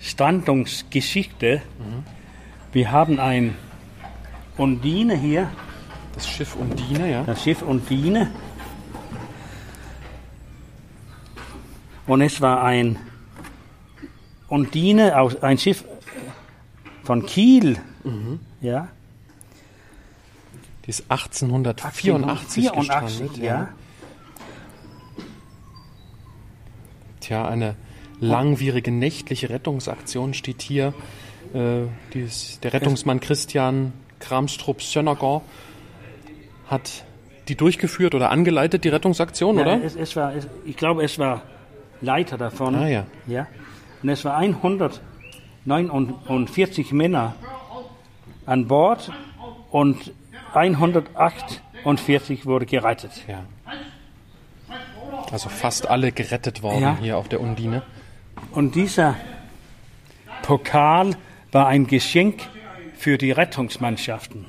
Strandungsgeschichte. 0.00 1.62
Wir 2.72 2.90
haben 2.90 3.20
ein 3.20 3.54
Undine 4.56 5.16
hier, 5.16 5.48
Das 6.14 6.28
Schiff 6.28 6.56
Undine, 6.56 7.10
ja. 7.10 7.22
das 7.24 7.42
Schiff 7.42 7.62
Undine. 7.62 8.30
Und 12.06 12.20
es 12.20 12.40
war 12.40 12.62
ein 12.64 12.98
Undine, 14.52 15.18
aus, 15.18 15.42
ein 15.42 15.56
Schiff 15.56 15.84
von 17.04 17.24
Kiel. 17.24 17.78
Ja, 18.60 18.88
Die 20.84 20.90
ist 20.90 21.10
1884 21.10 22.70
gestrandet. 22.72 23.36
ja. 23.38 23.68
Tja, 27.20 27.48
eine 27.48 27.76
langwierige 28.20 28.90
nächtliche 28.90 29.48
Rettungsaktion 29.48 30.34
steht 30.34 30.60
hier. 30.60 30.92
Äh, 31.54 31.86
dies, 32.12 32.60
der 32.60 32.72
Rettungsmann 32.74 33.20
Christian 33.20 33.92
Kramstrup 34.20 34.82
Sönnergård 34.82 35.42
hat 36.66 37.04
die 37.48 37.56
durchgeführt 37.56 38.14
oder 38.14 38.30
angeleitet, 38.30 38.84
die 38.84 38.88
Rettungsaktion, 38.88 39.56
Ja, 39.56 39.62
oder? 39.62 39.82
Es, 39.84 39.96
es 39.96 40.14
war, 40.14 40.34
es, 40.34 40.46
ich 40.64 40.76
glaube, 40.76 41.04
es 41.04 41.18
war 41.18 41.42
Leiter 42.00 42.36
davon. 42.36 42.74
Ah 42.74 42.88
ja. 42.88 43.06
Ja. 43.26 43.46
Und 44.02 44.08
es 44.08 44.24
war 44.24 44.36
149 44.36 46.92
Männer 46.92 47.34
an 48.46 48.66
Bord 48.66 49.12
und 49.70 50.12
148 50.54 52.46
wurde 52.46 52.66
gerettet. 52.66 53.12
Ja. 53.28 53.44
Also 55.30 55.48
fast 55.48 55.88
alle 55.88 56.10
gerettet 56.12 56.62
worden 56.62 56.82
Ja. 56.82 56.98
hier 57.00 57.16
auf 57.16 57.28
der 57.28 57.40
Undine. 57.40 57.82
Und 58.50 58.74
dieser 58.74 59.14
Pokal 60.42 61.14
war 61.52 61.68
ein 61.68 61.86
Geschenk 61.86 62.42
für 62.96 63.16
die 63.18 63.30
Rettungsmannschaften. 63.30 64.46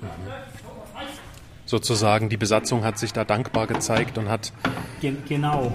Sozusagen, 1.66 2.30
die 2.30 2.38
Besatzung 2.38 2.84
hat 2.84 2.98
sich 2.98 3.14
da 3.14 3.24
dankbar 3.24 3.68
gezeigt 3.68 4.18
und 4.18 4.30
hat 4.30 4.52
Gen 5.00 5.24
genau. 5.28 5.72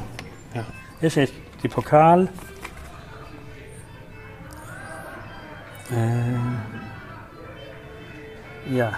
Ja. 0.55 0.65
Das 1.01 1.17
ist 1.17 1.33
der 1.63 1.69
Pokal. 1.69 2.29
Äh, 5.91 6.35
ja. 8.75 8.93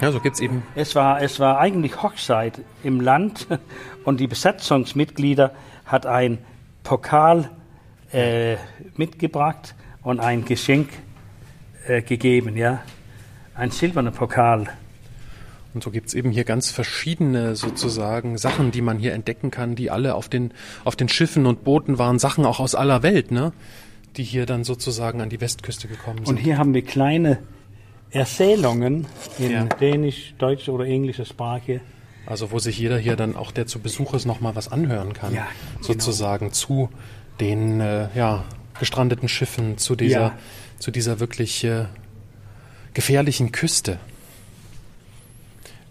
Ja, 0.00 0.12
so 0.12 0.20
gibt's 0.20 0.40
eben. 0.40 0.62
Es 0.74 0.94
war, 0.94 1.20
es 1.20 1.40
war 1.40 1.58
eigentlich 1.58 2.02
Hochzeit 2.02 2.60
im 2.82 3.00
Land 3.00 3.46
und 4.04 4.18
die 4.20 4.26
Besatzungsmitglieder 4.26 5.52
hat 5.84 6.06
ein 6.06 6.38
Pokal 6.82 7.50
äh, 8.12 8.56
mitgebracht 8.96 9.74
und 10.02 10.20
ein 10.20 10.44
Geschenk 10.44 10.88
äh, 11.86 12.02
gegeben, 12.02 12.56
ja. 12.56 12.80
Ein 13.54 13.70
silberner 13.70 14.10
Pokal. 14.10 14.68
Und 15.72 15.84
so 15.84 15.90
gibt's 15.90 16.14
eben 16.14 16.30
hier 16.30 16.44
ganz 16.44 16.70
verschiedene 16.70 17.54
sozusagen 17.54 18.38
Sachen, 18.38 18.70
die 18.72 18.80
man 18.82 18.98
hier 18.98 19.12
entdecken 19.14 19.50
kann, 19.52 19.76
die 19.76 19.90
alle 19.90 20.14
auf 20.16 20.28
den, 20.28 20.52
auf 20.84 20.96
den 20.96 21.08
Schiffen 21.08 21.46
und 21.46 21.62
Booten 21.62 21.98
waren, 21.98 22.18
Sachen 22.18 22.44
auch 22.44 22.58
aus 22.60 22.74
aller 22.74 23.02
Welt, 23.04 23.30
ne? 23.30 23.52
Die 24.16 24.24
hier 24.24 24.46
dann 24.46 24.64
sozusagen 24.64 25.20
an 25.20 25.28
die 25.30 25.40
Westküste 25.40 25.86
gekommen 25.86 26.18
Und 26.20 26.26
sind. 26.26 26.36
hier 26.38 26.58
haben 26.58 26.74
wir 26.74 26.82
kleine 26.82 27.38
Erzählungen 28.10 29.06
in 29.38 29.50
Ja. 29.52 29.64
Dänisch, 29.64 30.34
Deutsch 30.38 30.68
oder 30.68 30.84
englischer 30.84 31.24
Sprache. 31.24 31.80
Also 32.26 32.50
wo 32.50 32.58
sich 32.58 32.78
jeder 32.78 32.98
hier 32.98 33.14
dann 33.16 33.36
auch, 33.36 33.52
der 33.52 33.66
zu 33.66 33.78
Besuch 33.78 34.14
ist, 34.14 34.26
nochmal 34.26 34.56
was 34.56 34.70
anhören 34.70 35.12
kann. 35.12 35.32
Ja, 35.34 35.46
genau. 35.76 35.86
Sozusagen 35.86 36.52
zu 36.52 36.90
den 37.38 37.80
äh, 37.80 38.08
ja, 38.16 38.44
gestrandeten 38.78 39.28
Schiffen, 39.28 39.78
zu 39.78 39.94
dieser, 39.96 40.20
Ja. 40.20 40.38
zu 40.80 40.90
dieser 40.90 41.20
wirklich 41.20 41.62
äh, 41.64 41.86
gefährlichen 42.94 43.52
Küste. 43.52 43.98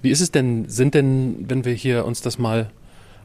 Wie 0.01 0.11
ist 0.11 0.21
es 0.21 0.31
denn, 0.31 0.69
sind 0.69 0.93
denn, 0.93 1.45
wenn 1.49 1.65
wir 1.65 1.73
hier 1.73 2.05
uns 2.05 2.21
das 2.21 2.37
mal 2.39 2.69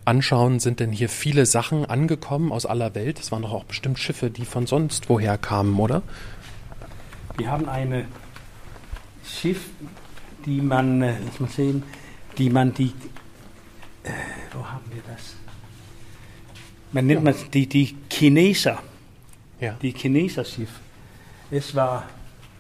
anschauen, 0.05 0.61
sind 0.61 0.81
denn 0.81 0.91
hier 0.93 1.09
viele 1.09 1.47
Sachen 1.47 1.85
angekommen 1.87 2.53
aus 2.53 2.67
aller 2.67 2.95
Welt? 2.95 3.21
Es 3.21 3.31
waren 3.33 3.43
doch 3.43 3.53
auch 3.53 3.65
bestimmt 3.65 3.99
Schiffe, 3.99 4.31
die 4.31 4.45
von 4.45 4.67
sonst 4.67 5.09
woher 5.09 5.39
kamen, 5.39 5.79
oder? 5.79 6.03
Wir 7.37 7.51
haben 7.51 7.69
eine 7.69 8.07
Schiff, 9.25 9.67
die 10.45 10.61
man, 10.61 11.01
äh, 11.03 11.15
lass 11.25 11.41
mal 11.41 11.49
sehen, 11.49 11.83
die 12.39 12.51
man 12.51 12.75
die, 12.75 12.93
äh, 14.03 14.11
wo 14.53 14.65
haben 14.67 14.85
wir 14.93 15.03
das? 15.13 15.37
Man 16.93 17.07
nennt 17.07 17.25
man 17.25 17.35
die, 17.53 17.67
die 17.67 17.97
Chineser, 18.13 18.81
Ja. 19.61 19.73
die 19.81 19.93
Chineser-Schiff. 19.93 20.69
Es 21.51 21.75
war 21.75 22.05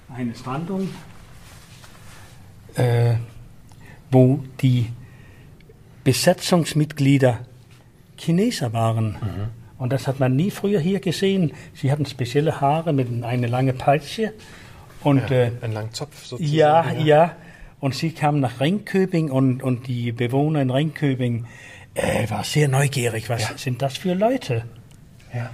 eine 0.08 0.34
Strandung, 0.34 0.88
äh, 2.76 3.14
wo 4.14 4.40
die 4.62 4.86
Besatzungsmitglieder 6.04 7.40
Chineser 8.16 8.72
waren. 8.72 9.16
Und 9.78 9.92
das 9.92 10.06
hat 10.06 10.20
man 10.20 10.36
nie 10.36 10.50
früher 10.50 10.80
hier 10.80 11.00
gesehen. 11.00 11.52
Sie 11.74 11.90
hatten 11.90 12.06
spezielle 12.06 12.60
Haare 12.60 12.92
mit 12.92 13.08
einer 13.24 13.48
langen 13.48 13.76
Peitsche. 13.76 14.32
Und 15.02 15.28
ja 15.30 15.36
äh, 15.36 15.50
ein 15.60 15.72
langen 15.72 15.92
Zopf 15.92 16.24
sozusagen. 16.24 16.54
ja, 16.56 16.92
ja. 16.92 17.36
Und 17.80 17.94
sie 17.94 18.12
kamen 18.12 18.40
nach 18.40 18.60
Ringköping 18.60 19.30
und, 19.30 19.62
und 19.62 19.86
die 19.88 20.12
Bewohner 20.12 20.62
in 20.62 20.70
Ringköping 20.70 21.44
äh, 21.94 22.30
war 22.30 22.42
sehr 22.44 22.68
neugierig. 22.68 23.28
Was 23.28 23.42
Ja. 23.42 23.58
sind 23.58 23.82
das 23.82 23.98
für 23.98 24.14
Leute? 24.14 24.64
Ja. 25.34 25.50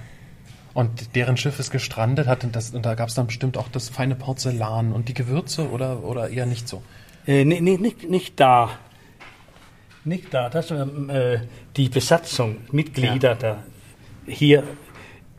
Und 0.73 1.15
deren 1.15 1.35
Schiff 1.35 1.59
ist 1.59 1.71
gestrandet, 1.71 2.27
hatte 2.27 2.47
das, 2.47 2.69
und 2.69 2.85
da 2.85 2.95
gab 2.95 3.09
es 3.09 3.15
dann 3.15 3.27
bestimmt 3.27 3.57
auch 3.57 3.67
das 3.67 3.89
feine 3.89 4.15
Porzellan 4.15 4.93
und 4.93 5.09
die 5.09 5.13
Gewürze 5.13 5.69
oder, 5.69 6.03
oder 6.05 6.29
eher 6.29 6.45
nicht 6.45 6.69
so. 6.69 6.81
Äh, 7.27 7.45
nee, 7.45 7.61
nee, 7.61 7.77
nicht, 7.77 8.09
nicht 8.09 8.39
da. 8.39 8.79
Nicht 10.03 10.33
da. 10.33 10.49
Das 10.49 10.71
waren 10.71 11.09
äh, 11.09 11.41
die 11.77 11.89
Besatzung, 11.89 12.57
Mitglieder 12.71 13.35
da 13.35 13.63
hier, 14.25 14.63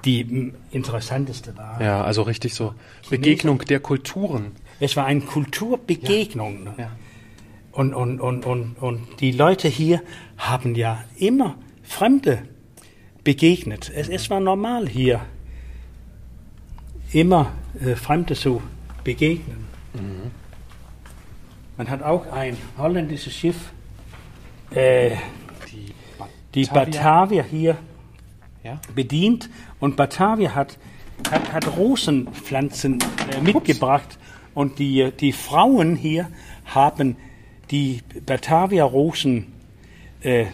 die 0.05 0.53
interessanteste 0.71 1.57
war. 1.57 1.81
Ja, 1.81 2.03
also 2.03 2.23
richtig 2.23 2.55
so 2.55 2.75
Begegnung 3.09 3.59
der 3.61 3.81
Kulturen. 3.81 4.53
Es 4.81 4.97
war 4.97 5.07
eine 5.07 5.21
Kulturbegegnung. 5.21 6.65
ne? 6.65 6.75
Ja. 6.77 6.91
Und, 7.73 7.95
und, 7.95 8.21
und, 8.21 8.45
und, 8.45 8.75
und 8.83 9.21
die 9.21 9.33
Leute 9.33 9.69
hier 9.69 10.03
haben 10.37 10.75
ja 10.75 11.05
immer 11.17 11.57
Fremde 11.83 12.43
begegnet. 13.25 13.91
Es, 13.95 14.09
es 14.09 14.29
war 14.29 14.41
normal 14.41 14.89
hier, 14.89 15.21
immer 17.13 17.53
äh, 17.81 17.95
Fremde 17.95 18.35
zu 18.35 18.63
begegnen. 19.05 19.67
Man 21.83 21.91
hat 21.91 22.05
auch 22.05 22.31
ein 22.31 22.57
holländisches 22.79 23.33
Schiff, 23.33 23.73
äh, 24.71 25.17
Die, 25.69 25.93
die 26.55 26.65
Batavia 26.67 27.43
hier 27.43 27.77
Ja? 28.63 28.79
bedient 28.95 29.51
und 29.81 29.97
Batavia 29.97 30.55
hat, 30.55 30.79
hat, 31.29 31.53
hat 31.53 31.77
Rosenpflanzen 31.77 33.01
äh, 33.01 33.41
mitgebracht 33.41 34.17
und 34.55 34.79
die, 34.79 35.11
die 35.11 35.33
Frauen 35.33 35.97
hier 35.97 36.29
haben 36.67 37.17
die 37.73 38.03
Batavia-Rosen 38.27 39.53
äh, 40.21 40.47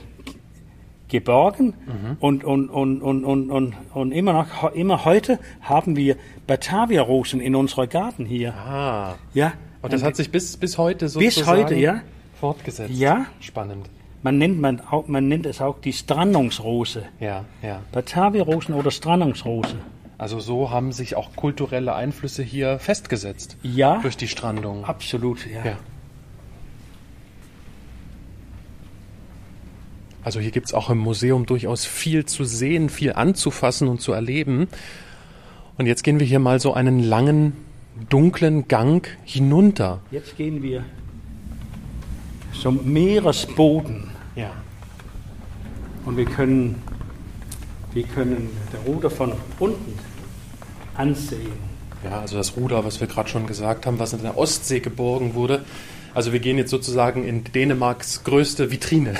geborgen 1.10 1.74
und, 2.20 2.42
und, 2.42 2.70
und, 2.70 3.02
und, 3.02 3.24
und, 3.24 3.50
und, 3.50 3.74
und 3.92 4.12
immer 4.12 4.32
noch 4.32 4.72
immer 4.72 5.04
heute 5.04 5.38
haben 5.60 5.94
wir 5.94 6.16
Batavia-Rosen 6.46 7.42
in 7.42 7.54
unserem 7.54 7.90
Garten 7.90 8.24
hier. 8.24 8.54
Ah. 8.54 9.16
Ja, 9.34 9.52
Und 9.82 9.92
das 9.92 10.02
hat 10.02 10.16
sich 10.16 10.30
bis, 10.30 10.56
bis 10.56 10.76
heute 10.78 11.06
Bis 11.06 11.12
sozusagen 11.14 11.64
heute, 11.64 11.74
ja. 11.76 12.00
fortgesetzt. 12.40 12.92
Ja. 12.94 13.26
Spannend. 13.40 13.88
man 14.22 14.38
nennt, 14.38 14.60
man, 14.60 14.80
auch, 14.80 15.06
man 15.06 15.28
nennt 15.28 15.46
es 15.46 15.60
auch 15.60 15.80
die 15.80 15.92
Strandungsrose. 15.92 17.04
Ja, 17.20 17.44
ja. 17.62 17.82
Batavia-Rosen 17.92 18.74
oder 18.74 18.90
Strandungsrose. 18.90 19.76
Also 20.18 20.40
so 20.40 20.70
haben 20.70 20.90
sich 20.90 21.14
auch 21.14 21.36
kulturelle 21.36 21.94
Einflüsse 21.94 22.42
hier 22.42 22.80
festgesetzt. 22.80 23.56
Ja, 23.62 23.98
Durch 23.98 24.16
die 24.16 24.26
Strandung. 24.26 24.84
absolut. 24.84 25.46
Ja. 25.46 25.64
Ja. 25.64 25.78
Also 30.24 30.40
hier 30.40 30.50
gibt's 30.50 30.74
auch 30.74 30.90
im 30.90 30.98
Museum 30.98 31.46
durchaus 31.46 31.84
viel 31.84 32.26
zu 32.26 32.44
sehen, 32.44 32.90
viel 32.90 33.12
anzufassen 33.12 33.86
und 33.88 34.00
zu 34.00 34.12
erleben. 34.12 34.68
Und 35.78 35.86
jetzt 35.86 36.02
gehen 36.02 36.18
wir 36.18 36.26
hier 36.26 36.40
mal 36.40 36.60
so 36.60 36.74
einen 36.74 36.98
langen, 36.98 37.52
dunklen 38.08 38.68
Gang 38.68 39.06
hinunter. 39.24 40.00
Jetzt 40.10 40.36
gehen 40.36 40.62
wir 40.62 40.84
zum 42.60 42.90
Meeresboden. 42.92 44.10
Ja. 44.34 44.50
Und 46.04 46.16
wir 46.16 46.24
können, 46.24 46.76
wir 47.92 48.04
können 48.04 48.50
der 48.72 48.80
Ruder 48.80 49.10
von 49.10 49.32
unten 49.58 49.98
ansehen. 50.94 51.68
Ja, 52.04 52.20
also 52.20 52.36
das 52.36 52.56
Ruder, 52.56 52.84
was 52.84 53.00
wir 53.00 53.08
gerade 53.08 53.28
schon 53.28 53.46
gesagt 53.46 53.86
haben, 53.86 53.98
was 53.98 54.12
in 54.12 54.22
der 54.22 54.38
Ostsee 54.38 54.80
geborgen 54.80 55.34
wurde. 55.34 55.64
Also 56.14 56.32
wir 56.32 56.40
gehen 56.40 56.56
jetzt 56.58 56.70
sozusagen 56.70 57.24
in 57.24 57.44
Dänemarks 57.44 58.24
größte 58.24 58.70
Vitrine 58.70 59.14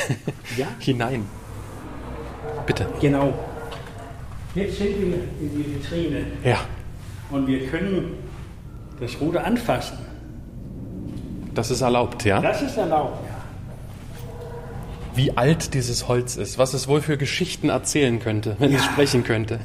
Ja. 0.56 0.66
hinein. 0.78 1.24
Bitte. 2.66 2.86
Genau. 3.00 3.34
Jetzt 4.54 4.78
sind 4.78 4.88
wir 4.98 5.14
in 5.40 5.50
die 5.56 5.74
Vitrine 5.74 6.22
Ja, 6.44 6.58
und 7.30 7.46
wir 7.46 7.66
können 7.66 8.14
das 9.00 9.20
Ruder 9.20 9.44
anfassen. 9.44 9.98
das 11.54 11.70
ist 11.70 11.80
erlaubt, 11.80 12.24
ja? 12.24 12.40
Das 12.40 12.62
ist 12.62 12.76
erlaubt. 12.76 13.18
Ja. 13.26 13.34
Wie 15.14 15.36
alt 15.36 15.74
dieses 15.74 16.06
Holz 16.06 16.36
ist, 16.36 16.58
was 16.58 16.74
es 16.74 16.86
wohl 16.86 17.00
für 17.00 17.16
Geschichten 17.16 17.68
erzählen 17.70 18.20
könnte, 18.20 18.54
wenn 18.60 18.72
es 18.72 18.84
Ja. 18.84 18.92
sprechen 18.92 19.24
könnte. 19.24 19.58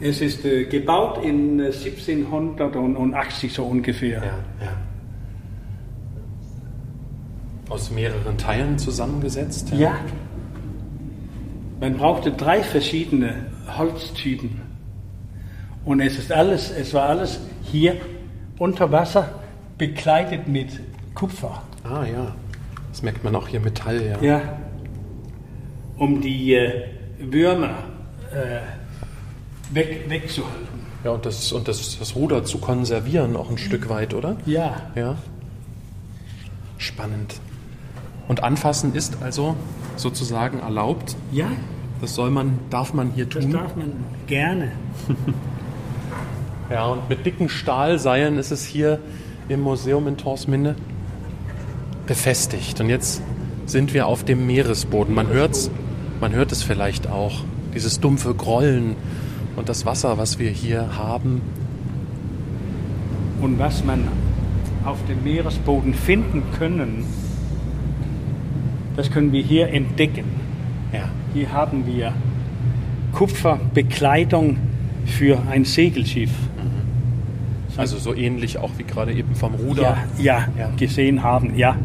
Es 0.00 0.20
ist 0.20 0.44
äh, 0.44 0.64
gebaut 0.64 1.24
in 1.24 1.58
äh, 1.60 1.66
1780 1.72 3.52
so 3.54 3.64
ungefähr. 3.64 4.22
ja. 4.22 4.34
Aus 7.70 7.90
mehreren 7.90 8.36
Teilen 8.36 8.76
zusammengesetzt. 8.78 9.72
Ja. 9.72 9.94
Man 11.80 11.96
brauchte 11.96 12.30
drei 12.32 12.62
verschiedene 12.62 13.46
Holztypen. 13.78 14.60
Und 15.84 16.00
es 16.00 16.18
ist 16.18 16.32
alles, 16.32 16.70
es 16.70 16.94
war 16.94 17.08
alles 17.08 17.40
hier 17.62 17.96
unter 18.58 18.90
Wasser 18.90 19.28
bekleidet 19.78 20.48
mit 20.48 20.80
Kupfer. 21.14 21.62
Ah 21.84 22.04
ja. 22.04 22.34
Das 22.90 23.02
merkt 23.02 23.24
man 23.24 23.34
auch 23.36 23.48
hier 23.48 23.60
Metall, 23.60 24.02
ja. 24.02 24.22
Ja. 24.22 24.40
Um 25.96 26.20
die 26.20 26.54
äh, 26.54 26.84
Würmer 27.18 27.70
äh, 28.32 28.60
weg, 29.74 30.04
wegzuhalten. 30.08 30.68
Ja, 31.04 31.10
und, 31.10 31.26
das, 31.26 31.52
und 31.52 31.68
das, 31.68 31.98
das 31.98 32.16
Ruder 32.16 32.44
zu 32.44 32.58
konservieren 32.58 33.36
auch 33.36 33.50
ein 33.50 33.58
Stück 33.58 33.88
weit, 33.90 34.14
oder? 34.14 34.36
Ja. 34.46 34.76
Ja. 34.94 35.16
Spannend. 36.78 37.34
Und 38.26 38.42
anfassen 38.42 38.94
ist 38.94 39.18
also 39.22 39.54
sozusagen 39.96 40.60
erlaubt. 40.60 41.14
Ja, 41.30 41.48
Das 42.00 42.14
soll 42.14 42.30
man, 42.30 42.58
darf 42.70 42.94
man 42.94 43.10
hier 43.12 43.26
das 43.26 43.42
tun. 43.44 43.52
darf 43.52 43.76
man 43.76 43.92
gerne. 44.26 44.72
Ja, 46.70 46.86
und 46.86 47.08
mit 47.08 47.26
dicken 47.26 47.48
Stahlseilen 47.48 48.38
ist 48.38 48.50
es 48.50 48.64
hier 48.64 48.98
im 49.48 49.60
Museum 49.60 50.08
in 50.08 50.16
Torsminde 50.16 50.76
befestigt. 52.06 52.80
Und 52.80 52.88
jetzt 52.88 53.22
sind 53.66 53.92
wir 53.92 54.06
auf 54.06 54.24
dem 54.24 54.46
Meeresboden. 54.46 55.14
Man 55.14 55.28
hört's, 55.28 55.70
man 56.20 56.32
hört 56.32 56.52
es 56.52 56.62
vielleicht 56.62 57.08
auch. 57.08 57.42
Dieses 57.74 58.00
dumpfe 58.00 58.34
Grollen 58.34 58.96
und 59.56 59.68
das 59.68 59.84
Wasser, 59.84 60.16
was 60.16 60.38
wir 60.38 60.50
hier 60.50 60.96
haben. 60.96 61.42
Und 63.42 63.58
was 63.58 63.84
man 63.84 64.08
auf 64.86 64.98
dem 65.06 65.22
Meeresboden 65.22 65.92
finden 65.92 66.44
können, 66.58 67.04
das 68.96 69.10
können 69.10 69.32
wir 69.32 69.42
hier 69.42 69.68
entdecken. 69.68 70.24
Ja. 70.92 71.10
Hier 71.34 71.52
haben 71.52 71.86
wir 71.86 72.14
Kupferbekleidung 73.12 74.56
für 75.06 75.42
ein 75.50 75.64
Segelschiff. 75.64 76.30
Also 77.76 77.98
so 77.98 78.14
ähnlich 78.14 78.58
auch 78.58 78.70
wie 78.78 78.84
gerade 78.84 79.12
eben 79.12 79.34
vom 79.34 79.54
Ruder. 79.54 79.96
Ja, 80.18 80.22
ja, 80.22 80.48
Ja. 80.58 80.70
gesehen 80.76 81.22
haben, 81.22 81.56
ja. 81.56 81.76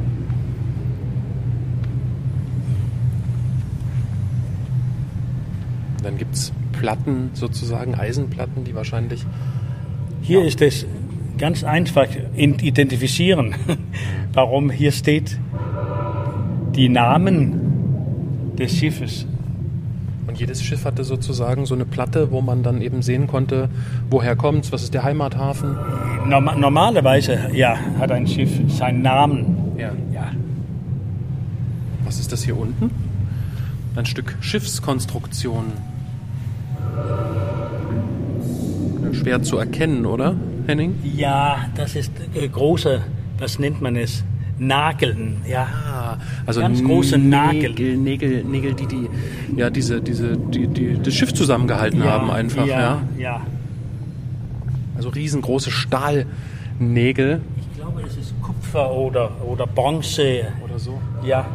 Dann 6.03 6.17
gibt 6.17 6.35
es 6.35 6.53
Platten 6.73 7.31
sozusagen, 7.33 7.95
Eisenplatten, 7.95 8.63
die 8.63 8.73
wahrscheinlich. 8.73 9.25
Hier 10.21 10.43
ist 10.45 10.61
es 10.61 10.85
ganz 11.37 11.63
einfach 11.63 12.07
in- 12.35 12.59
identifizieren, 12.59 13.55
warum 14.33 14.69
hier 14.69 14.91
steht 14.91 15.37
die 16.75 16.89
Namen 16.89 18.53
des 18.57 18.77
Schiffes. 18.77 19.25
Jedes 20.39 20.63
Schiff 20.63 20.85
hatte 20.85 21.03
sozusagen 21.03 21.65
so 21.65 21.75
eine 21.75 21.83
Platte, 21.83 22.31
wo 22.31 22.39
man 22.39 22.63
dann 22.63 22.81
eben 22.81 23.01
sehen 23.01 23.27
konnte, 23.27 23.67
woher 24.09 24.37
kommt's, 24.37 24.71
was 24.71 24.83
ist 24.83 24.93
der 24.93 25.03
Heimathafen. 25.03 25.75
Norma 26.25 26.55
normalerweise, 26.55 27.49
ja, 27.53 27.77
hat 27.99 28.09
ein 28.11 28.25
Schiff 28.25 28.49
seinen 28.69 29.01
Namen. 29.01 29.73
Ja. 29.77 29.91
Ja, 30.13 30.31
Was 32.05 32.19
ist 32.21 32.31
das 32.31 32.43
hier 32.43 32.57
unten? 32.57 32.89
Ein 33.97 34.05
Stück 34.05 34.37
Schiffskonstruktion. 34.39 35.73
Schwer 39.11 39.43
zu 39.43 39.57
erkennen, 39.57 40.05
oder, 40.05 40.35
Henning? 40.67 40.95
ja 41.03 41.65
das 41.75 41.95
ist 41.97 42.13
äh, 42.33 42.47
große, 42.47 43.01
was 43.39 43.59
nennt 43.59 43.81
man 43.81 43.97
es? 43.97 44.23
Nageln, 44.59 45.37
ja. 45.49 45.63
Ah, 45.63 46.17
also 46.45 46.59
Ganz 46.59 46.83
große 46.83 47.17
Nagel. 47.17 47.69
Nägel, 47.69 47.97
Nägel, 47.97 48.43
Nägel, 48.43 48.73
die, 48.73 48.87
die 48.87 49.09
ja 49.55 49.69
diese, 49.69 50.01
diese, 50.01 50.37
die, 50.37 50.67
die 50.67 50.99
das 51.01 51.13
Schiff 51.13 51.33
zusammengehalten 51.33 52.03
haben 52.03 52.29
einfach, 52.29 52.65
ja. 52.65 52.79
ja. 52.79 53.01
ja. 53.17 53.41
Also 54.95 55.09
riesengroße 55.09 55.71
Stahlnägel 55.71 57.41
Ich 57.61 57.77
glaube, 57.79 58.01
es 58.01 58.17
ist 58.17 58.33
Kupfer 58.41 58.91
oder, 58.91 59.31
oder 59.47 59.65
Bronze. 59.65 60.47
oder 60.63 60.77
so. 60.77 60.99
Ja. 61.23 61.47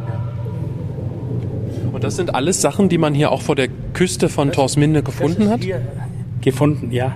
Und 1.91 2.03
das 2.03 2.15
sind 2.15 2.33
alles 2.33 2.61
Sachen, 2.61 2.89
die 2.89 2.97
man 2.97 3.13
hier 3.13 3.31
auch 3.31 3.41
vor 3.41 3.55
der 3.55 3.69
Küste 3.93 4.29
von 4.29 4.51
Torsminde 4.51 5.03
gefunden 5.03 5.43
das 5.43 5.51
hat? 5.51 5.61
Gefunden, 6.41 6.91
ja. 6.91 7.15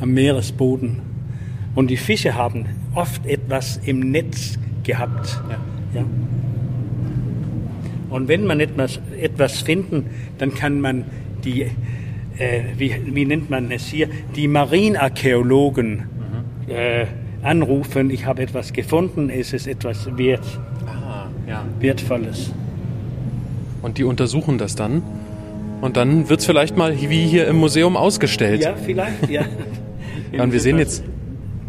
Am 0.00 0.10
Meeresboden. 0.12 1.00
Und 1.74 1.88
die 1.88 1.96
Fische 1.96 2.34
haben 2.34 2.66
oft 2.94 3.24
etwas 3.26 3.80
im 3.84 4.10
Netz 4.10 4.58
gehabt. 4.84 5.40
Ja. 5.48 6.00
Ja. 6.00 6.04
Und 8.10 8.28
wenn 8.28 8.44
man 8.44 8.60
etwas, 8.60 9.00
etwas 9.20 9.60
finden, 9.60 10.06
dann 10.38 10.54
kann 10.54 10.80
man 10.80 11.04
die, 11.44 11.62
äh, 11.62 12.62
wie, 12.76 12.94
wie 13.06 13.24
nennt 13.24 13.50
man 13.50 13.70
es 13.70 13.86
hier, 13.86 14.08
die 14.34 14.48
Marinearchäologen 14.48 16.04
äh, 16.68 17.06
anrufen. 17.42 18.10
Ich 18.10 18.26
habe 18.26 18.42
etwas 18.42 18.72
gefunden, 18.72 19.30
es 19.30 19.52
ist 19.52 19.66
etwas 19.66 20.16
wert, 20.16 20.44
Ah, 20.86 21.26
ja. 21.48 21.64
Wertvolles. 21.78 22.52
Und 23.82 23.98
die 23.98 24.04
untersuchen 24.04 24.58
das 24.58 24.74
dann. 24.74 25.02
Und 25.80 25.96
dann 25.96 26.28
wird 26.28 26.40
es 26.40 26.46
vielleicht 26.46 26.76
mal 26.76 26.94
wie 27.00 27.26
hier 27.26 27.46
im 27.48 27.56
Museum 27.56 27.96
ausgestellt. 27.96 28.62
Ja, 28.62 28.74
vielleicht, 28.74 29.28
ja. 29.30 29.44
Ja, 30.32 30.44
und 30.44 30.52
wir 30.52 30.60
sehen 30.60 30.78
jetzt, 30.78 31.02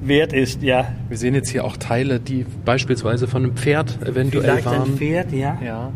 Wert 0.01 0.33
ist, 0.33 0.63
ja. 0.63 0.93
wir 1.09 1.17
sehen 1.17 1.35
jetzt 1.35 1.49
hier 1.49 1.63
auch 1.63 1.77
Teile, 1.77 2.19
die 2.19 2.45
beispielsweise 2.65 3.27
von 3.27 3.43
einem 3.43 3.55
Pferd 3.55 3.99
eventuell 4.03 4.43
Vielleicht 4.43 4.67
ein 4.67 4.79
waren. 4.79 4.97
Pferd, 4.97 5.31
ja. 5.31 5.57
Ja. 5.63 5.91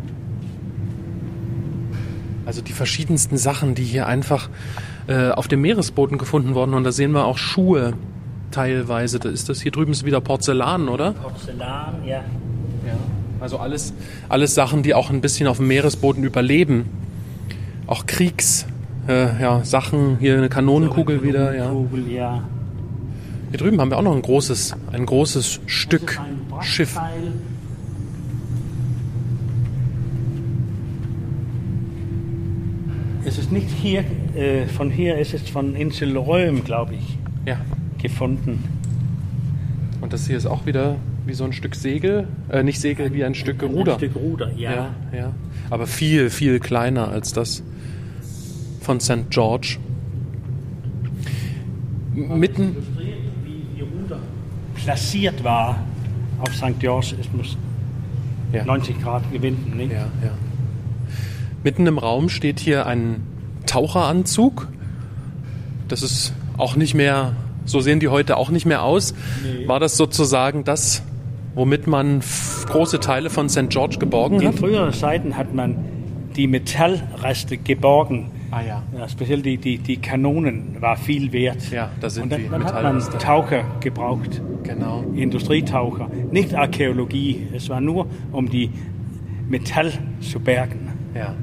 Also 2.45 2.61
die 2.61 2.73
verschiedensten 2.73 3.37
Sachen, 3.37 3.73
die 3.73 3.83
hier 3.83 4.05
einfach 4.05 4.49
äh, 5.07 5.29
auf 5.29 5.47
dem 5.47 5.61
Meeresboden 5.61 6.17
gefunden 6.19 6.53
wurden. 6.53 6.75
Und 6.75 6.83
da 6.83 6.91
sehen 6.91 7.11
wir 7.11 7.25
auch 7.25 7.39
Schuhe 7.39 7.93
teilweise. 8.51 9.19
Da 9.19 9.29
ist 9.29 9.49
das 9.49 9.61
hier 9.61 9.71
drüben 9.71 9.91
ist 9.91 10.05
wieder 10.05 10.21
Porzellan, 10.21 10.87
oder? 10.87 11.13
Porzellan, 11.13 12.05
ja. 12.05 12.17
Ja. 12.85 12.97
Also 13.39 13.57
alles, 13.57 13.93
alles 14.29 14.53
Sachen, 14.53 14.83
die 14.83 14.93
auch 14.93 15.09
ein 15.09 15.21
bisschen 15.21 15.47
auf 15.47 15.57
dem 15.57 15.67
Meeresboden 15.67 16.23
überleben. 16.23 16.85
Auch 17.87 18.05
Kriegs, 18.05 18.67
äh, 19.07 19.41
ja, 19.41 19.63
Sachen, 19.63 20.17
hier 20.19 20.37
eine 20.37 20.49
Kanonenkugel 20.49 21.23
wieder, 21.23 21.55
ja. 21.55 21.69
Kugel, 21.69 22.07
ja. 22.11 22.43
Hier 23.55 23.63
drüben 23.67 23.79
haben 23.79 23.89
wir 23.89 23.97
auch 23.97 24.01
noch 24.01 24.13
ein 24.13 24.21
großes, 24.21 24.75
ein 24.91 25.05
großes 25.05 25.61
Stück 25.65 26.19
Schiff. 26.59 26.99
Es 33.23 33.37
ist 33.37 33.53
nicht 33.53 33.69
hier, 33.69 34.03
äh, 34.35 34.65
von 34.67 34.91
hier, 34.91 35.17
es 35.17 35.33
ist 35.33 35.49
von 35.49 35.73
Insel 35.73 36.17
Röhm, 36.17 36.65
glaube 36.65 36.95
ich, 36.95 37.17
Ja. 37.45 37.61
gefunden. 38.01 38.61
Und 40.01 40.11
das 40.11 40.27
hier 40.27 40.35
ist 40.35 40.47
auch 40.47 40.65
wieder 40.65 40.97
wie 41.25 41.33
so 41.33 41.45
ein 41.45 41.53
Stück 41.53 41.75
Segel, 41.75 42.27
äh, 42.49 42.61
nicht 42.61 42.81
Segel, 42.81 43.13
wie 43.13 43.23
ein 43.23 43.35
Stück 43.35 43.63
Ruder. 43.63 43.93
Ein 43.93 43.99
Stück 43.99 44.15
Ruder, 44.17 44.51
ja. 44.57 44.71
Ja, 44.73 44.95
ja. 45.17 45.33
Aber 45.69 45.87
viel, 45.87 46.29
viel 46.29 46.59
kleiner 46.59 47.07
als 47.07 47.31
das 47.31 47.63
von 48.81 48.99
St. 48.99 49.29
George. 49.29 49.77
Mitten, 52.13 52.73
Illustriert, 52.73 53.17
wie 53.43 53.63
die 53.75 53.81
Ruder 53.81 54.19
platziert 54.85 55.43
war 55.43 55.79
auf 56.39 56.53
St. 56.55 56.79
George. 56.79 57.15
Es 57.19 57.31
muss 57.33 57.57
Ja. 58.53 58.63
90 58.63 59.01
Grad 59.01 59.31
gewinnen, 59.33 59.73
nicht? 59.75 59.91
ja, 59.91 60.07
ja. 60.23 60.31
Mitten 61.63 61.87
im 61.87 61.97
Raum 61.97 62.29
steht 62.29 62.59
hier 62.59 62.85
ein 62.85 63.23
Taucheranzug. 63.65 64.67
Das 65.87 66.03
ist 66.03 66.33
auch 66.57 66.75
nicht 66.75 66.93
mehr, 66.93 67.33
so 67.65 67.79
sehen 67.79 67.99
die 67.99 68.07
heute 68.07 68.37
auch 68.37 68.49
nicht 68.51 68.65
mehr 68.65 68.83
aus. 68.83 69.13
Nee. 69.43 69.67
War 69.67 69.79
das 69.79 69.97
sozusagen 69.97 70.63
das 70.63 71.03
womit 71.55 71.87
man 71.87 72.21
große 72.67 72.99
Teile 72.99 73.29
von 73.29 73.47
St. 73.49 73.69
George 73.69 73.97
geborgen 73.97 74.41
In 74.41 74.47
hat. 74.49 74.55
früheren 74.55 74.91
Zeiten 74.93 75.37
hat 75.37 75.53
man 75.53 75.77
die 76.35 76.47
Metallreste 76.47 77.57
geborgen. 77.57 78.29
Ah 78.51 78.61
ja. 78.61 78.83
Ja, 78.97 79.07
speziell 79.09 79.41
die, 79.41 79.57
die, 79.57 79.77
die 79.77 79.97
Kanonen 79.97 80.77
war 80.79 80.95
viel 80.97 81.31
wert. 81.33 81.69
Ja, 81.71 81.89
da 81.99 82.09
sind 82.09 82.23
Und 82.23 82.31
dann, 82.31 82.41
die 82.43 82.49
dann 82.49 82.63
hat 82.63 82.83
man. 82.83 82.99
Taucher 83.19 83.63
gebraucht, 83.79 84.41
Genau. 84.63 85.03
Industrietaucher, 85.13 86.09
nicht 86.31 86.53
Archäologie. 86.55 87.47
Es 87.53 87.69
war 87.69 87.81
nur, 87.81 88.07
um 88.31 88.49
die 88.49 88.71
Metall 89.47 89.91
zu 90.21 90.39
bergen. 90.39 90.89
Ja. 91.13 91.35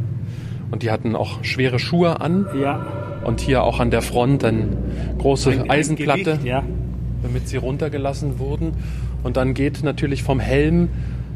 Und 0.71 0.83
die 0.83 0.91
hatten 0.91 1.15
auch 1.15 1.45
schwere 1.45 1.79
Schuhe 1.79 2.21
an 2.21 2.47
Ja, 2.61 2.85
und 3.25 3.41
hier 3.41 3.63
auch 3.63 3.79
an 3.79 3.91
der 3.91 4.03
Front 4.03 4.43
eine 4.45 4.69
große 5.19 5.51
ein- 5.51 5.63
ein 5.63 5.71
Eisenplatte, 5.71 6.23
Gewicht, 6.25 6.45
ja. 6.45 6.63
damit 7.23 7.47
sie 7.49 7.59
runtergelassen 7.59 8.39
wurden. 8.39 8.73
Und 9.23 9.37
dann 9.37 9.55
geht 9.55 9.83
natürlich 9.85 10.23
vom 10.23 10.41
Helm, 10.41 10.89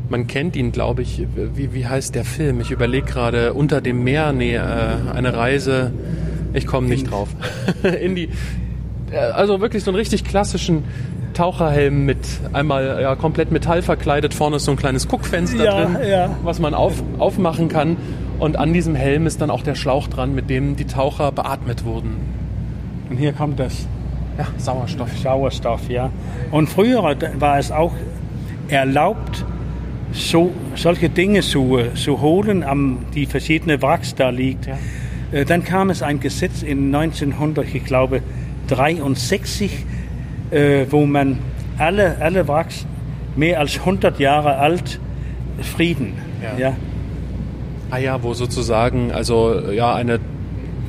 man 0.08 0.26
kennt 0.26 0.56
ihn, 0.56 0.72
glaube 0.72 1.02
ich, 1.02 1.26
wie, 1.54 1.74
wie 1.74 1.86
heißt 1.86 2.14
der 2.14 2.24
Film? 2.24 2.60
Ich 2.60 2.70
überlege 2.70 3.06
gerade, 3.06 3.54
unter 3.54 3.80
dem 3.80 4.04
Meer, 4.04 4.32
nee, 4.32 4.54
äh, 4.54 4.60
eine 4.60 5.34
Reise, 5.36 5.92
ich 6.52 6.66
komme 6.66 6.88
nicht 6.88 7.10
drauf. 7.10 7.28
In 8.00 8.14
die, 8.14 8.28
äh, 9.10 9.16
also 9.18 9.60
wirklich 9.60 9.84
so 9.84 9.90
einen 9.90 9.96
richtig 9.96 10.24
klassischen 10.24 10.84
Taucherhelm 11.34 12.06
mit 12.06 12.18
einmal 12.52 12.98
ja, 13.02 13.14
komplett 13.14 13.52
Metall 13.52 13.82
verkleidet, 13.82 14.32
vorne 14.32 14.56
ist 14.56 14.64
so 14.64 14.70
ein 14.70 14.76
kleines 14.78 15.06
Guckfenster 15.06 15.64
Ja, 15.64 15.84
drin, 15.84 15.96
ja. 16.08 16.30
was 16.42 16.58
man 16.60 16.72
auf, 16.72 17.02
aufmachen 17.18 17.68
kann. 17.68 17.96
Und 18.38 18.56
an 18.56 18.72
diesem 18.72 18.94
Helm 18.94 19.26
ist 19.26 19.40
dann 19.40 19.50
auch 19.50 19.62
der 19.62 19.74
Schlauch 19.74 20.08
dran, 20.08 20.34
mit 20.34 20.48
dem 20.50 20.76
die 20.76 20.86
Taucher 20.86 21.32
beatmet 21.32 21.84
wurden. 21.84 22.16
Und 23.10 23.16
hier 23.18 23.32
kommt 23.32 23.60
das 23.60 23.86
Ja, 24.38 24.46
Sauerstoff. 24.58 25.10
Sauerstoff, 25.18 25.88
ja. 25.88 26.10
Und 26.50 26.68
früher 26.68 27.02
war 27.02 27.58
es 27.58 27.70
auch 27.70 27.92
erlaubt, 28.68 29.44
so, 30.12 30.52
solche 30.74 31.08
Dinge 31.08 31.40
zu, 31.40 31.78
zu 31.94 32.20
holen, 32.20 32.62
am 32.62 32.98
die 33.14 33.26
verschiedene 33.26 33.80
Wracks 33.82 34.14
da 34.14 34.30
liegt. 34.30 34.66
Ja. 34.66 34.78
Äh, 35.32 35.44
Dann 35.44 35.64
kam 35.64 35.90
es 35.90 36.02
ein 36.02 36.20
Gesetz 36.20 36.62
in 36.62 36.94
1900, 36.94 37.74
ich 37.74 37.84
glaube 37.84 38.22
63, 38.68 39.84
äh, 40.50 40.86
wo 40.90 41.06
man 41.06 41.38
alle, 41.78 42.16
alle 42.20 42.48
Wracks 42.48 42.86
mehr 43.36 43.60
als 43.60 43.78
100 43.78 44.18
Jahre 44.18 44.56
alt 44.56 44.98
Frieden. 45.60 46.14
Ja. 46.42 46.58
Ja. 46.58 46.76
Ah 47.90 47.98
ja, 47.98 48.22
wo 48.22 48.34
sozusagen, 48.34 49.12
also 49.12 49.70
ja, 49.70 49.94
eine 49.94 50.18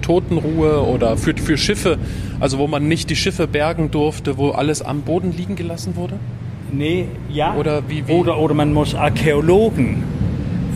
Totenruhe 0.01 0.81
oder 0.81 1.17
für, 1.17 1.35
für 1.35 1.57
Schiffe, 1.57 1.97
also 2.39 2.57
wo 2.57 2.67
man 2.67 2.87
nicht 2.87 3.09
die 3.09 3.15
Schiffe 3.15 3.47
bergen 3.47 3.91
durfte, 3.91 4.37
wo 4.37 4.49
alles 4.49 4.81
am 4.81 5.01
Boden 5.01 5.31
liegen 5.35 5.55
gelassen 5.55 5.95
wurde? 5.95 6.15
Nee, 6.71 7.07
ja. 7.29 7.55
Oder 7.55 7.81
wie- 7.87 8.07
wie- 8.07 8.11
Oder, 8.13 8.37
oder 8.37 8.53
man 8.53 8.73
muss 8.73 8.93
Archäologen 8.95 10.03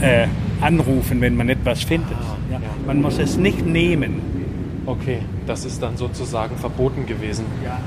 äh, 0.01 0.27
anrufen, 0.61 1.19
wenn 1.21 1.35
man 1.35 1.49
etwas 1.49 1.83
findet. 1.83 2.11
ja. 2.49 2.57
ja. 2.57 2.61
Man 2.87 3.01
muss 3.01 3.17
es 3.19 3.37
nicht 3.37 3.65
nehmen. 3.65 4.21
Okay, 4.85 5.19
das 5.45 5.63
ist 5.65 5.81
dann 5.83 5.95
sozusagen 5.97 6.55
verboten 6.57 7.05
gewesen. 7.05 7.45
Ja. 7.63 7.79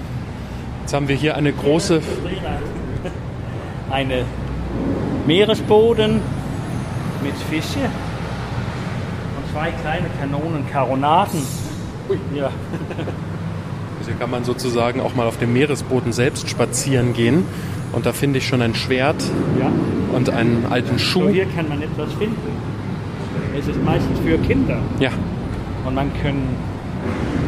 Jetzt 0.82 0.92
haben 0.94 1.08
wir 1.08 1.16
hier 1.16 1.36
eine 1.36 1.52
große, 1.52 2.00
Eine 3.90 4.24
Meeresboden 5.26 6.20
mit 7.22 7.34
Fische 7.50 7.80
und 7.84 9.52
zwei 9.52 9.70
kleine 9.70 10.06
Kanonen, 10.20 10.64
Karonaden. 10.70 11.40
Ja. 12.34 12.50
also 14.04 14.12
hier 14.12 14.20
kann 14.20 14.30
man 14.30 14.44
sozusagen 14.44 15.00
auch 15.00 15.14
mal 15.14 15.26
auf 15.26 15.38
dem 15.38 15.54
Meeresboden 15.54 16.12
selbst 16.12 16.50
spazieren 16.50 17.14
gehen. 17.14 17.44
Und 17.92 18.04
da 18.04 18.12
finde 18.12 18.36
ich 18.38 18.46
schon 18.46 18.60
ein 18.60 18.74
Schwert 18.74 19.16
ja. 19.58 19.70
und 20.14 20.28
einen 20.28 20.66
alten 20.68 20.98
So 20.98 21.04
Schuh. 21.04 21.28
hier 21.30 21.46
kann 21.46 21.68
man 21.70 21.80
etwas 21.80 22.12
finden. 22.14 22.36
Es 23.58 23.66
ist 23.66 23.82
meistens 23.82 24.18
für 24.20 24.36
Kinder 24.38 24.78
Ja, 25.00 25.08
und 25.86 25.94
man 25.94 26.10
kann 26.22 26.34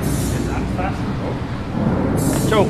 es 0.02 0.54
anfassen. 0.54 1.04
So. 2.48 2.66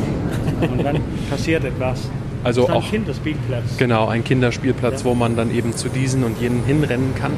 Und 0.72 0.82
dann 0.84 0.97
passiert 1.30 1.64
etwas. 1.64 2.09
Also 2.43 2.62
das 2.62 2.70
ist 2.70 2.74
ein 2.74 2.82
auch- 2.82 2.91
Kinderspielplatz. 2.91 3.76
genau, 3.76 4.09
ein 4.09 4.24
Kinderspielplatz, 4.24 5.05
wo 5.05 5.14
man 5.14 5.37
dann 5.37 5.55
eben 5.55 5.74
zu 5.76 5.89
diesen 5.89 6.24
und 6.24 6.41
jenen 6.41 6.64
hinrennen 6.64 7.14
kann. 7.14 7.32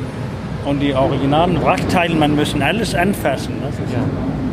Und 0.65 0.81
die 0.81 0.95
originalen 0.95 1.61
Wrackteile, 1.63 2.15
man 2.15 2.35
müssen 2.37 2.63
alles 2.63 2.95
anfassen. 2.95 3.55
Das 3.63 3.75
ist 3.75 3.95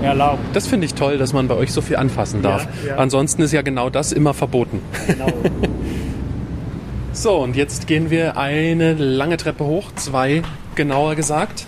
erlaubt. 0.02 0.44
Das 0.54 0.68
finde 0.68 0.86
ich 0.86 0.94
toll, 0.94 1.18
dass 1.18 1.34
man 1.34 1.48
bei 1.48 1.56
euch 1.56 1.72
so 1.72 1.82
viel 1.82 1.96
anfassen 1.96 2.42
darf. 2.42 2.68
Ja, 2.84 2.92
ja. 2.92 2.96
Ansonsten 2.98 3.42
ist 3.42 3.52
ja 3.52 3.62
genau 3.62 3.90
das 3.90 4.12
immer 4.12 4.34
verboten. 4.34 4.82
Genau. 5.08 5.28
So, 7.16 7.38
und 7.38 7.56
jetzt 7.56 7.88
gehen 7.88 8.10
wir 8.10 8.36
eine 8.36 8.94
lange 8.94 9.38
Treppe 9.38 9.64
hoch, 9.64 9.94
zwei 9.96 10.42
genauer 10.76 11.16
gesagt. 11.16 11.66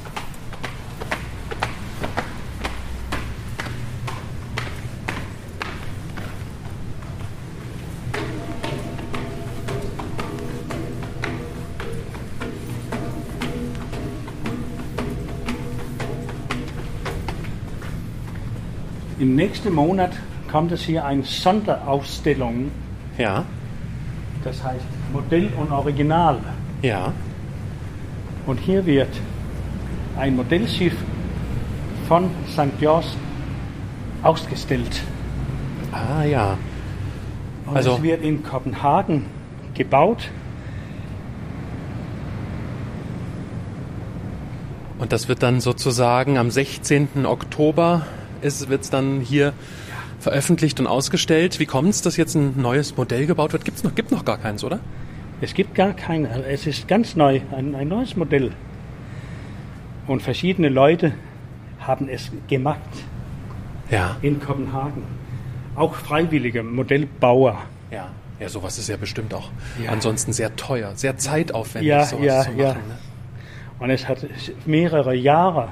Nächsten 19.47 19.73
Monat 19.73 20.11
kommt 20.51 20.71
es 20.73 20.81
hier 20.83 21.05
eine 21.05 21.23
Sonderausstellung, 21.23 22.69
Ja, 23.17 23.45
das 24.43 24.61
heißt 24.63 24.83
Modell 25.13 25.49
und 25.57 25.71
Original. 25.71 26.39
ja. 26.81 27.13
Und 28.45 28.59
hier 28.61 28.85
wird 28.85 29.09
ein 30.17 30.35
Modellschiff 30.37 30.93
von 32.07 32.29
St. 32.49 32.77
George 32.79 33.07
ausgestellt. 34.23 35.01
Ah 35.91 36.23
ja. 36.23 36.57
Und 37.65 37.75
Also- 37.75 37.95
es 37.95 38.01
wird 38.03 38.21
in 38.23 38.43
Kopenhagen 38.43 39.25
gebaut. 39.73 40.29
Und 44.97 45.11
das 45.11 45.27
wird 45.27 45.43
dann 45.43 45.59
sozusagen 45.59 46.37
am 46.37 46.49
16. 46.49 47.25
Oktober 47.25 48.03
wird 48.41 48.81
es 48.83 48.89
dann 48.89 49.19
hier 49.21 49.53
veröffentlicht 50.19 50.79
und 50.79 50.87
ausgestellt. 50.87 51.59
Wie 51.59 51.65
kommt 51.65 51.89
es, 51.89 52.01
dass 52.01 52.17
jetzt 52.17 52.35
ein 52.35 52.59
neues 52.61 52.97
Modell 52.97 53.25
gebaut 53.27 53.53
wird? 53.53 53.65
Gibt's 53.65 53.83
noch, 53.83 53.93
gibt 53.95 54.11
noch 54.11 54.25
gar 54.25 54.37
keins, 54.37 54.63
oder? 54.63 54.79
Es 55.41 55.53
gibt 55.53 55.75
gar 55.75 55.93
keine, 55.93 56.43
es 56.47 56.65
ist 56.65 56.87
ganz 56.87 57.15
neu, 57.15 57.41
ein, 57.55 57.75
ein 57.75 57.87
neues 57.87 58.15
Modell. 58.15 58.51
Und 60.07 60.21
verschiedene 60.21 60.69
Leute 60.69 61.13
haben 61.79 62.09
es 62.09 62.31
gemacht 62.47 62.79
Ja. 63.91 64.17
in 64.21 64.39
Kopenhagen. 64.39 65.03
Auch 65.75 65.93
freiwillige 65.93 66.63
Modellbauer. 66.63 67.57
Ja. 67.91 68.09
Ja, 68.39 68.49
sowas 68.49 68.77
ist 68.77 68.87
ja 68.89 68.97
bestimmt 68.97 69.33
auch 69.33 69.49
Ja. 69.83 69.91
ansonsten 69.91 70.33
sehr 70.33 70.55
teuer, 70.55 70.91
sehr 70.95 71.17
zeitaufwendig, 71.17 71.89
Ja, 71.89 72.03
sowas 72.05 72.25
ja, 72.25 72.41
zu 72.43 72.49
machen. 72.51 72.59
ja. 72.59 72.73
Ne? 72.73 72.79
Und 73.79 73.89
es 73.91 74.07
hat 74.07 74.25
mehrere 74.65 75.13
Jahre. 75.13 75.69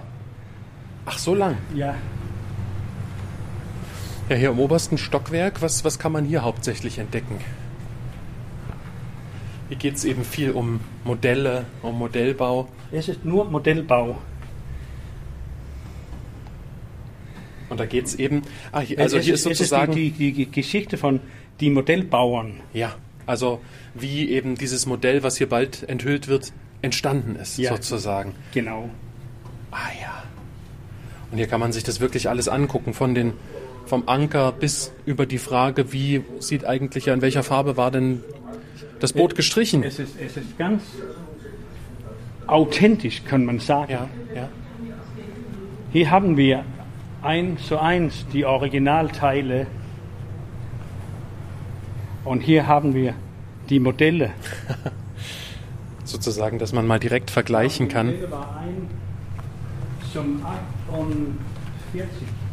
Ach, 1.07 1.17
so 1.17 1.33
lang. 1.33 1.57
Ja, 1.73 1.95
Ja, 4.29 4.35
hier 4.35 4.49
im 4.49 4.59
obersten 4.59 4.97
Stockwerk, 4.97 5.61
was, 5.61 5.83
was 5.83 5.99
kann 5.99 6.11
man 6.11 6.25
hier 6.25 6.41
hauptsächlich 6.43 6.97
entdecken? 6.97 7.39
Hier 9.69 9.77
geht 9.77 9.95
es 9.95 10.05
eben 10.05 10.23
viel 10.23 10.51
um 10.51 10.79
Modelle, 11.03 11.65
um 11.81 11.97
Modellbau. 11.97 12.67
es 12.91 13.07
ist 13.09 13.23
nur 13.25 13.45
Modellbau. 13.45 14.17
Und 17.69 17.79
da 17.79 17.85
geht 17.85 18.05
es 18.05 18.15
eben, 18.15 18.43
ah, 18.71 18.79
hier, 18.79 18.99
also 18.99 19.17
es 19.17 19.25
hier 19.25 19.33
ist 19.33 19.45
es 19.45 19.57
sozusagen, 19.57 19.93
die, 19.93 20.11
die, 20.11 20.31
die 20.33 20.51
Geschichte 20.51 20.97
von 20.97 21.19
die 21.59 21.69
Modellbauern. 21.69 22.59
ja, 22.73 22.95
also 23.27 23.59
wie 23.95 24.29
eben 24.29 24.55
dieses 24.55 24.85
Modell, 24.85 25.23
was 25.23 25.37
hier 25.37 25.49
bald 25.49 25.87
enthüllt 25.89 26.27
wird, 26.27 26.53
entstanden 26.83 27.35
ist, 27.35 27.57
Ja. 27.57 27.71
sozusagen. 27.71 28.35
Genau. 28.53 28.89
Ah 29.71 29.89
ja. 29.99 30.23
Und 31.31 31.37
hier 31.39 31.47
kann 31.47 31.59
man 31.59 31.71
sich 31.73 31.83
das 31.83 31.99
wirklich 31.99 32.29
alles 32.29 32.47
angucken, 32.47 32.93
von 32.93 33.15
den, 33.15 33.33
vom 33.85 34.03
Anker 34.07 34.51
bis 34.51 34.91
über 35.05 35.25
die 35.25 35.37
Frage, 35.37 35.93
wie 35.93 36.23
sieht 36.39 36.65
eigentlich, 36.65 37.07
in 37.07 37.21
welcher 37.21 37.43
Farbe 37.43 37.77
war 37.77 37.91
denn 37.91 38.23
das 38.99 39.13
Boot 39.13 39.35
gestrichen? 39.35 39.83
Es 39.83 39.99
ist, 39.99 40.19
es 40.19 40.35
ist 40.37 40.57
ganz 40.57 40.83
authentisch, 42.47 43.23
kann 43.25 43.45
man 43.45 43.59
sagen. 43.59 43.91
Ja, 43.91 44.09
ja. 44.33 44.49
Hier 45.91 46.11
haben 46.11 46.37
wir 46.37 46.63
eins 47.21 47.67
zu 47.67 47.79
eins 47.79 48.25
die 48.33 48.45
Originalteile. 48.45 49.67
Und 52.23 52.41
hier 52.41 52.67
haben 52.67 52.95
wir 52.95 53.13
die 53.69 53.79
Modelle. 53.79 54.31
Sozusagen, 56.03 56.59
dass 56.59 56.73
man 56.73 56.87
mal 56.87 56.99
direkt 56.99 57.31
vergleichen 57.31 57.87
kann. 57.87 58.13
Zum 60.11 60.43
48. 60.43 62.44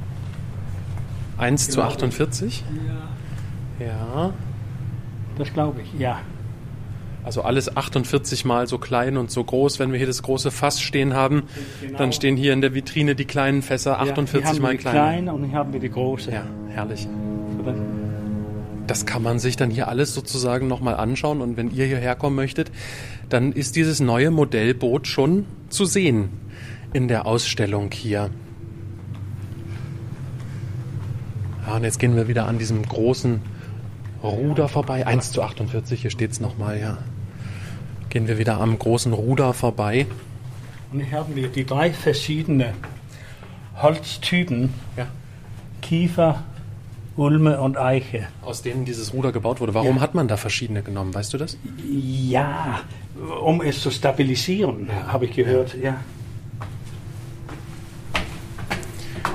1 1.39 1.71
zu 1.71 1.83
48? 1.83 2.65
Ja. 3.79 4.33
Das 5.39 5.53
glaube 5.53 5.81
ich, 5.83 5.99
ja. 6.01 6.21
Also 7.25 7.43
alles 7.43 7.77
48 7.77 8.45
mal 8.45 8.67
so 8.67 8.79
klein 8.79 9.17
und 9.17 9.31
so 9.31 9.45
groß. 9.45 9.79
Wenn 9.79 9.93
wir 9.93 9.99
hier 9.99 10.09
das 10.09 10.23
große 10.23 10.51
Fass 10.51 10.81
stehen 10.81 11.15
haben, 11.15 11.45
Genau. 11.81 11.99
dann 11.99 12.13
stehen 12.13 12.37
hier 12.37 12.53
in 12.53 12.61
der 12.61 12.75
Vitrine 12.75 13.15
die 13.15 13.25
kleinen 13.25 13.63
Fässer 13.63 14.01
48 14.01 14.35
ja, 14.35 14.41
hier 14.41 14.49
haben 14.49 14.63
mal 14.63 14.73
wir 14.73 14.79
die 14.79 14.85
kleine 14.85 15.33
und 15.33 15.45
hier 15.45 15.59
haben 15.59 15.73
wir 15.73 15.81
die 15.81 15.91
große. 15.91 16.33
Ja, 16.33 16.45
herrlich. 16.69 17.07
Das 18.89 19.07
kann 19.07 19.23
man 19.23 19.39
sich 19.39 19.57
dann 19.57 19.71
hier 19.71 19.87
alles 19.89 20.13
sozusagen 20.15 20.67
nochmal 20.67 20.97
anschauen. 20.97 21.41
Und 21.41 21.57
wenn 21.57 21.71
ihr 21.71 21.87
hierher 21.87 22.17
kommen 22.17 22.35
möchtet, 22.37 22.73
dann 23.29 23.53
ist 23.53 23.77
dieses 23.77 24.01
neue 24.01 24.31
Modellboot 24.33 25.07
schon 25.07 25.47
zu 25.69 25.85
sehen 25.85 26.31
in 26.93 27.07
der 27.09 27.27
Ausstellung 27.27 27.91
hier. 27.93 28.31
Ja, 31.67 31.77
und 31.77 31.85
jetzt 31.85 31.99
gehen 31.99 32.17
wir 32.17 32.29
wieder 32.29 32.47
an 32.47 32.59
diesem 32.59 32.83
großen 32.83 33.41
Ruder 34.23 34.69
vorbei. 34.69 35.07
1 35.07 35.33
zu 35.33 35.43
48, 35.43 36.01
hier 36.03 36.11
steht 36.11 36.33
es 36.33 36.41
nochmal, 36.41 36.79
ja. 36.81 36.99
Gehen 38.09 38.29
wir 38.29 38.39
wieder 38.39 38.61
am 38.61 38.79
großen 38.79 39.13
Ruder 39.13 39.53
vorbei. 39.55 40.07
Und 40.93 41.01
hier 41.01 41.19
haben 41.19 41.35
wir 41.35 41.49
die 41.49 41.65
drei 41.65 41.93
verschiedene 41.93 42.75
Holztypen. 43.81 44.73
Ja. 44.97 45.07
Kiefer, 45.81 46.43
Ulme 47.17 47.61
und 47.61 47.79
Eiche. 47.79 48.27
Aus 48.43 48.63
denen 48.63 48.85
dieses 48.85 49.13
Ruder 49.15 49.33
gebaut 49.33 49.61
wurde. 49.61 49.75
Warum 49.75 49.97
Ja. 49.97 50.03
hat 50.03 50.15
man 50.15 50.29
da 50.29 50.37
verschiedene 50.37 50.83
genommen? 50.83 51.15
Weißt 51.15 51.33
du 51.33 51.39
das? 51.39 51.57
Ja, 51.89 52.81
um 53.43 53.61
es 53.63 53.81
zu 53.81 53.91
stabilisieren, 53.91 54.89
habe 55.09 55.25
ich 55.25 55.33
gehört. 55.33 55.75
Ja. 55.83 55.97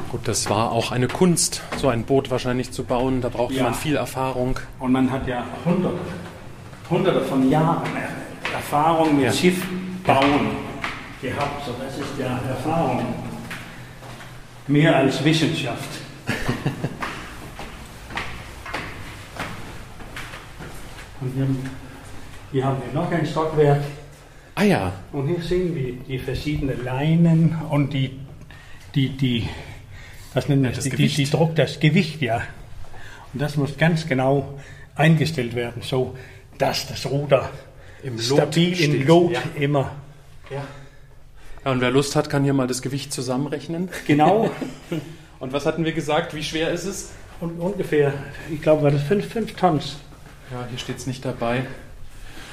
Gut, 0.10 0.22
das 0.26 0.49
war 0.49 0.72
auch 0.72 0.91
eine 0.91 1.08
Kunst, 1.08 1.62
so 1.78 1.89
ein 1.89 2.03
Boot 2.03 2.32
wahrscheinlich 2.32 2.72
zu 2.72 2.84
bauen. 2.86 3.20
Da 3.22 3.28
brauchte 3.30 3.55
Ja. 3.55 3.64
man 3.64 3.74
viel 3.74 3.97
Erfahrung. 3.97 4.58
Und 4.80 4.91
man 4.93 5.12
hat 5.12 5.28
ja 5.28 5.43
hunderte, 5.66 5.97
hunderte 6.89 7.22
von 7.26 7.49
Jahren 7.49 7.84
Erfahrung 8.53 9.16
mit 9.18 9.26
Ja. 9.26 9.34
Schiffbauen 9.34 10.47
gehabt. 11.22 11.66
So, 11.66 11.74
das 11.84 11.97
ist 11.97 12.18
ja 12.18 12.39
Erfahrung. 12.47 13.03
Mehr 14.68 14.95
als 14.95 15.24
Wissenschaft. 15.24 15.89
Und 21.20 21.34
hier, 21.34 21.47
hier 22.51 22.66
haben 22.66 22.78
wir 22.86 23.01
noch 23.01 23.12
ein 23.12 23.26
Stockwerk. 23.26 23.82
Ah 24.55 24.64
ja, 24.64 24.93
Und 25.12 25.28
hier 25.28 25.41
sehen 25.41 25.76
wir 25.76 25.93
die 25.93 26.18
verschiedenen 26.20 26.84
Leinen 26.84 27.55
und 27.70 27.93
die, 27.93 28.20
die, 28.95 29.10
die, 29.10 29.47
was 30.38 30.48
nennen 30.50 30.62
wir 30.62 30.70
das 30.70 30.78
das? 30.78 30.84
Die, 30.84 30.90
die, 30.92 30.96
Gewicht. 30.98 31.18
die 31.18 31.30
Druck, 31.30 31.56
das 31.56 31.80
Gewicht, 31.80 32.22
ja. 32.22 32.44
Und 33.34 33.42
das 33.42 33.58
muss 33.58 33.76
ganz 33.78 34.08
genau 34.08 34.60
eingestellt 34.96 35.56
werden, 35.56 35.82
so 35.82 36.16
dass 36.60 36.88
das 36.88 37.06
Ruder 37.08 37.50
Im 38.04 38.18
Lot 38.18 38.24
stabil 38.24 38.76
steht, 38.76 38.94
in 38.94 39.08
Lot 39.08 39.34
ja. 39.34 39.42
immer. 39.56 39.92
Ja, 40.50 41.72
und 41.72 41.82
wer 41.82 41.92
Lust 41.92 42.16
hat, 42.16 42.30
kann 42.30 42.44
hier 42.44 42.54
mal 42.54 42.68
das 42.68 42.82
Gewicht 42.82 43.12
zusammenrechnen. 43.12 43.90
Genau. 44.06 44.50
Und 45.40 45.54
was 45.54 45.68
hatten 45.68 45.86
wir 45.86 45.92
gesagt? 45.92 46.34
Wie 46.34 46.42
schwer 46.42 46.72
ist 46.72 46.86
es? 46.86 47.12
und 47.40 47.60
ungefähr, 47.60 48.14
ich 48.52 48.62
glaube, 48.62 48.82
war 48.82 48.90
das 48.90 49.04
5 49.04 49.32
fünf 49.32 49.54
Tons. 49.54 49.98
Ja, 50.52 50.66
hier 50.70 50.80
steht 50.80 50.98
es 50.98 51.06
nicht 51.06 51.24
dabei. 51.24 51.68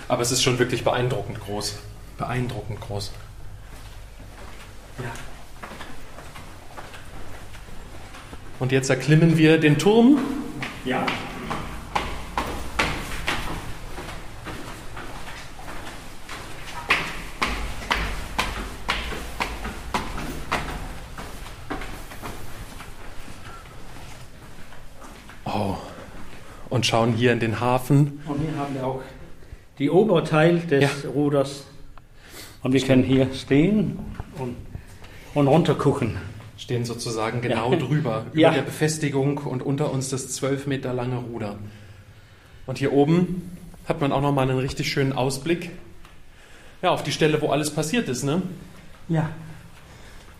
Aber 0.09 0.21
es 0.21 0.31
ist 0.31 0.43
schon 0.43 0.59
wirklich 0.59 0.85
beeindruckend 0.85 1.41
groß. 1.41 1.79
Beeindruckend 2.19 2.81
groß. 2.81 3.13
Ja. 4.99 5.11
Und 8.65 8.73
jetzt 8.73 8.89
erklimmen 8.89 9.37
wir 9.37 9.59
den 9.61 9.77
Turm. 9.77 10.17
Ja. 10.87 11.05
Oh. 25.45 25.77
Und 26.71 26.87
schauen 26.87 27.13
hier 27.13 27.33
in 27.33 27.41
den 27.41 27.61
Hafen. 27.61 28.23
Und 28.27 28.41
hier 28.41 28.57
haben 28.57 28.75
wir 28.75 28.87
auch 28.87 29.03
die 29.79 29.91
Oberteil 29.91 30.61
des 30.61 31.07
Ruders. 31.07 31.67
Und 32.63 32.73
wir 32.73 32.81
können 32.81 33.03
hier 33.03 33.29
stehen 33.35 33.99
und, 34.39 34.57
und 35.35 35.49
runter 35.49 35.75
gucken. 35.75 36.17
Stehen 36.65 36.87
sozusagen 36.87 37.43
genau 37.43 37.73
Ja. 37.73 37.79
drüber, 37.79 38.25
über 38.33 38.41
Ja. 38.41 38.51
der 38.51 38.63
Befestigung 38.63 39.37
und 39.37 39.61
unter 39.63 39.93
uns 39.93 40.09
das 40.09 40.33
zwölf 40.33 40.67
Meter 40.67 40.95
lange 40.95 41.17
Ruder. 41.19 41.57
Und 42.65 42.79
hier 42.79 42.95
oben 42.95 43.53
hat 43.87 44.01
man 44.01 44.13
auch 44.13 44.23
nochmal 44.23 44.49
einen 44.49 44.59
richtig 44.59 44.91
schönen 44.91 45.13
Ausblick. 45.13 45.73
Ja, 46.81 46.89
auf 46.91 47.03
die 47.03 47.13
Stelle, 47.13 47.43
wo 47.43 47.51
alles 47.51 47.69
passiert 47.71 48.09
ist, 48.09 48.23
ne? 48.25 48.41
Ja. 49.11 49.29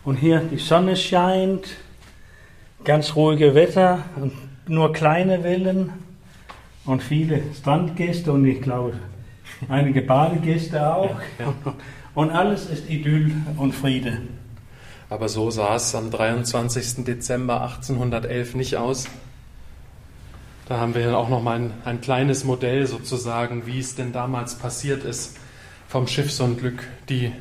Und 0.03 0.15
hier 0.15 0.39
die 0.39 0.57
Sonne 0.57 0.95
scheint, 0.95 1.67
ganz 2.83 3.15
ruhige 3.15 3.53
Wetter 3.53 3.99
und 4.15 4.31
nur 4.67 4.93
kleine 4.93 5.43
Wellen 5.43 5.91
und 6.85 7.03
viele 7.03 7.43
Strandgäste 7.55 8.31
und 8.31 8.45
ich 8.45 8.63
glaube 8.63 8.93
einige 9.69 10.01
Badegäste 10.01 10.91
auch. 10.91 11.15
Ja, 11.37 11.53
Und 12.15 12.31
alles 12.31 12.65
ist 12.67 12.89
Idyll 12.89 13.31
und 13.57 13.73
Friede. 13.75 14.21
Aber 15.09 15.29
so 15.29 15.51
sah 15.51 15.75
es 15.75 15.93
am 15.93 16.09
23. 16.11 17.03
Dezember 17.05 17.61
1811 17.61 18.55
nicht 18.55 18.77
aus. 18.77 19.05
Da 20.67 20.79
haben 20.79 20.95
wir 20.95 21.05
dann 21.05 21.13
auch 21.13 21.29
noch 21.29 21.43
mal 21.43 21.57
ein, 21.59 21.73
ein 21.85 22.01
kleines 22.01 22.43
Modell 22.43 22.87
sozusagen, 22.87 23.67
wie 23.67 23.79
es 23.79 23.95
denn 23.95 24.11
damals 24.13 24.55
passiert 24.55 25.03
ist 25.03 25.37
vom 25.87 26.07
Schiffsunglück. 26.07 26.87
Die 27.09 27.31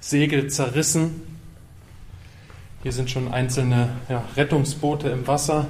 Segel 0.00 0.48
zerrissen. 0.50 1.22
Hier 2.82 2.92
sind 2.92 3.08
schon 3.10 3.32
einzelne 3.32 3.90
ja, 4.08 4.24
Rettungsboote 4.36 5.08
im 5.08 5.26
Wasser. 5.26 5.66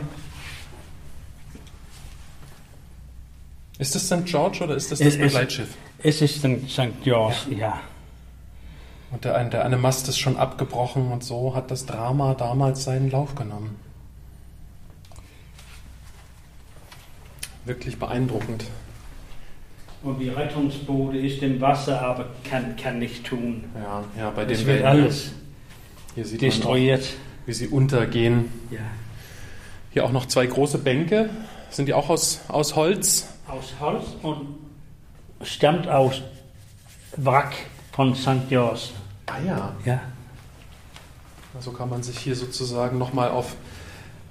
Ist 3.78 3.94
das 3.94 4.06
St. 4.06 4.24
George 4.24 4.64
oder 4.64 4.74
ist 4.74 4.90
das 4.90 4.98
das 4.98 5.08
Es 5.08 5.14
ist- 5.16 5.20
Begleitschiff? 5.20 5.68
Es 6.02 6.22
ist 6.22 6.40
St. 6.40 7.02
George, 7.02 7.36
ja. 7.50 7.80
Und 9.12 9.24
der, 9.24 9.36
eine- 9.36 9.50
der 9.50 9.64
eine 9.64 9.76
Mast 9.76 10.08
ist 10.08 10.18
schon 10.18 10.36
abgebrochen 10.36 11.10
und 11.12 11.22
so 11.24 11.54
hat 11.54 11.70
das 11.70 11.86
Drama 11.86 12.34
damals 12.34 12.84
seinen 12.84 13.10
Lauf 13.10 13.34
genommen. 13.34 13.76
Wirklich 17.64 17.98
beeindruckend. 17.98 18.64
Und 20.02 20.18
die 20.20 20.28
Rettungsboote 20.28 21.18
ist 21.18 21.42
im 21.42 21.60
Wasser, 21.60 22.00
aber 22.00 22.26
kann, 22.48 22.76
kann 22.76 22.98
nicht 23.00 23.24
tun. 23.26 23.64
Ja, 23.74 24.04
ja 24.16 24.30
bei 24.30 24.44
den 24.44 24.64
wird 24.66 24.84
alles 24.84 25.32
Hier 26.14 26.24
sieht 26.24 26.40
man 26.42 26.50
auch, 26.50 26.54
destroyiert. 26.54 27.08
wie 27.46 27.52
sie 27.52 27.66
untergehen. 27.68 28.52
Ja. 28.70 28.78
Hier 29.90 30.04
auch 30.04 30.12
noch 30.12 30.26
zwei 30.26 30.46
große 30.46 30.78
Bänke. 30.78 31.30
Sind 31.70 31.86
die 31.86 31.94
auch 31.94 32.08
aus, 32.08 32.40
aus 32.48 32.76
Holz? 32.76 33.28
Aus 33.48 33.74
Holz 33.80 34.04
und 34.22 34.46
stammt 35.42 35.88
aus 35.88 36.22
Wrack 37.16 37.54
von 37.96 38.14
St. 38.14 38.48
George. 38.50 38.90
Ah 39.24 39.38
ja. 39.44 39.74
Ja. 39.86 40.00
Also 41.54 41.72
kann 41.72 41.88
man 41.88 42.02
sich 42.02 42.18
hier 42.18 42.36
sozusagen 42.36 42.98
nochmal 42.98 43.30
auf 43.30 43.56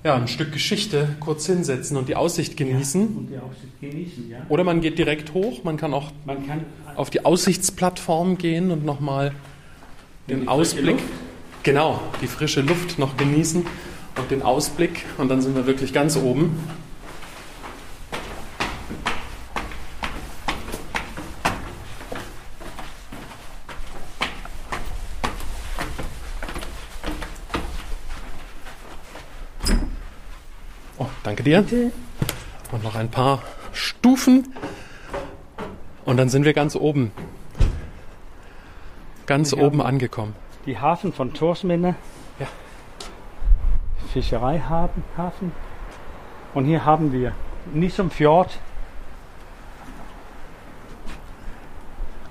ja, 0.04 0.14
ein 0.14 0.28
Stück 0.28 0.54
Geschichte 0.54 1.16
kurz 1.20 1.48
hinsetzen 1.48 1.98
und 1.98 2.08
die 2.08 2.16
Aussicht 2.16 2.58
genießen. 2.58 3.08
Und 3.08 3.28
die 3.32 3.40
Aussicht 3.40 3.82
genießen, 3.82 4.30
ja. 4.30 4.38
Oder 4.50 4.64
man 4.64 4.82
geht 4.82 5.00
direkt 5.00 5.34
hoch. 5.34 5.64
Man 5.64 5.78
kann 5.78 5.96
auch 5.96 6.12
Man 6.26 6.46
kann 6.46 6.64
auf 6.96 7.10
die 7.10 7.26
Aussichtsplattform 7.26 8.38
gehen 8.38 8.70
und 8.70 8.86
nochmal 8.86 9.32
den 10.30 10.48
Ausblick, 10.48 10.98
genau, 11.64 12.00
die 12.22 12.28
frische 12.28 12.62
Luft 12.62 13.00
noch 13.00 13.18
genießen 13.18 13.66
und 14.18 14.32
den 14.32 14.44
Ausblick. 14.44 15.06
Und 15.18 15.30
dann 15.30 15.42
sind 15.42 15.56
wir 15.56 15.66
wirklich 15.66 15.92
ganz 15.92 16.18
oben. 16.18 16.60
Dir. 31.46 31.64
Und 32.72 32.84
noch 32.84 32.96
ein 32.96 33.10
paar 33.12 33.44
Stufen. 33.72 34.54
Und 36.04 36.18
dann 36.18 36.30
sind 36.30 36.44
wir 36.46 36.54
ganz 36.54 36.76
oben. 36.76 37.12
Ganz 39.28 39.52
Ja. 39.52 39.60
oben 39.60 39.82
angekommen. 39.82 40.36
die 40.66 40.80
Hafen 40.80 41.14
von 41.14 41.32
Torsminne. 41.34 41.94
Ja. 42.40 42.48
Fischereihafen. 44.12 45.04
Hafen. 45.16 45.52
Und 46.56 46.66
hier 46.66 46.86
haben 46.86 47.12
wir 47.12 47.34
Nisum 47.74 48.10
Fjord. 48.10 48.58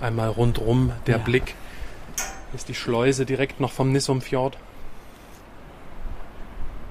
Einmal 0.00 0.28
rundrum 0.30 0.90
der 1.06 1.18
Ja. 1.18 1.22
Blick. 1.22 1.54
Ist 2.54 2.68
die 2.68 2.74
Schleuse 2.74 3.24
direkt 3.26 3.60
noch 3.60 3.70
vom 3.72 3.92
Nissumfjord. 3.92 4.56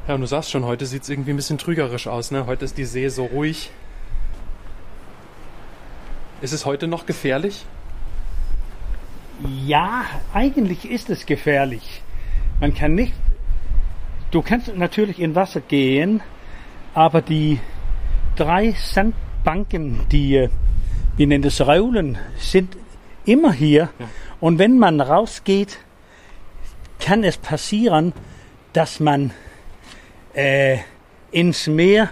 Ja, 0.07 0.15
und 0.15 0.21
du 0.21 0.27
sagst 0.27 0.51
schon, 0.51 0.65
heute 0.65 0.85
sieht 0.85 1.03
es 1.03 1.09
irgendwie 1.09 1.31
ein 1.31 1.37
bisschen 1.37 1.57
trügerisch 1.57 2.07
aus. 2.07 2.31
Ne? 2.31 2.45
Heute 2.45 2.65
ist 2.65 2.77
die 2.77 2.83
See 2.83 3.07
so 3.07 3.23
ruhig. 3.23 3.71
Ist 6.41 6.51
es 6.51 6.65
heute 6.65 6.87
noch 6.87 7.05
gefährlich? 7.05 7.65
Ja, 9.65 10.03
eigentlich 10.33 10.89
ist 10.89 11.09
es 11.09 11.25
gefährlich. 11.25 12.01
Man 12.59 12.73
kann 12.73 12.95
nicht, 12.95 13.13
du 14.31 14.41
kannst 14.41 14.75
natürlich 14.75 15.19
in 15.19 15.35
Wasser 15.35 15.61
gehen, 15.61 16.21
aber 16.93 17.21
die 17.21 17.59
drei 18.35 18.73
Sandbanken, 18.73 20.01
die, 20.11 20.49
wir 21.15 21.27
nennen 21.27 21.43
das 21.43 21.61
Raulen, 21.61 22.17
sind 22.37 22.75
immer 23.23 23.53
hier. 23.53 23.89
Ja. 23.99 24.09
Und 24.41 24.59
wenn 24.59 24.77
man 24.79 24.99
rausgeht, 24.99 25.77
kann 26.99 27.23
es 27.23 27.37
passieren, 27.37 28.11
dass 28.73 28.99
man 28.99 29.31
äh, 30.33 30.77
ins 31.31 31.67
Meer, 31.67 32.09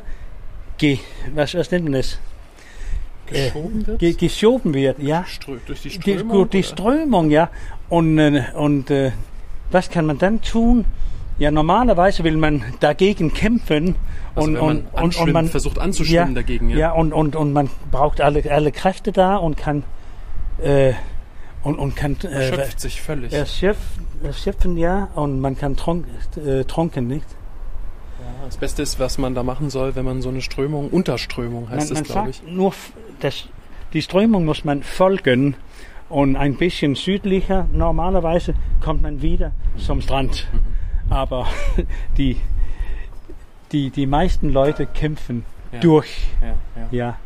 ge, 0.78 1.00
was, 1.34 1.54
was 1.54 1.72
nennt 1.72 1.86
man 1.86 1.94
das? 1.94 2.20
Geschoben 3.28 3.88
wird? 3.88 4.00
Ge, 4.00 4.14
geschoben 4.14 4.74
wird, 4.74 5.00
ja. 5.00 5.24
Strö 5.26 5.58
durch 5.66 5.82
die 5.82 5.90
Die, 5.90 5.96
Strömung? 5.96 6.50
die 6.50 6.58
oder? 6.60 6.68
Strömung, 6.68 7.30
ja. 7.32 7.50
Und, 7.90 8.18
äh, 8.20 8.44
und 8.56 8.90
äh, 8.92 9.12
was 9.72 9.90
kann 9.90 10.06
man 10.06 10.18
dann 10.18 10.42
tun? 10.42 10.86
Ja, 11.40 11.50
normalerweise 11.50 12.24
will 12.24 12.38
man 12.38 12.64
dagegen 12.82 13.34
kämpfen 13.34 13.96
Also 14.36 14.48
und, 14.48 14.54
man 14.60 14.86
und, 14.92 15.16
und, 15.18 15.32
man 15.32 15.48
versucht 15.48 15.80
anzuschwimmen 15.80 16.30
ja, 16.30 16.36
dagegen, 16.36 16.70
ja. 16.70 16.78
Ja, 16.78 16.92
und, 16.92 17.14
und, 17.14 17.36
und 17.36 17.54
man 17.54 17.70
braucht 17.90 18.22
alle, 18.22 18.44
alle 18.52 18.72
Kräfte 18.72 19.12
da 19.12 19.38
und 19.38 19.58
kann 19.58 19.84
äh, 20.62 20.94
und, 21.64 21.80
und 21.80 21.96
kann 21.96 22.18
äh, 22.24 22.28
Erschöpft 22.28 22.80
sich 22.80 23.02
völlig. 23.02 23.34
erschöpfen, 23.34 24.06
erschöpfen, 24.24 24.78
ja, 24.78 25.10
und 25.16 25.40
man 25.40 25.58
kann 25.58 25.76
tronk, 25.76 26.06
äh, 26.44 26.64
trunken, 26.64 27.08
nicht? 27.08 27.26
Das 28.46 28.58
Beste 28.58 28.82
ist, 28.82 29.00
was 29.00 29.18
man 29.18 29.34
da 29.34 29.44
machen 29.44 29.70
soll, 29.70 29.96
wenn 29.96 30.06
man 30.06 30.22
so 30.22 30.30
eine 30.30 30.42
Strömung, 30.42 30.90
Unterströmung 30.90 31.70
heißt 31.70 31.94
man, 31.94 32.04
das, 32.04 32.12
glaube 32.12 32.30
ich. 32.32 32.44
nur, 32.44 32.74
das, 33.22 33.48
die 33.94 34.02
Strömung 34.02 34.46
muss 34.46 34.64
man 34.66 34.84
folgen 34.84 35.56
und 36.10 36.36
ein 36.36 36.56
bisschen 36.58 36.96
südlicher. 36.96 37.68
Normalerweise 37.72 38.54
kommt 38.82 39.02
man 39.02 39.22
wieder 39.22 39.54
zum 39.78 40.02
Strand. 40.02 40.48
Mhm. 40.52 41.12
Aber 41.14 41.48
die, 42.18 42.38
die, 43.72 43.90
die 43.90 44.06
meisten 44.06 44.50
Leute 44.50 44.86
kämpfen 44.86 45.46
Ja. 45.72 45.80
durch. 45.80 46.28
Ja, 46.42 46.48
ja. 46.48 46.88
Ja, 46.92 47.18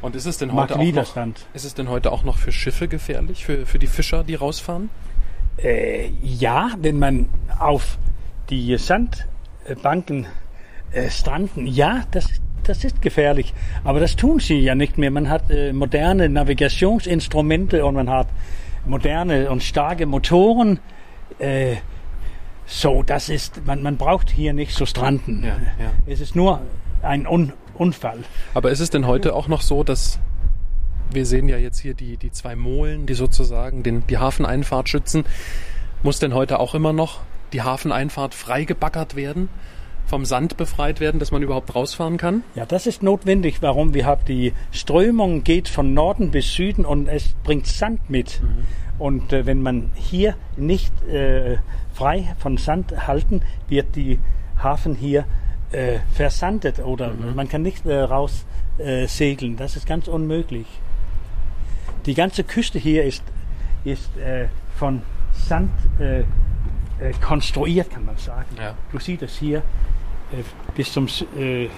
Und 0.00 0.16
ist 0.16 0.24
es 0.26 0.38
denn 0.38 0.52
heute 0.54 0.78
auch 0.78 0.82
noch, 0.82 1.16
ist 1.52 1.64
es 1.64 1.74
denn 1.74 1.88
heute 1.90 2.10
auch 2.12 2.24
noch 2.24 2.38
für 2.38 2.52
Schiffe 2.52 2.88
gefährlich, 2.88 3.44
für, 3.44 3.66
für 3.66 3.78
die 3.78 3.86
Fischer, 3.86 4.24
die 4.24 4.34
rausfahren? 4.34 4.88
Äh, 5.58 6.08
ja, 6.22 6.70
wenn 6.78 6.98
man 6.98 7.28
auf 7.58 7.98
die 8.48 8.66
Sandbanken 9.66 10.26
äh, 10.92 11.10
stranden, 11.10 11.66
ja, 11.66 12.04
das, 12.10 12.28
das 12.62 12.84
ist 12.84 13.02
gefährlich. 13.02 13.54
Aber 13.82 14.00
das 14.00 14.16
tun 14.16 14.38
sie 14.40 14.58
ja 14.58 14.74
nicht 14.74 14.98
mehr. 14.98 15.10
Man 15.10 15.28
hat 15.28 15.50
äh, 15.50 15.72
moderne 15.72 16.28
Navigationsinstrumente 16.28 17.84
und 17.84 17.94
man 17.94 18.10
hat 18.10 18.28
moderne 18.86 19.50
und 19.50 19.62
starke 19.62 20.06
Motoren. 20.06 20.78
Äh, 21.38 21.76
so, 22.66 23.02
das 23.02 23.28
ist, 23.28 23.66
man, 23.66 23.82
man 23.82 23.96
braucht 23.96 24.30
hier 24.30 24.52
nicht 24.52 24.74
so 24.74 24.86
stranden. 24.86 25.42
Ja, 25.42 25.56
ja. 25.78 25.90
Es 26.06 26.20
ist 26.20 26.34
nur 26.34 26.60
ein 27.02 27.26
Un 27.26 27.52
Unfall. 27.76 28.20
Aber 28.54 28.70
ist 28.70 28.78
es 28.78 28.90
denn 28.90 29.04
heute 29.04 29.34
auch 29.34 29.48
noch 29.48 29.60
so, 29.60 29.82
dass 29.82 30.20
wir 31.10 31.26
sehen 31.26 31.48
ja 31.48 31.56
jetzt 31.56 31.80
hier 31.80 31.94
die, 31.94 32.16
die 32.16 32.30
zwei 32.30 32.54
Molen, 32.54 33.06
die 33.06 33.14
sozusagen 33.14 33.82
den, 33.82 34.06
die 34.06 34.18
Hafeneinfahrt 34.18 34.88
schützen. 34.88 35.24
Muss 36.04 36.20
denn 36.20 36.34
heute 36.34 36.60
auch 36.60 36.74
immer 36.74 36.92
noch 36.92 37.22
die 37.54 37.62
Hafeneinfahrt 37.62 38.34
freigebaggert 38.34 39.16
werden, 39.16 39.48
vom 40.06 40.26
Sand 40.26 40.58
befreit 40.58 41.00
werden, 41.00 41.18
dass 41.18 41.30
man 41.30 41.42
überhaupt 41.42 41.74
rausfahren 41.74 42.18
kann? 42.18 42.42
Ja, 42.54 42.66
das 42.66 42.86
ist 42.86 43.02
notwendig. 43.02 43.62
Warum? 43.62 43.94
Wir 43.94 44.04
haben 44.04 44.24
die 44.26 44.52
Strömung 44.70 45.44
geht 45.44 45.68
von 45.68 45.94
Norden 45.94 46.30
bis 46.30 46.52
Süden 46.52 46.84
und 46.84 47.08
es 47.08 47.34
bringt 47.42 47.66
Sand 47.66 48.10
mit. 48.10 48.42
Und 48.98 49.32
äh, 49.32 49.46
wenn 49.46 49.62
man 49.62 49.90
hier 49.94 50.34
nicht 50.56 50.92
äh, 51.04 51.56
frei 51.94 52.34
von 52.38 52.58
Sand 52.58 53.06
halten, 53.06 53.40
wird 53.68 53.96
die 53.96 54.18
Hafen 54.62 54.94
hier 54.94 55.24
äh, 55.72 56.00
versandet 56.12 56.80
oder 56.80 57.12
man 57.34 57.48
kann 57.48 57.62
nicht 57.62 57.86
äh, 57.86 58.00
raus 58.00 58.44
äh, 58.78 59.06
segeln. 59.06 59.56
Das 59.56 59.76
ist 59.76 59.86
ganz 59.86 60.06
unmöglich. 60.06 60.66
Die 62.06 62.14
ganze 62.14 62.44
Küste 62.44 62.78
hier 62.78 63.04
ist, 63.04 63.22
ist 63.84 64.16
äh, 64.18 64.48
von 64.76 65.02
Sand 65.32 65.70
äh, 65.98 66.24
äh, 67.00 67.12
konstruiert, 67.20 67.90
kann 67.90 68.04
man 68.04 68.16
sagen. 68.16 68.46
Ja. 68.58 68.74
Du 68.92 68.98
siehst 68.98 69.22
es 69.22 69.36
hier 69.36 69.58
äh, 70.32 70.42
bis 70.74 70.92
zum, 70.92 71.06
äh, 71.36 71.68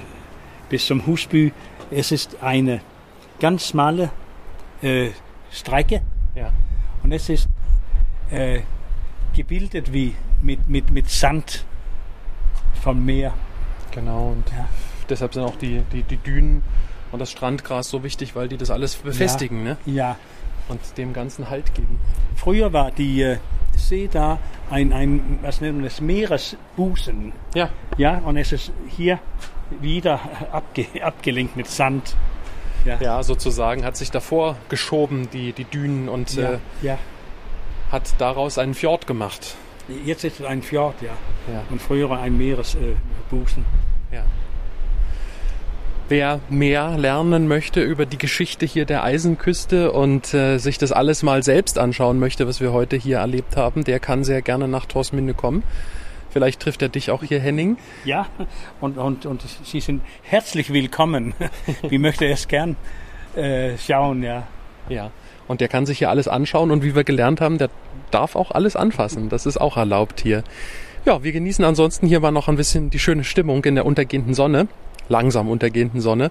bis 0.68 0.86
zum 0.86 1.06
Husbü. 1.06 1.50
Es 1.90 2.12
ist 2.12 2.42
eine 2.42 2.80
ganz 3.40 3.68
schmale 3.68 4.10
äh, 4.82 5.10
Strecke 5.50 6.02
Ja. 6.34 6.52
und 7.02 7.12
es 7.12 7.28
ist 7.28 7.48
äh, 8.30 8.60
gebildet 9.34 9.92
wie 9.92 10.14
mit, 10.42 10.68
mit, 10.68 10.90
mit 10.90 11.08
Sand 11.08 11.64
vom 12.82 13.04
Meer. 13.04 13.32
Genau. 13.92 14.28
Und 14.30 14.48
Ja. 14.50 14.66
deshalb 15.08 15.34
sind 15.34 15.44
auch 15.44 15.56
die, 15.56 15.82
die, 15.92 16.02
die 16.02 16.16
Dünen 16.18 16.62
und 17.12 17.20
das 17.20 17.30
Strandgras 17.30 17.88
so 17.88 18.02
wichtig, 18.02 18.34
weil 18.34 18.48
die 18.48 18.56
das 18.56 18.70
alles 18.70 18.96
befestigen 18.96 19.62
ne? 19.62 19.76
Ja, 19.86 20.16
und 20.68 20.80
dem 20.98 21.12
Ganzen 21.12 21.48
Halt 21.50 21.74
geben. 21.74 21.98
früher 22.34 22.72
war 22.72 22.90
die 22.90 23.36
See 23.76 24.08
da 24.10 24.38
ein, 24.70 24.92
ein, 24.92 25.38
was 25.42 25.60
nennt 25.60 25.76
man 25.76 25.84
das, 25.84 26.00
Meeresbusen. 26.00 27.32
Ja. 27.54 27.70
Ja, 27.96 28.18
und 28.18 28.36
es 28.36 28.52
ist 28.52 28.72
hier 28.88 29.18
wieder 29.80 30.20
abge, 30.52 30.86
abgelenkt 31.02 31.56
mit 31.56 31.68
Sand. 31.68 32.16
Ja, 32.84 33.22
sozusagen 33.22 33.84
hat 33.84 33.96
sich 33.96 34.12
davor 34.12 34.56
geschoben, 34.68 35.28
die, 35.32 35.52
die 35.52 35.64
Dünen, 35.64 36.08
und 36.08 36.36
ja, 36.36 36.52
äh, 36.52 36.58
ja. 36.82 36.98
hat 37.90 38.14
daraus 38.18 38.58
einen 38.58 38.74
Fjord 38.74 39.08
gemacht. 39.08 39.56
Jetzt 40.04 40.24
ist 40.24 40.40
es 40.40 40.46
ein 40.46 40.62
Fjord, 40.62 41.02
ja. 41.02 41.10
Ja. 41.52 41.64
Und 41.70 41.82
früher 41.82 42.10
ein 42.12 42.36
Meeresbusen. 42.36 43.64
Äh. 44.12 44.16
Ja. 44.16 44.24
Wer 46.09 46.38
mehr 46.48 46.96
lernen 46.96 47.48
möchte 47.48 47.82
über 47.82 48.07
die 48.07 48.16
Geschichte 48.16 48.64
hier 48.64 48.84
der 48.84 49.02
Eisenküste 49.02 49.90
und 49.90 50.32
äh, 50.34 50.59
sich 50.59 50.78
das 50.78 50.92
alles 50.92 51.24
mal 51.24 51.42
selbst 51.42 51.80
anschauen 51.80 52.20
möchte, 52.20 52.46
was 52.46 52.61
wir 52.61 52.72
heute 52.72 52.94
hier 52.94 53.18
erlebt 53.18 53.57
haben, 53.57 53.82
der 53.82 53.98
kann 53.98 54.22
sehr 54.22 54.40
gerne 54.40 54.68
nach 54.68 54.86
Torsminde 54.86 55.34
kommen. 55.34 55.64
Vielleicht 56.30 56.61
trifft 56.61 56.80
er 56.82 56.90
dich 56.90 57.11
auch 57.11 57.24
hier, 57.24 57.40
Henning. 57.40 57.76
Ja, 58.04 58.28
und, 58.80 58.98
und, 58.98 59.26
und 59.26 59.42
Sie 59.64 59.80
sind 59.80 60.00
herzlich 60.22 60.72
willkommen. 60.72 61.34
Ich 61.90 61.98
möchte 61.98 62.26
es 62.26 62.46
gern 62.46 62.76
äh, 63.34 63.76
schauen, 63.76 64.22
ja. 64.22 64.46
Ja. 64.88 65.11
Und 65.48 65.61
der 65.61 65.66
kann 65.66 65.86
sich 65.86 65.98
hier 65.98 66.11
alles 66.11 66.28
anschauen 66.28 66.70
und 66.70 66.84
wie 66.84 66.94
wir 66.94 67.02
gelernt 67.02 67.40
haben, 67.40 67.59
der 67.59 67.70
darf 68.12 68.36
auch 68.36 68.52
alles 68.52 68.76
anfassen. 68.76 69.28
Das 69.28 69.44
ist 69.44 69.61
auch 69.61 69.76
erlaubt 69.76 70.20
hier. 70.20 70.44
Ja, 71.04 71.24
wir 71.24 71.32
genießen 71.32 71.64
ansonsten 71.64 72.07
hier 72.07 72.20
mal 72.20 72.30
noch 72.30 72.48
ein 72.48 72.57
bisschen 72.57 72.90
die 72.90 72.98
schöne 73.00 73.24
Stimmung 73.24 73.64
in 73.64 73.74
der 73.74 73.86
untergehenden 73.86 74.34
Sonne, 74.34 74.68
langsam 75.09 75.48
untergehenden 75.48 76.00
Sonne. 76.00 76.30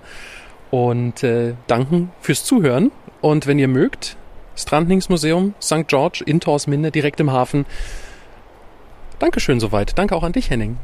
Und 0.71 1.23
äh, 1.23 1.53
danken 1.67 2.11
fürs 2.19 2.43
Zuhören. 2.43 2.91
Und 3.21 3.47
wenn 3.47 3.59
ihr 3.59 3.67
mögt, 3.67 4.17
Strandlingsmuseum 4.55 5.53
St. 5.61 5.87
George 5.87 6.23
in 6.25 6.39
Torsminde, 6.39 6.91
direkt 6.91 7.19
im 7.19 7.31
Hafen. 7.31 7.65
Dankeschön 9.19 9.59
soweit. 9.59 9.97
Danke 9.97 10.15
auch 10.15 10.23
an 10.23 10.33
dich, 10.33 10.49
Henning. 10.49 10.77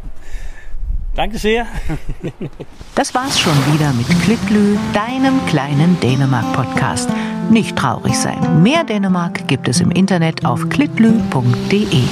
Danke 1.16 1.38
sehr. 1.38 1.68
Das 2.96 3.14
war's 3.14 3.40
schon 3.40 3.56
wieder 3.74 3.92
mit 3.94 4.08
Klitlü, 4.22 4.78
deinem 4.94 5.46
kleinen 5.46 6.00
Dänemark-Podcast. 6.00 7.10
Nicht 7.50 7.76
traurig 7.76 8.16
sein. 8.16 8.64
Mehr 8.64 8.86
Dänemark 8.86 9.48
gibt 9.48 9.68
es 9.68 9.82
im 9.82 9.92
Internet 9.92 10.46
auf 10.46 10.70
klitlü.de. 10.70 12.04